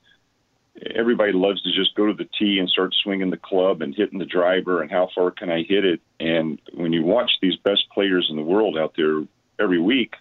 everybody 0.94 1.32
loves 1.32 1.62
to 1.62 1.72
just 1.72 1.94
go 1.94 2.06
to 2.06 2.12
the 2.12 2.28
tee 2.38 2.58
and 2.58 2.68
start 2.68 2.94
swinging 3.02 3.30
the 3.30 3.36
club 3.36 3.82
and 3.82 3.94
hitting 3.94 4.18
the 4.18 4.24
driver 4.24 4.82
and 4.82 4.90
how 4.90 5.08
far 5.14 5.30
can 5.30 5.50
I 5.50 5.62
hit 5.62 5.84
it. 5.84 6.00
And 6.20 6.60
when 6.74 6.92
you 6.92 7.02
watch 7.02 7.30
these 7.40 7.56
best 7.56 7.88
players 7.92 8.28
in 8.30 8.36
the 8.36 8.42
world 8.42 8.78
out 8.78 8.94
there 8.96 9.24
every 9.58 9.80
week, 9.80 10.14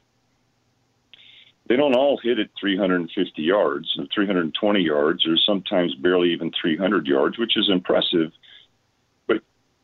they 1.67 1.75
don't 1.75 1.95
all 1.95 2.17
hit 2.17 2.39
it 2.39 2.49
350 2.59 3.41
yards, 3.41 3.99
320 4.13 4.79
yards, 4.79 5.27
or 5.27 5.35
sometimes 5.45 5.93
barely 5.95 6.31
even 6.31 6.51
300 6.59 7.05
yards, 7.05 7.37
which 7.37 7.57
is 7.57 7.69
impressive. 7.69 8.31
But 9.27 9.41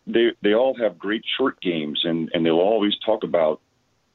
they 0.08 0.32
they 0.42 0.54
all 0.54 0.76
have 0.76 0.98
great 0.98 1.26
short 1.38 1.60
games, 1.60 2.02
and 2.06 2.32
and 2.34 2.46
they'll 2.46 2.54
always 2.54 2.94
talk 3.06 3.26
about, 3.26 3.60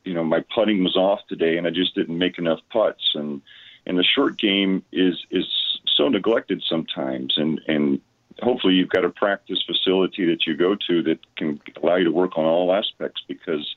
you 0.04 0.14
know, 0.14 0.24
my 0.24 0.44
putting 0.54 0.82
was 0.82 0.96
off 0.96 1.20
today, 1.28 1.56
and 1.56 1.66
I 1.66 1.70
just 1.70 1.94
didn't 1.94 2.18
make 2.18 2.38
enough 2.38 2.60
putts, 2.70 3.14
and 3.14 3.42
and 3.86 3.98
the 3.98 4.04
short 4.04 4.38
game 4.38 4.84
is 4.92 5.16
is 5.30 5.46
so 5.96 6.08
neglected 6.08 6.62
sometimes, 6.68 7.34
and 7.36 7.60
and 7.68 8.00
hopefully 8.42 8.74
you've 8.74 8.90
got 8.90 9.04
a 9.04 9.10
practice 9.10 9.62
facility 9.66 10.24
that 10.26 10.46
you 10.46 10.56
go 10.56 10.76
to 10.88 11.02
that 11.02 11.18
can 11.36 11.60
allow 11.82 11.96
you 11.96 12.04
to 12.04 12.12
work 12.12 12.38
on 12.38 12.44
all 12.44 12.72
aspects 12.72 13.22
because 13.26 13.74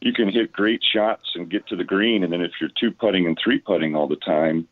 you 0.00 0.12
can 0.12 0.28
hit 0.30 0.52
great 0.52 0.82
shots 0.82 1.32
and 1.34 1.50
get 1.50 1.66
to 1.68 1.76
the 1.76 1.84
green, 1.84 2.24
and 2.24 2.32
then 2.32 2.40
if 2.40 2.52
you're 2.60 2.70
two 2.78 2.90
putting 2.90 3.26
and 3.26 3.38
three 3.42 3.58
putting 3.58 3.94
all 3.94 4.08
the 4.08 4.16
time, 4.16 4.66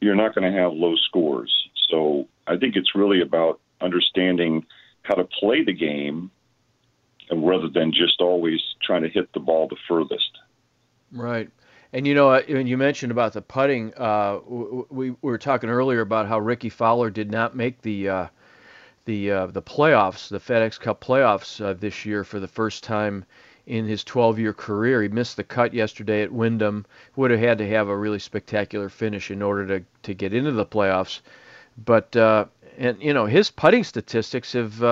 you're 0.00 0.14
not 0.14 0.34
going 0.34 0.50
to 0.50 0.58
have 0.58 0.72
low 0.72 0.94
scores. 0.96 1.52
So 1.90 2.28
I 2.46 2.56
think 2.56 2.76
it's 2.76 2.94
really 2.94 3.20
about 3.20 3.60
understanding 3.80 4.64
how 5.02 5.14
to 5.14 5.24
play 5.24 5.64
the 5.64 5.72
game, 5.72 6.30
rather 7.32 7.68
than 7.68 7.92
just 7.92 8.20
always 8.20 8.60
trying 8.82 9.02
to 9.02 9.08
hit 9.08 9.32
the 9.32 9.40
ball 9.40 9.68
the 9.68 9.76
furthest. 9.86 10.38
Right. 11.12 11.50
And 11.92 12.06
you 12.06 12.14
know, 12.14 12.30
uh, 12.30 12.42
you 12.46 12.76
mentioned 12.76 13.12
about 13.12 13.32
the 13.32 13.40
putting, 13.40 13.94
uh, 13.94 14.40
we, 14.46 15.10
we 15.10 15.16
were 15.22 15.38
talking 15.38 15.70
earlier 15.70 16.02
about 16.02 16.28
how 16.28 16.38
Rickie 16.38 16.68
Fowler 16.68 17.10
did 17.10 17.30
not 17.30 17.56
make 17.56 17.80
the 17.80 18.08
uh, 18.08 18.26
the 19.06 19.30
uh, 19.30 19.46
the 19.46 19.62
playoffs, 19.62 20.28
the 20.28 20.38
FedEx 20.38 20.78
Cup 20.78 21.02
playoffs 21.02 21.64
uh, 21.64 21.72
this 21.72 22.04
year 22.04 22.24
for 22.24 22.40
the 22.40 22.48
first 22.48 22.84
time 22.84 23.24
in 23.66 23.86
his 23.86 24.04
12-year 24.04 24.52
career. 24.52 25.02
He 25.02 25.08
missed 25.08 25.36
the 25.36 25.44
cut 25.44 25.72
yesterday 25.72 26.22
at 26.22 26.32
Wyndham. 26.32 26.84
Would 27.16 27.30
have 27.30 27.40
had 27.40 27.58
to 27.58 27.68
have 27.68 27.88
a 27.88 27.96
really 27.96 28.18
spectacular 28.18 28.90
finish 28.90 29.30
in 29.30 29.40
order 29.40 29.66
to 29.66 29.84
to 30.02 30.14
get 30.14 30.34
into 30.34 30.52
the 30.52 30.66
playoffs. 30.66 31.20
But 31.86 32.14
uh, 32.16 32.46
and 32.76 33.02
you 33.02 33.14
know, 33.14 33.24
his 33.24 33.50
putting 33.50 33.82
statistics 33.82 34.52
have 34.52 34.82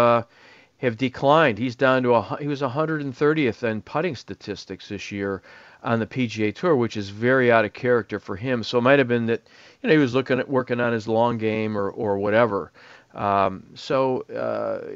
have 0.78 0.96
declined. 0.96 1.58
He's 1.58 1.76
down 1.76 2.02
to 2.02 2.14
a 2.14 2.36
he 2.38 2.48
was 2.48 2.60
130th 2.60 3.62
in 3.62 3.82
putting 3.82 4.14
statistics 4.14 4.88
this 4.88 5.10
year 5.10 5.42
on 5.82 6.00
the 6.00 6.06
PGA 6.06 6.54
Tour, 6.54 6.76
which 6.76 6.96
is 6.96 7.08
very 7.08 7.50
out 7.50 7.64
of 7.64 7.72
character 7.72 8.18
for 8.18 8.36
him. 8.36 8.62
So 8.62 8.78
it 8.78 8.82
might 8.82 8.98
have 8.98 9.08
been 9.08 9.26
that 9.26 9.42
you 9.82 9.88
know 9.88 9.94
he 9.94 10.00
was 10.00 10.14
looking 10.14 10.38
at 10.38 10.48
working 10.48 10.80
on 10.80 10.92
his 10.92 11.08
long 11.08 11.38
game 11.38 11.76
or 11.76 11.90
or 11.90 12.18
whatever. 12.18 12.72
Um, 13.14 13.64
so 13.74 14.26
uh, 14.30 14.86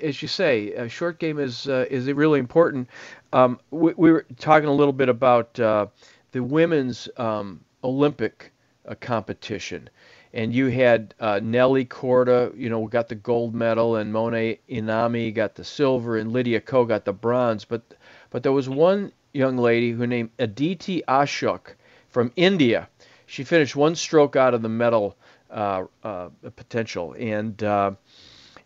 as 0.00 0.22
you 0.22 0.28
say, 0.28 0.72
a 0.74 0.88
short 0.88 1.18
game 1.18 1.40
is 1.40 1.68
uh, 1.68 1.86
is 1.90 2.06
really 2.06 2.38
important. 2.38 2.88
Um, 3.32 3.58
we, 3.70 3.92
we, 3.96 4.12
were 4.12 4.24
talking 4.38 4.68
a 4.68 4.72
little 4.72 4.92
bit 4.92 5.08
about 5.08 5.58
uh, 5.58 5.86
the 6.30 6.42
women's 6.42 7.08
um, 7.16 7.60
Olympic 7.82 8.52
uh, 8.86 8.94
competition. 9.00 9.90
And 10.34 10.54
you 10.54 10.66
had 10.66 11.14
uh, 11.20 11.40
Nelly 11.42 11.84
Korda, 11.84 12.56
you 12.56 12.68
know, 12.68 12.86
got 12.86 13.08
the 13.08 13.14
gold 13.14 13.54
medal, 13.54 13.96
and 13.96 14.12
Mone 14.12 14.56
Inami 14.68 15.34
got 15.34 15.54
the 15.54 15.64
silver, 15.64 16.16
and 16.18 16.32
Lydia 16.32 16.60
Ko 16.60 16.84
got 16.84 17.04
the 17.04 17.12
bronze. 17.12 17.64
But 17.64 17.94
but 18.30 18.42
there 18.42 18.52
was 18.52 18.68
one 18.68 19.12
young 19.32 19.56
lady 19.56 19.92
who 19.92 20.06
named 20.06 20.30
Aditi 20.38 21.02
Ashok 21.08 21.74
from 22.08 22.32
India. 22.36 22.88
She 23.26 23.44
finished 23.44 23.76
one 23.76 23.94
stroke 23.94 24.36
out 24.36 24.54
of 24.54 24.62
the 24.62 24.68
medal 24.68 25.16
uh, 25.50 25.84
uh, 26.02 26.28
potential, 26.56 27.14
and 27.18 27.62
uh, 27.62 27.92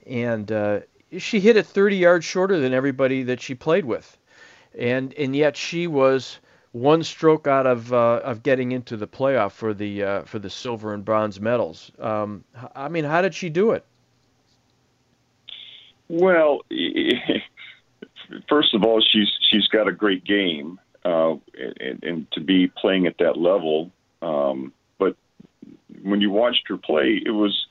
and 0.07 0.51
uh, 0.51 0.81
she 1.19 1.41
hit 1.41 1.57
it 1.57 1.67
30 1.67 1.97
yards 1.97 2.25
shorter 2.25 2.59
than 2.59 2.73
everybody 2.73 3.23
that 3.25 3.41
she 3.41 3.55
played 3.55 3.85
with, 3.85 4.17
and 4.77 5.15
and 5.15 5.37
yet 5.37 5.57
she 5.57 5.87
was 5.87 6.39
one 6.73 7.03
stroke 7.03 7.47
out 7.47 7.67
of 7.67 7.93
uh, 7.93 8.21
of 8.25 8.43
getting 8.43 8.73
into 8.73 8.97
the 8.97 9.07
playoff 9.07 9.53
for 9.53 9.75
the 9.75 10.03
uh, 10.03 10.23
for 10.23 10.39
the 10.39 10.51
silver 10.51 10.95
and 10.95 11.05
bronze 11.05 11.41
medals. 11.41 11.93
Um, 11.99 12.45
I 12.75 12.89
mean, 12.89 13.05
how 13.05 13.23
did 13.23 13.35
she 13.35 13.51
do 13.51 13.73
it? 13.73 13.85
Well, 16.09 16.61
first 18.49 18.75
of 18.75 18.85
all, 18.85 19.01
she's 19.01 19.31
she's 19.51 19.67
got 19.69 19.87
a 19.87 19.93
great 19.93 20.25
game, 20.25 20.81
uh, 21.05 21.35
and, 21.81 22.03
and 22.03 22.31
to 22.33 22.41
be 22.41 22.69
playing 22.69 23.07
at 23.07 23.19
that 23.19 23.37
level. 23.37 23.91
Um, 24.23 24.73
but 24.99 25.17
when 26.03 26.21
you 26.21 26.31
watched 26.31 26.69
her 26.69 26.79
play, 26.79 27.21
it 27.25 27.31
was 27.31 27.67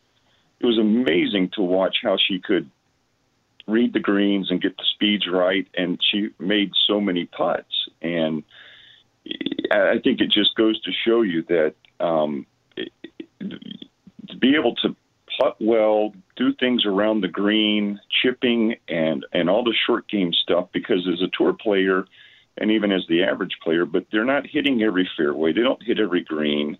it 0.60 0.66
was 0.66 0.78
amazing 0.78 1.49
to 1.56 1.62
watch 1.62 1.97
how 2.04 2.18
she 2.18 2.39
could 2.39 2.70
read 3.68 3.93
the 3.93 3.99
greens 3.99 4.52
and 4.52 4.62
get 4.62 4.78
the 4.78 4.84
speeds 4.93 5.28
right, 5.28 5.68
and 5.76 5.99
she 6.12 6.30
made 6.39 6.72
so 6.88 7.02
many 7.02 7.26
putts. 7.26 7.89
And 8.02 8.43
I 9.72 9.99
think 10.03 10.22
it 10.22 10.32
just 10.32 10.55
goes 10.55 10.82
to 10.82 10.91
show 11.05 11.22
you 11.22 11.43
that 11.43 11.76
um, 11.99 12.45
to 13.47 14.38
be 14.39 14.55
able 14.55 14.76
to 14.76 14.95
putt 15.39 15.55
well, 15.59 16.13
do 16.36 16.53
things 16.53 16.86
around 16.86 17.22
the 17.22 17.28
green, 17.28 17.99
chipping, 18.22 18.76
and 18.88 19.26
and 19.32 19.49
all 19.49 19.63
the 19.63 19.76
short 19.86 20.07
game 20.09 20.34
stuff. 20.34 20.69
Because 20.74 21.07
as 21.07 21.22
a 21.22 21.30
tour 21.38 21.53
player, 21.53 22.05
and 22.57 22.72
even 22.72 22.91
as 22.91 23.03
the 23.07 23.24
average 23.24 23.57
player, 23.63 23.86
but 23.86 24.05
they're 24.11 24.26
not 24.26 24.45
hitting 24.47 24.82
every 24.82 25.09
fairway. 25.15 25.53
They 25.53 25.61
don't 25.61 25.84
hit 25.84 25.99
every 25.99 26.24
green, 26.24 26.78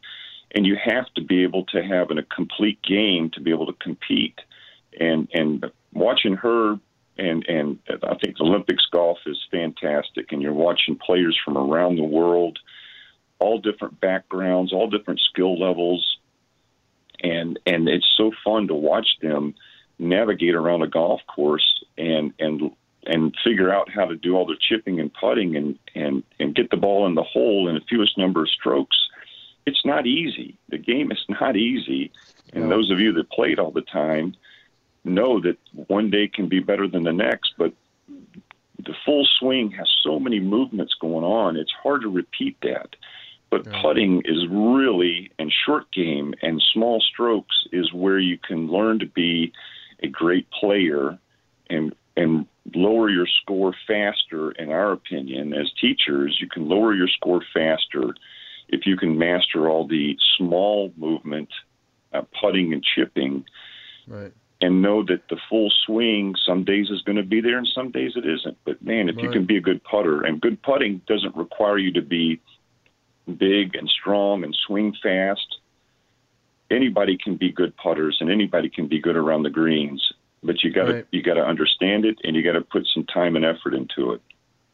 and 0.54 0.66
you 0.66 0.78
have 0.84 1.06
to 1.16 1.24
be 1.24 1.44
able 1.44 1.66
to 1.68 1.84
have 1.84 2.12
a 2.12 2.24
complete 2.24 2.82
game 2.84 3.30
to 3.32 3.42
be 3.42 3.52
able 3.52 3.68
to 3.68 3.74
compete. 3.74 4.40
And 5.00 5.30
and 5.34 5.66
watching 5.94 6.36
her 6.36 6.78
and 7.18 7.46
and 7.48 7.80
I 7.90 8.16
think 8.16 8.40
Olympics 8.40 8.86
golf 8.92 9.20
is 9.26 9.38
fantastic, 9.52 10.32
and 10.32 10.42
you're 10.42 10.54
watching 10.54 10.96
players 10.96 11.38
from 11.44 11.58
around 11.58 11.98
the 11.98 12.04
world, 12.04 12.60
all 13.40 13.60
different 13.60 14.00
backgrounds, 14.00 14.74
all 14.74 14.90
different 14.90 15.20
skill 15.20 15.60
levels, 15.60 16.18
and 17.22 17.60
and 17.66 17.88
it's 17.88 18.08
so 18.18 18.32
fun 18.44 18.68
to 18.68 18.74
watch 18.74 19.08
them 19.22 19.56
navigate 20.00 20.56
around 20.56 20.82
a 20.82 20.88
golf 20.88 21.22
course 21.28 21.84
and 21.98 22.34
and 22.40 22.72
and 23.06 23.36
figure 23.44 23.74
out 23.74 23.90
how 23.90 24.06
to 24.06 24.16
do 24.16 24.36
all 24.36 24.46
the 24.46 24.58
chipping 24.60 25.00
and 25.00 25.14
putting 25.14 25.56
and 25.56 25.78
and 25.96 26.24
and 26.40 26.56
get 26.56 26.70
the 26.70 26.78
ball 26.78 27.06
in 27.06 27.16
the 27.16 27.24
hole 27.24 27.68
in 27.68 27.76
the 27.76 27.82
fewest 27.90 28.18
number 28.18 28.44
of 28.44 28.50
strokes. 28.50 28.98
It's 29.66 29.86
not 29.86 30.08
easy. 30.08 30.58
The 30.70 30.80
game 30.80 31.12
is 31.12 31.24
not 31.30 31.56
easy, 31.56 32.12
and 32.54 32.72
those 32.72 32.90
of 32.90 33.00
you 33.00 33.14
that 33.14 33.30
played 33.30 33.60
all 33.60 33.72
the 33.72 33.82
time 33.82 34.36
know 35.04 35.42
that 35.42 35.58
one 35.88 36.10
day 36.10 36.28
can 36.28 36.48
be 36.48 36.60
better 36.60 36.88
than 36.88 37.04
the 37.04 37.14
next, 37.14 37.54
but 37.58 37.74
the 38.86 38.94
full 39.06 39.28
swing 39.40 39.72
has 39.72 39.88
so 40.04 40.20
many 40.20 40.40
movements 40.40 40.94
going 41.00 41.24
on, 41.24 41.56
it's 41.58 41.74
hard 41.84 42.02
to 42.02 42.10
repeat 42.10 42.58
that. 42.62 42.96
But 43.50 43.66
putting 43.82 44.22
is 44.24 44.48
really, 44.50 45.30
and 45.38 45.52
short 45.66 45.92
game 45.92 46.34
and 46.42 46.64
small 46.74 47.02
strokes 47.02 47.68
is 47.74 47.92
where 47.92 48.18
you 48.18 48.38
can 48.38 48.68
learn 48.68 49.00
to 49.00 49.06
be 49.06 49.52
a 50.02 50.08
great 50.08 50.50
player 50.52 51.20
and 51.70 51.94
and 52.16 52.46
lower 52.74 53.10
your 53.10 53.28
score 53.42 53.74
faster. 53.88 54.52
In 54.52 54.70
our 54.70 54.94
opinion, 54.94 55.54
as 55.54 55.70
teachers, 55.82 56.38
you 56.40 56.48
can 56.48 56.70
lower 56.70 56.94
your 56.94 57.10
score 57.10 57.42
faster 57.54 58.14
if 58.70 58.86
you 58.86 58.96
can 58.96 59.18
master 59.18 59.70
all 59.70 59.86
the 59.86 60.18
small 60.38 60.94
movement, 60.96 61.50
uh, 62.14 62.22
putting 62.40 62.72
and 62.72 62.84
chipping. 62.96 63.44
Right 64.08 64.34
and 64.62 64.82
know 64.82 65.04
that 65.04 65.28
the 65.30 65.38
full 65.50 65.72
swing 65.86 66.36
some 66.46 66.64
days 66.64 66.90
is 66.90 67.02
going 67.02 67.16
to 67.16 67.24
be 67.24 67.42
there 67.42 67.58
and 67.58 67.68
some 67.68 67.92
days 67.92 68.14
it 68.16 68.26
isn't. 68.26 68.58
But 68.66 68.82
man, 68.82 69.10
if 69.10 69.16
right. 69.16 69.26
you 69.26 69.32
can 69.32 69.46
be 69.46 69.58
a 69.58 69.62
good 69.62 69.84
putter, 69.84 70.22
and 70.22 70.40
good 70.40 70.62
putting 70.62 71.02
doesn't 71.08 71.36
require 71.36 71.78
you 71.78 71.92
to 71.94 72.02
be 72.02 72.40
big 73.38 73.76
and 73.76 73.90
strong 73.90 74.44
and 74.44 74.56
swing 74.68 74.96
fast. 75.02 75.60
Anybody 76.70 77.18
can 77.18 77.36
be 77.36 77.52
good 77.52 77.76
putters 77.76 78.18
and 78.22 78.32
anybody 78.32 78.70
can 78.70 78.88
be 78.88 79.00
good 79.00 79.18
around 79.18 79.44
the 79.44 79.50
greens, 79.50 80.14
but 80.42 80.64
you 80.64 80.72
got 80.72 80.86
to 80.86 80.94
right. 80.94 81.08
you 81.12 81.22
got 81.22 81.34
to 81.34 81.46
understand 81.46 82.06
it 82.06 82.18
and 82.24 82.36
you 82.36 82.44
got 82.44 82.54
to 82.54 82.62
put 82.62 82.88
some 82.94 83.06
time 83.06 83.36
and 83.36 83.46
effort 83.46 83.74
into 83.74 84.12
it. 84.14 84.22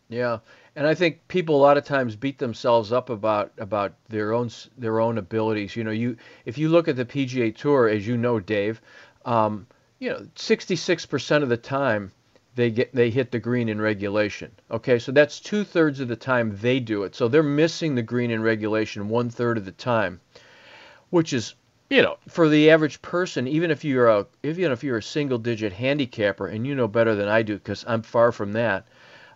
Yeah. 0.10 0.40
And 0.76 0.86
I 0.86 0.94
think 0.94 1.28
people 1.28 1.56
a 1.56 1.62
lot 1.62 1.78
of 1.78 1.86
times 1.86 2.16
beat 2.16 2.38
themselves 2.38 2.92
up 2.92 3.10
about 3.10 3.52
about 3.58 3.96
their 4.10 4.32
own 4.34 4.52
their 4.78 5.00
own 5.00 5.18
abilities. 5.18 5.76
You 5.76 5.84
know, 5.84 5.92
you 5.92 6.18
if 6.46 6.58
you 6.58 6.70
look 6.70 6.88
at 6.88 6.96
the 6.96 7.06
PGA 7.06 7.56
Tour, 7.56 7.90
as 7.90 8.06
you 8.06 8.16
know, 8.16 8.40
Dave, 8.40 8.80
um, 9.26 9.66
you 10.00 10.10
know, 10.10 10.28
66% 10.36 11.44
of 11.44 11.50
the 11.50 11.58
time 11.58 12.12
they 12.58 12.72
get 12.72 12.94
they 12.94 13.12
hit 13.12 13.32
the 13.32 13.40
green 13.40 13.70
in 13.70 13.80
regulation. 13.80 14.52
Okay, 14.72 14.98
so 15.00 15.12
that's 15.12 15.40
two 15.40 15.64
thirds 15.64 16.00
of 16.00 16.08
the 16.08 16.16
time 16.16 16.58
they 16.60 16.80
do 16.80 17.04
it. 17.04 17.16
So 17.16 17.28
they're 17.28 17.44
missing 17.44 17.96
the 17.96 18.02
green 18.02 18.32
in 18.32 18.42
regulation 18.42 19.10
one 19.10 19.30
third 19.30 19.58
of 19.58 19.66
the 19.66 19.72
time, 19.72 20.20
which 21.12 21.34
is 21.34 21.54
you 21.90 22.02
know 22.02 22.18
for 22.28 22.50
the 22.50 22.72
average 22.72 23.02
person, 23.04 23.48
even 23.48 23.70
if 23.70 23.86
you're 23.86 24.08
a 24.08 24.26
even 24.44 24.72
if 24.72 24.84
you're 24.84 24.98
a 24.98 25.04
single 25.04 25.38
digit 25.38 25.72
handicapper, 25.72 26.48
and 26.48 26.66
you 26.66 26.74
know 26.74 26.88
better 26.88 27.14
than 27.14 27.28
I 27.28 27.44
do 27.44 27.54
because 27.54 27.86
I'm 27.88 28.02
far 28.02 28.32
from 28.32 28.54
that. 28.54 28.88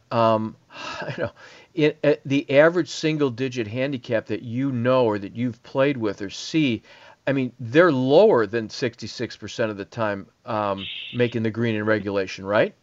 Um, 0.10 0.58
you 1.18 1.24
know, 1.24 1.32
it, 1.76 2.00
uh, 2.04 2.16
the 2.26 2.50
average 2.60 2.90
single 2.90 3.30
digit 3.30 3.68
handicap 3.68 4.26
that 4.26 4.42
you 4.42 4.72
know 4.72 5.06
or 5.06 5.20
that 5.20 5.36
you've 5.36 5.62
played 5.62 5.98
with 5.98 6.24
or 6.24 6.32
see 6.32 6.82
I 7.28 7.34
mean, 7.34 7.54
they're 7.60 7.92
lower 7.92 8.48
than 8.48 8.68
66% 8.68 9.70
of 9.70 9.78
the 9.78 9.86
time 9.86 10.28
um, 10.46 10.86
making 11.14 11.44
the 11.44 11.52
green 11.52 11.76
in 11.76 11.86
regulation, 11.86 12.46
right? 12.46 12.74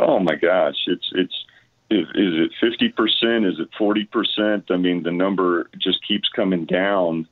Oh 0.00 0.18
my 0.18 0.34
gosh, 0.34 0.76
it's 0.86 1.10
it's 1.12 1.44
is, 1.90 2.06
is 2.14 2.34
it 2.46 2.52
fifty 2.60 2.88
percent? 2.88 3.44
Is 3.44 3.58
it 3.58 3.68
forty 3.76 4.04
percent? 4.04 4.70
I 4.70 4.76
mean, 4.76 5.02
the 5.02 5.10
number 5.10 5.68
just 5.78 6.06
keeps 6.06 6.28
coming 6.30 6.64
down 6.64 7.28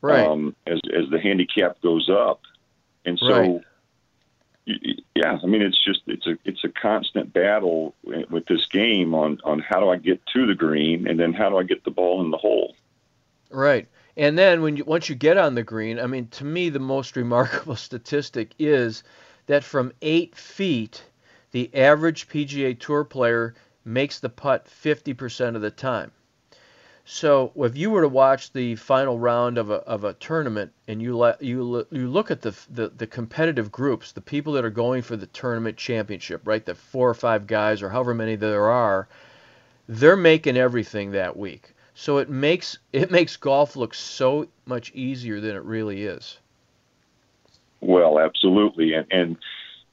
right. 0.00 0.26
um, 0.26 0.56
as 0.66 0.80
as 0.92 1.08
the 1.10 1.20
handicap 1.20 1.80
goes 1.80 2.08
up, 2.10 2.40
and 3.04 3.18
so. 3.18 3.28
Right. 3.28 3.62
Yeah, 5.14 5.38
I 5.42 5.46
mean 5.46 5.62
it's 5.62 5.82
just 5.82 6.02
it's 6.06 6.26
a 6.26 6.36
it's 6.44 6.62
a 6.62 6.68
constant 6.68 7.32
battle 7.32 7.94
with 8.28 8.44
this 8.44 8.66
game 8.66 9.14
on 9.14 9.40
on 9.42 9.60
how 9.60 9.80
do 9.80 9.88
I 9.88 9.96
get 9.96 10.20
to 10.34 10.46
the 10.46 10.54
green 10.54 11.08
and 11.08 11.18
then 11.18 11.32
how 11.32 11.48
do 11.48 11.56
I 11.56 11.62
get 11.62 11.84
the 11.84 11.90
ball 11.90 12.20
in 12.22 12.30
the 12.30 12.36
hole. 12.36 12.76
Right. 13.50 13.88
And 14.18 14.36
then 14.36 14.62
when 14.62 14.76
you 14.76 14.82
once 14.84 15.08
you 15.08 15.14
get 15.14 15.38
on 15.38 15.54
the 15.54 15.62
green, 15.62 16.00
I 16.00 16.08
mean 16.08 16.26
to 16.30 16.44
me 16.44 16.70
the 16.70 16.80
most 16.80 17.14
remarkable 17.14 17.76
statistic 17.88 18.50
is 18.58 19.04
that 19.46 19.62
from 19.62 19.92
8 20.02 20.34
feet 20.34 21.04
the 21.52 21.70
average 21.72 22.28
PGA 22.28 22.76
Tour 22.76 23.04
player 23.04 23.54
makes 23.84 24.18
the 24.18 24.28
putt 24.28 24.66
50% 24.66 25.54
of 25.54 25.62
the 25.62 25.70
time. 25.70 26.10
So 27.04 27.52
if 27.54 27.76
you 27.76 27.92
were 27.92 28.02
to 28.02 28.08
watch 28.08 28.52
the 28.52 28.74
final 28.74 29.20
round 29.20 29.56
of 29.56 29.70
a, 29.70 29.76
of 29.86 30.02
a 30.02 30.14
tournament 30.14 30.72
and 30.88 31.00
you 31.00 31.16
let 31.16 31.40
you 31.40 31.86
you 31.92 32.10
look 32.10 32.32
at 32.32 32.42
the, 32.42 32.56
the 32.68 32.88
the 32.88 33.06
competitive 33.06 33.70
groups, 33.70 34.10
the 34.10 34.20
people 34.20 34.52
that 34.54 34.64
are 34.64 34.70
going 34.84 35.02
for 35.02 35.14
the 35.14 35.28
tournament 35.28 35.76
championship, 35.76 36.42
right? 36.44 36.66
The 36.66 36.74
four 36.74 37.08
or 37.08 37.14
five 37.14 37.46
guys 37.46 37.82
or 37.82 37.90
however 37.90 38.14
many 38.14 38.34
there 38.34 38.68
are, 38.68 39.06
they're 39.86 40.16
making 40.16 40.56
everything 40.56 41.12
that 41.12 41.36
week. 41.36 41.72
So 42.00 42.18
it 42.18 42.30
makes 42.30 42.78
it 42.92 43.10
makes 43.10 43.36
golf 43.36 43.74
look 43.74 43.92
so 43.92 44.46
much 44.66 44.92
easier 44.94 45.40
than 45.40 45.56
it 45.56 45.64
really 45.64 46.04
is. 46.04 46.38
Well, 47.80 48.20
absolutely, 48.20 48.94
and 48.94 49.04
and 49.10 49.36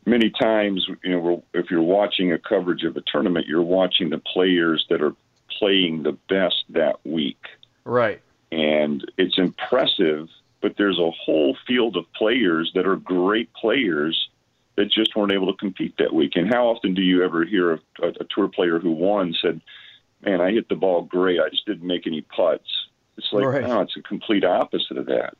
many 0.05 0.29
times, 0.29 0.87
you 1.03 1.09
know, 1.09 1.43
if 1.55 1.71
you're 1.71 1.81
watching 1.81 2.31
a 2.31 2.37
coverage 2.37 2.83
of 2.83 2.95
a 2.95 3.01
tournament, 3.11 3.47
you're 3.47 3.63
watching 3.63 4.11
the 4.11 4.19
players 4.19 4.85
that 4.91 5.01
are 5.01 5.15
playing 5.57 6.03
the 6.03 6.15
best 6.29 6.65
that 6.69 7.03
week. 7.07 7.43
Right. 7.85 8.21
And 8.51 9.03
it's 9.17 9.39
impressive, 9.39 10.29
but 10.61 10.75
there's 10.77 10.99
a 10.99 11.09
whole 11.09 11.57
field 11.65 11.97
of 11.97 12.05
players 12.13 12.71
that 12.75 12.85
are 12.85 12.97
great 12.97 13.51
players 13.53 14.29
that 14.75 14.91
just 14.91 15.15
weren't 15.15 15.31
able 15.31 15.51
to 15.51 15.57
compete 15.57 15.95
that 15.97 16.13
week. 16.13 16.33
And 16.35 16.53
how 16.53 16.67
often 16.67 16.93
do 16.93 17.01
you 17.01 17.23
ever 17.23 17.45
hear 17.45 17.73
a, 17.73 17.79
a, 18.03 18.07
a 18.09 18.25
tour 18.29 18.47
player 18.47 18.77
who 18.77 18.91
won 18.91 19.33
said, 19.41 19.59
"Man, 20.25 20.41
I 20.41 20.51
hit 20.51 20.69
the 20.69 20.75
ball 20.75 21.03
great. 21.03 21.39
I 21.39 21.49
just 21.49 21.65
didn't 21.65 21.87
make 21.87 22.07
any 22.07 22.21
putts." 22.21 22.69
It's 23.17 23.31
like, 23.31 23.45
right. 23.45 23.63
no, 23.63 23.81
it's 23.81 23.95
a 23.95 24.01
complete 24.01 24.43
opposite 24.43 24.97
of 24.97 25.05
that. 25.05 25.35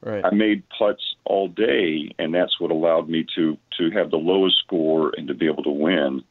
Right. 0.00 0.24
I 0.24 0.30
made 0.30 0.62
putts 0.68 1.16
all 1.24 1.48
day, 1.48 2.12
and 2.18 2.32
that's 2.32 2.60
what 2.60 2.70
allowed 2.70 3.08
me 3.08 3.26
to 3.34 3.58
to 3.78 3.90
have 3.90 4.10
the 4.10 4.16
lowest 4.16 4.58
score 4.58 5.12
and 5.16 5.26
to 5.28 5.34
be 5.34 5.46
able 5.46 5.64
to 5.64 5.70
win. 5.70 6.22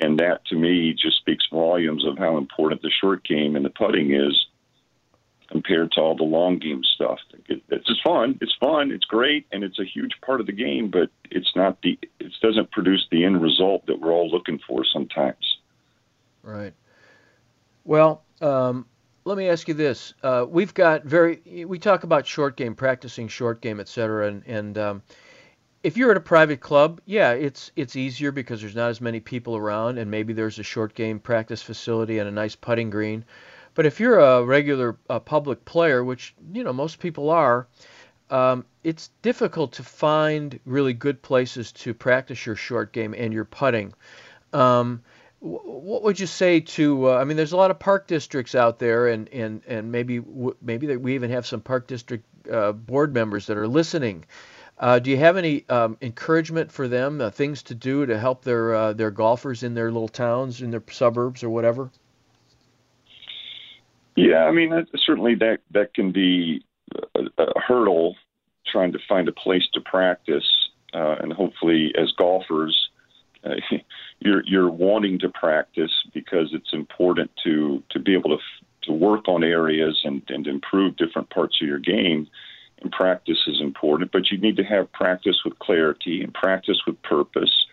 And 0.00 0.18
that, 0.20 0.44
to 0.46 0.54
me, 0.54 0.92
just 0.92 1.16
speaks 1.18 1.46
volumes 1.50 2.04
of 2.06 2.18
how 2.18 2.36
important 2.36 2.82
the 2.82 2.90
short 2.90 3.24
game 3.24 3.56
and 3.56 3.64
the 3.64 3.70
putting 3.70 4.14
is 4.14 4.46
compared 5.50 5.90
to 5.92 6.00
all 6.00 6.14
the 6.14 6.22
long 6.22 6.58
game 6.58 6.82
stuff. 6.84 7.18
It's 7.48 7.86
just 7.86 8.02
fun. 8.04 8.38
It's 8.40 8.54
fun. 8.60 8.92
It's 8.92 9.06
great, 9.06 9.46
and 9.50 9.64
it's 9.64 9.78
a 9.78 9.84
huge 9.84 10.12
part 10.24 10.40
of 10.40 10.46
the 10.46 10.52
game. 10.52 10.90
But 10.90 11.08
it's 11.30 11.56
not 11.56 11.80
the. 11.82 11.98
It 12.20 12.32
doesn't 12.42 12.70
produce 12.70 13.06
the 13.10 13.24
end 13.24 13.40
result 13.40 13.86
that 13.86 13.98
we're 14.00 14.12
all 14.12 14.30
looking 14.30 14.60
for 14.68 14.84
sometimes. 14.84 15.58
Right. 16.42 16.74
Well, 17.88 18.22
um, 18.42 18.84
let 19.24 19.38
me 19.38 19.48
ask 19.48 19.66
you 19.66 19.72
this: 19.72 20.12
uh, 20.22 20.44
We've 20.46 20.74
got 20.74 21.04
very 21.04 21.64
we 21.64 21.78
talk 21.78 22.02
about 22.02 22.26
short 22.26 22.54
game, 22.54 22.74
practicing 22.74 23.28
short 23.28 23.62
game, 23.62 23.80
et 23.80 23.88
cetera, 23.88 24.28
and 24.28 24.42
and 24.46 24.76
um, 24.76 25.02
if 25.82 25.96
you're 25.96 26.10
at 26.10 26.18
a 26.18 26.20
private 26.20 26.60
club, 26.60 27.00
yeah, 27.06 27.32
it's 27.32 27.72
it's 27.76 27.96
easier 27.96 28.30
because 28.30 28.60
there's 28.60 28.76
not 28.76 28.90
as 28.90 29.00
many 29.00 29.20
people 29.20 29.56
around, 29.56 29.96
and 29.96 30.10
maybe 30.10 30.34
there's 30.34 30.58
a 30.58 30.62
short 30.62 30.94
game 30.94 31.18
practice 31.18 31.62
facility 31.62 32.18
and 32.18 32.28
a 32.28 32.30
nice 32.30 32.54
putting 32.54 32.90
green. 32.90 33.24
But 33.72 33.86
if 33.86 33.98
you're 33.98 34.18
a 34.18 34.44
regular 34.44 34.92
public 35.24 35.64
player, 35.64 36.04
which 36.04 36.34
you 36.52 36.64
know 36.64 36.74
most 36.74 36.98
people 36.98 37.30
are, 37.30 37.68
um, 38.28 38.66
it's 38.84 39.08
difficult 39.22 39.72
to 39.72 39.82
find 39.82 40.60
really 40.66 40.92
good 40.92 41.22
places 41.22 41.72
to 41.72 41.94
practice 41.94 42.44
your 42.44 42.54
short 42.54 42.92
game 42.92 43.14
and 43.16 43.32
your 43.32 43.46
putting. 43.46 43.94
Um, 44.52 45.02
what 45.40 46.02
would 46.02 46.18
you 46.18 46.26
say 46.26 46.60
to? 46.60 47.10
Uh, 47.10 47.18
I 47.18 47.24
mean, 47.24 47.36
there's 47.36 47.52
a 47.52 47.56
lot 47.56 47.70
of 47.70 47.78
park 47.78 48.06
districts 48.06 48.54
out 48.54 48.78
there, 48.78 49.08
and 49.08 49.28
and 49.28 49.62
and 49.66 49.92
maybe 49.92 50.20
maybe 50.60 50.96
we 50.96 51.14
even 51.14 51.30
have 51.30 51.46
some 51.46 51.60
park 51.60 51.86
district 51.86 52.24
uh, 52.48 52.72
board 52.72 53.14
members 53.14 53.46
that 53.46 53.56
are 53.56 53.68
listening. 53.68 54.24
Uh, 54.78 54.98
do 54.98 55.10
you 55.10 55.16
have 55.16 55.36
any 55.36 55.68
um, 55.68 55.96
encouragement 56.00 56.70
for 56.70 56.86
them, 56.86 57.20
uh, 57.20 57.30
things 57.30 57.64
to 57.64 57.74
do 57.74 58.06
to 58.06 58.18
help 58.18 58.44
their 58.44 58.74
uh, 58.74 58.92
their 58.92 59.10
golfers 59.10 59.62
in 59.62 59.74
their 59.74 59.90
little 59.90 60.08
towns, 60.08 60.60
in 60.60 60.70
their 60.70 60.82
suburbs, 60.90 61.42
or 61.42 61.50
whatever? 61.50 61.90
Yeah, 64.16 64.44
I 64.44 64.50
mean, 64.50 64.86
certainly 65.04 65.36
that 65.36 65.58
that 65.70 65.94
can 65.94 66.10
be 66.10 66.64
a, 67.14 67.20
a 67.38 67.60
hurdle 67.60 68.16
trying 68.66 68.92
to 68.92 68.98
find 69.08 69.28
a 69.28 69.32
place 69.32 69.66
to 69.74 69.80
practice, 69.80 70.46
uh, 70.92 71.16
and 71.20 71.32
hopefully, 71.32 71.92
as 71.96 72.10
golfers, 72.12 72.90
you're 74.20 74.42
you're 74.44 74.70
wanting 74.70 75.18
to 75.20 75.28
practice 75.28 75.92
because 76.12 76.50
it's 76.52 76.72
important 76.72 77.30
to 77.44 77.82
to 77.90 77.98
be 77.98 78.14
able 78.14 78.36
to 78.36 78.42
to 78.82 78.92
work 78.92 79.28
on 79.28 79.44
areas 79.44 80.00
and 80.04 80.22
and 80.28 80.46
improve 80.46 80.96
different 80.96 81.30
parts 81.30 81.58
of 81.60 81.68
your 81.68 81.78
game. 81.78 82.28
And 82.80 82.92
practice 82.92 83.38
is 83.48 83.60
important, 83.60 84.12
but 84.12 84.30
you 84.30 84.38
need 84.38 84.56
to 84.56 84.62
have 84.62 84.92
practice 84.92 85.38
with 85.44 85.58
clarity 85.58 86.22
and 86.22 86.32
practice 86.32 86.78
with 86.86 87.00
purpose. 87.02 87.66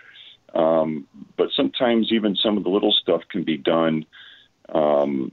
Um, 0.56 1.08
but 1.38 1.50
sometimes 1.56 2.12
even 2.12 2.36
some 2.36 2.58
of 2.58 2.64
the 2.64 2.72
little 2.72 2.91
stuff 2.91 3.22
can 3.30 3.43
be 3.43 3.56
done, 3.56 4.06
um, 4.70 5.32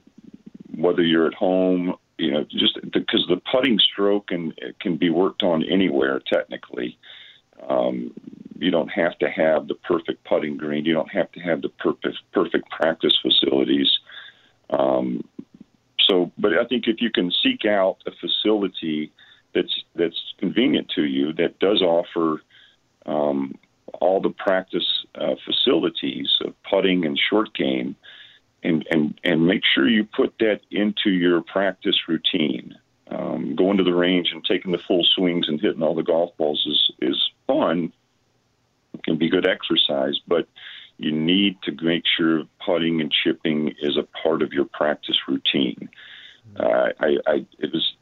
whether 0.77 1.03
you're 1.03 1.27
at 1.27 1.33
home, 1.33 1.95
you 2.19 2.33
know, 2.33 2.45
just 2.51 2.79
because 2.93 3.25
the 3.29 3.41
putting 3.51 3.79
stroke 3.79 4.29
can 4.29 4.53
can 4.81 4.97
be 4.97 5.11
worked 5.11 5.43
on 5.43 5.65
anywhere 5.65 6.21
technically. 6.31 6.99
Um, 7.69 8.13
you 8.59 8.71
don't 8.71 8.89
have 8.89 9.19
to 9.19 9.29
have 9.29 9.67
the 9.67 9.75
perfect 9.75 10.25
putting 10.25 10.57
green. 10.57 10.85
You 10.85 10.95
don't 10.95 11.13
have 11.13 11.31
to 11.33 11.41
have 11.41 11.63
the 11.63 11.69
perfect 11.69 12.19
perfect 12.33 12.71
practice 12.71 13.19
facilities. 13.21 13.91
Um, 14.71 15.25
so, 16.09 16.31
but 16.39 16.53
I 16.53 16.65
think 16.67 16.87
if 16.87 17.01
you 17.01 17.11
can 17.11 17.33
seek 17.43 17.65
out 17.65 17.99
a 18.07 18.13
facility 18.13 19.13
that's 19.55 19.83
that's 19.95 20.35
convenient 20.39 20.91
to 20.95 21.03
you, 21.05 21.33
that 21.35 21.59
does 21.59 21.83
offer 21.83 22.43
um, 23.07 23.57
all 24.01 24.21
the 24.21 24.31
practice 24.31 25.05
uh, 25.15 25.35
facilities 25.45 26.29
of 26.45 26.55
putting 26.71 27.05
and 27.05 27.19
short 27.19 27.55
game, 27.55 27.97
and 28.63 28.87
and 28.91 29.19
and 29.25 29.47
make 29.47 29.63
sure 29.65 29.89
you 29.89 30.05
put 30.05 30.35
that 30.39 30.61
into 30.71 31.11
your 31.11 31.43
practice 31.43 31.97
routine. 32.09 32.77
Um, 33.11 33.57
going 33.57 33.77
to 33.77 33.85
the 33.85 33.95
range 33.95 34.31
and 34.33 34.43
taking 34.43 34.73
the 34.73 34.79
full 34.79 35.05
swings 35.05 35.47
and 35.47 35.61
hitting 35.61 35.83
all 35.83 35.95
the 35.95 36.03
golf 36.03 36.35
balls 36.39 36.65
is 36.67 37.11
is 37.11 37.31
fun. 37.47 37.93
Can 39.05 39.17
be 39.17 39.31
good 39.31 39.47
exercise, 39.47 40.21
but 40.29 40.47
you 40.99 41.13
need 41.13 41.57
to 41.63 41.73
make 41.83 42.05
sure 42.17 42.45
putting 42.65 43.01
and 43.01 43.13
chipping 43.13 43.75
is 43.81 43.97
a 43.97 44.07
part 44.23 44.43
of 44.43 44.53
your 44.53 44.67
practice 44.67 45.17
routine. 45.27 45.89
Uh, 46.59 46.91
I, 47.01 47.17
I 47.27 47.47
it 47.59 47.73
was 47.73 47.95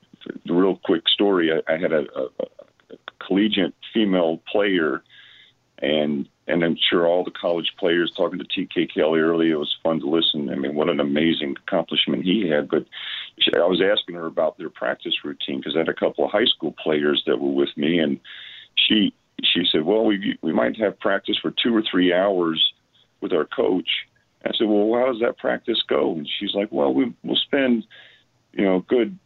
a 0.49 0.53
real 0.53 0.81
quick 0.85 1.09
story. 1.09 1.51
I, 1.53 1.73
I 1.73 1.79
had 1.79 1.93
a, 1.93 2.05
a, 2.17 2.25
a 2.91 2.97
collegiate 3.25 3.75
female 3.95 4.41
player, 4.51 5.03
and 5.79 6.29
and 6.47 6.65
I'm 6.65 6.77
sure 6.91 7.07
all 7.07 7.25
the 7.25 7.31
college 7.31 7.73
players 7.79 8.13
talking 8.17 8.39
to 8.41 8.45
TK 8.45 8.93
Kelly 8.93 9.21
earlier. 9.21 9.55
It 9.55 9.59
was 9.59 9.77
fun 9.83 10.01
to 10.01 10.07
listen. 10.07 10.51
I 10.51 10.57
mean, 10.57 10.75
what 10.75 10.89
an 10.89 11.01
amazing 11.01 11.57
accomplishment 11.67 12.25
he 12.25 12.49
had. 12.49 12.69
But 12.69 12.87
she, 13.39 13.53
I 13.55 13.67
was 13.67 13.81
asking 13.81 14.17
her 14.17 14.27
about 14.27 14.59
their 14.59 14.71
practice 14.71 15.15
routine 15.25 15.59
because 15.59 15.77
I 15.77 15.81
had 15.81 15.89
a 15.89 15.95
couple 15.95 16.25
of 16.25 16.33
high 16.33 16.47
school 16.47 16.75
players 16.83 17.23
that 17.27 17.39
were 17.41 17.53
with 17.53 17.71
me, 17.77 17.99
and 17.99 18.19
she 18.75 19.15
she 19.45 19.65
said, 19.71 19.83
"Well, 19.85 20.05
we 20.05 20.39
we 20.43 20.53
might 20.53 20.77
have 20.79 20.99
practice 21.01 21.39
for 21.39 21.51
two 21.51 21.75
or 21.75 21.83
three 21.83 22.13
hours 22.13 22.73
with 23.21 23.33
our 23.33 23.45
coach." 23.45 23.89
I 24.45 24.53
said, 24.57 24.69
"Well, 24.69 24.99
how 24.99 25.13
does 25.13 25.21
that 25.21 25.39
practice 25.39 25.83
go?" 25.87 26.13
And 26.13 26.29
she's 26.39 26.55
like, 26.55 26.69
"Well, 26.71 26.93
we 26.95 27.13
we'll 27.23 27.37
spend, 27.37 27.85
you 28.53 28.65
know, 28.65 28.77
a 28.77 28.83
good 28.83 29.19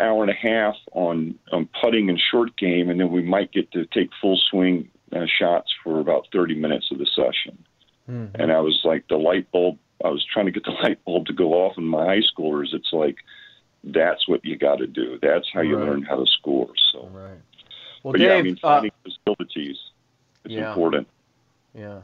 hour 0.00 0.22
and 0.22 0.30
a 0.30 0.34
half 0.34 0.76
on 0.92 1.34
on 1.52 1.68
putting 1.80 2.08
and 2.08 2.20
short 2.20 2.56
game, 2.56 2.88
and 2.90 3.00
then 3.00 3.10
we 3.10 3.22
might 3.22 3.52
get 3.52 3.70
to 3.72 3.86
take 3.86 4.10
full 4.20 4.36
swing 4.50 4.88
uh, 5.14 5.26
shots 5.26 5.72
for 5.82 5.98
about 6.00 6.28
30 6.32 6.54
minutes 6.54 6.90
of 6.90 6.98
the 6.98 7.06
session." 7.06 7.58
Mm-hmm. 8.08 8.40
And 8.40 8.52
I 8.52 8.60
was 8.60 8.80
like, 8.84 9.06
the 9.08 9.16
light 9.16 9.50
bulb. 9.52 9.78
I 10.04 10.08
was 10.08 10.24
trying 10.32 10.46
to 10.46 10.52
get 10.52 10.64
the 10.64 10.70
light 10.82 11.04
bulb 11.04 11.26
to 11.26 11.32
go 11.32 11.54
off 11.54 11.76
in 11.76 11.84
my 11.84 12.04
high 12.04 12.22
schoolers. 12.22 12.72
It's 12.72 12.92
like 12.92 13.16
that's 13.84 14.28
what 14.28 14.44
you 14.44 14.56
got 14.56 14.76
to 14.76 14.86
do. 14.86 15.18
That's 15.20 15.46
how 15.52 15.60
you 15.60 15.76
Right. 15.76 15.88
learn 15.88 16.02
how 16.02 16.16
to 16.16 16.26
score. 16.26 16.70
So. 16.92 17.08
Right. 17.12 17.38
Well, 18.02 18.12
but 18.12 18.20
yeah, 18.20 18.34
I 18.34 18.36
Dave, 18.36 18.44
mean, 18.44 18.58
uh, 18.62 18.68
finding 18.68 18.92
facilities 19.02 19.76
is 20.44 20.52
yeah. 20.52 20.68
important. 20.68 21.08
Yeah. 21.74 22.00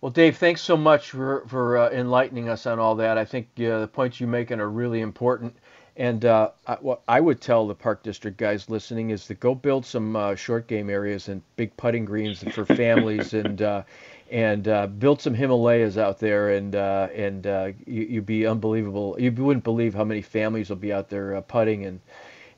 Well, 0.00 0.10
Dave, 0.10 0.36
thanks 0.36 0.60
so 0.60 0.76
much 0.76 1.10
for 1.10 1.44
for 1.46 1.78
uh, 1.78 1.90
enlightening 1.90 2.48
us 2.48 2.66
on 2.66 2.78
all 2.78 2.96
that. 2.96 3.18
I 3.18 3.24
think 3.24 3.48
uh, 3.58 3.80
the 3.80 3.88
points 3.92 4.20
you're 4.20 4.28
making 4.28 4.60
are 4.60 4.70
really 4.70 5.00
important. 5.00 5.54
And 5.96 6.24
uh, 6.24 6.50
I, 6.66 6.74
what 6.80 7.02
I 7.06 7.20
would 7.20 7.40
tell 7.40 7.66
the 7.66 7.74
Park 7.74 8.02
District 8.02 8.36
guys 8.36 8.70
listening 8.70 9.10
is 9.10 9.26
to 9.26 9.34
go 9.34 9.54
build 9.54 9.84
some 9.84 10.16
uh, 10.16 10.34
short 10.34 10.66
game 10.66 10.88
areas 10.88 11.28
and 11.28 11.42
big 11.56 11.76
putting 11.76 12.04
greens 12.06 12.42
for 12.52 12.64
families, 12.64 13.34
and 13.34 13.60
uh, 13.60 13.82
and 14.30 14.66
uh, 14.66 14.86
build 14.86 15.20
some 15.20 15.34
Himalayas 15.34 15.98
out 15.98 16.18
there, 16.18 16.50
and 16.50 16.74
uh, 16.74 17.08
and 17.14 17.46
uh, 17.46 17.72
you, 17.86 18.02
you'd 18.04 18.26
be 18.26 18.46
unbelievable. 18.46 19.14
You 19.18 19.30
wouldn't 19.32 19.64
believe 19.64 19.94
how 19.94 20.04
many 20.04 20.22
families 20.22 20.70
will 20.70 20.76
be 20.76 20.92
out 20.92 21.10
there 21.10 21.36
uh, 21.36 21.42
putting 21.42 21.84
and 21.84 22.00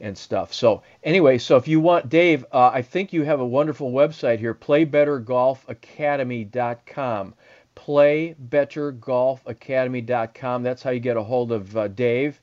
and 0.00 0.16
stuff. 0.16 0.52
So 0.52 0.82
anyway, 1.02 1.38
so 1.38 1.56
if 1.56 1.66
you 1.68 1.80
want 1.80 2.08
Dave, 2.08 2.44
uh, 2.52 2.70
I 2.72 2.82
think 2.82 3.12
you 3.12 3.22
have 3.24 3.40
a 3.40 3.46
wonderful 3.46 3.92
website 3.92 4.38
here, 4.38 4.54
playbettergolfacademy.com. 4.54 7.34
Playbettergolfacademy.com. 7.76 10.62
That's 10.62 10.82
how 10.82 10.90
you 10.90 11.00
get 11.00 11.16
a 11.16 11.22
hold 11.22 11.52
of 11.52 11.76
uh, 11.76 11.88
Dave. 11.88 12.40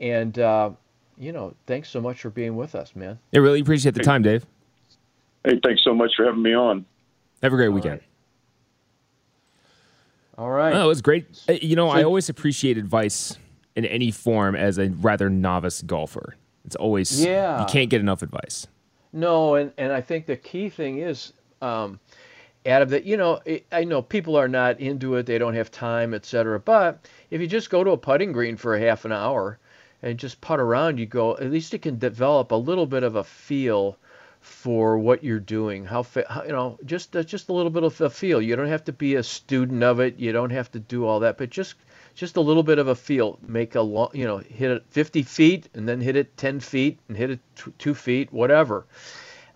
And 0.00 0.38
uh, 0.38 0.70
you 1.16 1.32
know, 1.32 1.54
thanks 1.66 1.88
so 1.88 2.00
much 2.00 2.20
for 2.20 2.30
being 2.30 2.56
with 2.56 2.74
us, 2.74 2.94
man. 2.94 3.18
I 3.34 3.38
really 3.38 3.60
appreciate 3.60 3.94
the 3.94 4.02
time, 4.02 4.22
Dave. 4.22 4.46
Hey, 5.44 5.58
thanks 5.64 5.82
so 5.84 5.94
much 5.94 6.12
for 6.16 6.26
having 6.26 6.42
me 6.42 6.54
on. 6.54 6.84
Have 7.42 7.52
a 7.52 7.56
great 7.56 7.70
weekend. 7.70 8.00
All 10.36 10.50
right. 10.50 10.74
Oh, 10.74 10.84
it 10.84 10.88
was 10.88 11.02
great. 11.02 11.26
Uh, 11.48 11.54
You 11.60 11.74
know, 11.74 11.88
I 11.88 12.04
always 12.04 12.28
appreciate 12.28 12.78
advice 12.78 13.36
in 13.74 13.84
any 13.84 14.10
form 14.10 14.54
as 14.54 14.78
a 14.78 14.88
rather 14.88 15.30
novice 15.30 15.82
golfer. 15.82 16.36
It's 16.68 16.76
always 16.76 17.24
Yeah. 17.24 17.60
you 17.60 17.66
can't 17.66 17.88
get 17.88 18.02
enough 18.02 18.20
advice. 18.20 18.66
No, 19.10 19.54
and, 19.54 19.72
and 19.78 19.90
I 19.90 20.02
think 20.02 20.26
the 20.26 20.36
key 20.36 20.68
thing 20.68 20.98
is, 20.98 21.32
um, 21.62 21.98
Adam, 22.66 22.90
that 22.90 23.04
you 23.04 23.16
know, 23.16 23.40
it, 23.46 23.64
I 23.72 23.84
know 23.84 24.02
people 24.02 24.36
are 24.36 24.48
not 24.48 24.78
into 24.80 25.14
it, 25.14 25.24
they 25.24 25.38
don't 25.38 25.54
have 25.54 25.70
time, 25.70 26.12
etc. 26.12 26.60
But 26.60 27.08
if 27.30 27.40
you 27.40 27.46
just 27.46 27.70
go 27.70 27.82
to 27.82 27.92
a 27.92 27.96
putting 27.96 28.32
green 28.32 28.58
for 28.58 28.74
a 28.74 28.80
half 28.80 29.06
an 29.06 29.12
hour 29.12 29.58
and 30.02 30.18
just 30.18 30.42
putt 30.42 30.60
around, 30.60 30.98
you 30.98 31.06
go. 31.06 31.38
At 31.38 31.50
least 31.50 31.72
you 31.72 31.78
can 31.78 31.98
develop 31.98 32.50
a 32.52 32.56
little 32.56 32.84
bit 32.84 33.02
of 33.02 33.16
a 33.16 33.24
feel 33.24 33.96
for 34.42 34.98
what 34.98 35.24
you're 35.24 35.40
doing. 35.40 35.86
How, 35.86 36.04
how 36.28 36.42
you 36.42 36.52
know, 36.52 36.78
just 36.84 37.16
uh, 37.16 37.22
just 37.22 37.48
a 37.48 37.54
little 37.54 37.70
bit 37.70 37.84
of 37.84 37.98
a 38.02 38.10
feel. 38.10 38.42
You 38.42 38.56
don't 38.56 38.68
have 38.68 38.84
to 38.84 38.92
be 38.92 39.14
a 39.14 39.22
student 39.22 39.82
of 39.82 40.00
it. 40.00 40.18
You 40.18 40.32
don't 40.32 40.50
have 40.50 40.70
to 40.72 40.78
do 40.78 41.06
all 41.06 41.20
that, 41.20 41.38
but 41.38 41.48
just 41.48 41.76
just 42.18 42.36
a 42.36 42.40
little 42.40 42.64
bit 42.64 42.78
of 42.78 42.88
a 42.88 42.94
feel. 42.94 43.38
Make 43.46 43.76
a 43.76 43.80
long, 43.80 44.10
you 44.12 44.24
know, 44.24 44.38
hit 44.38 44.70
it 44.70 44.84
50 44.90 45.22
feet 45.22 45.68
and 45.74 45.88
then 45.88 46.00
hit 46.00 46.16
it 46.16 46.36
10 46.36 46.60
feet 46.60 46.98
and 47.08 47.16
hit 47.16 47.30
it 47.30 47.40
t- 47.54 47.72
two 47.78 47.94
feet, 47.94 48.32
whatever. 48.32 48.86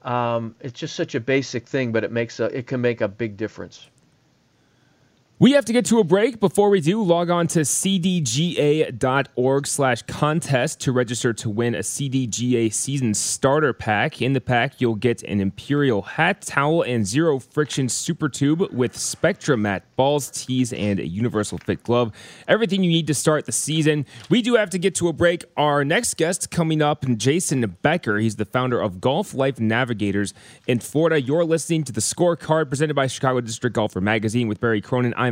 Um, 0.05 0.55
it's 0.61 0.79
just 0.79 0.95
such 0.95 1.15
a 1.15 1.21
basic 1.21 1.67
thing, 1.67 1.93
but 1.93 2.05
it 2.05 2.13
makes 2.13 2.41
a 2.41 2.45
it 2.47 2.67
can 2.67 2.81
make 2.81 3.01
a 3.01 3.09
big 3.09 3.37
difference. 3.37 3.89
We 5.43 5.51
have 5.55 5.65
to 5.65 5.73
get 5.73 5.87
to 5.87 5.99
a 5.99 6.05
break. 6.05 6.39
Before 6.39 6.71
we 6.71 6.81
do, 6.81 7.03
log 7.03 7.29
on 7.29 7.49
to 7.49 7.63
cdga.org 7.63 8.07
slash 9.67 10.03
contest 10.03 10.79
to 10.83 10.93
register 10.93 11.33
to 11.33 11.51
win 11.51 11.75
a 11.75 11.81
CDGA 11.81 12.73
season 12.73 13.13
starter 13.13 13.73
pack. 13.73 14.23
In 14.23 14.35
the 14.35 14.41
pack, 14.41 14.81
you'll 14.81 14.95
get 14.95 15.25
an 15.25 15.41
Imperial 15.41 16.03
hat, 16.03 16.43
towel, 16.43 16.83
and 16.83 17.05
zero 17.05 17.41
friction 17.41 17.89
super 17.89 18.29
tube 18.29 18.73
with 18.73 18.97
Spectra 18.97 19.57
mat 19.57 19.83
balls, 19.97 20.31
tees, 20.31 20.73
and 20.73 21.01
a 21.01 21.09
universal 21.09 21.59
fit 21.59 21.83
glove. 21.83 22.13
Everything 22.47 22.85
you 22.85 22.91
need 22.91 23.09
to 23.09 23.15
start 23.15 23.45
the 23.47 23.51
season. 23.51 24.07
We 24.31 24.43
do 24.43 24.55
have 24.55 24.71
to 24.71 24.79
get 24.79 24.95
to 24.95 25.09
a 25.09 25.13
break. 25.13 25.45
Our 25.57 25.85
next 25.85 26.19
guest 26.19 26.53
coming 26.53 26.81
up, 26.81 27.05
Jason 27.17 27.79
Becker. 27.83 28.19
He's 28.19 28.37
the 28.37 28.45
founder 28.45 28.81
of 28.81 29.01
Golf 29.01 29.35
Life 29.35 29.59
Navigators 29.59 30.35
in 30.69 30.79
Florida. 30.79 31.21
You're 31.21 31.45
listening 31.45 31.83
to 31.83 31.93
the 31.93 32.01
scorecard 32.01 32.69
presented 32.69 32.95
by 32.95 33.09
Chicago 33.09 33.41
District 33.41 33.75
Golfer 33.75 34.01
Magazine 34.01 34.47
with 34.47 34.61
Barry 34.61 34.81
Cronin. 34.81 35.13
I'm 35.17 35.32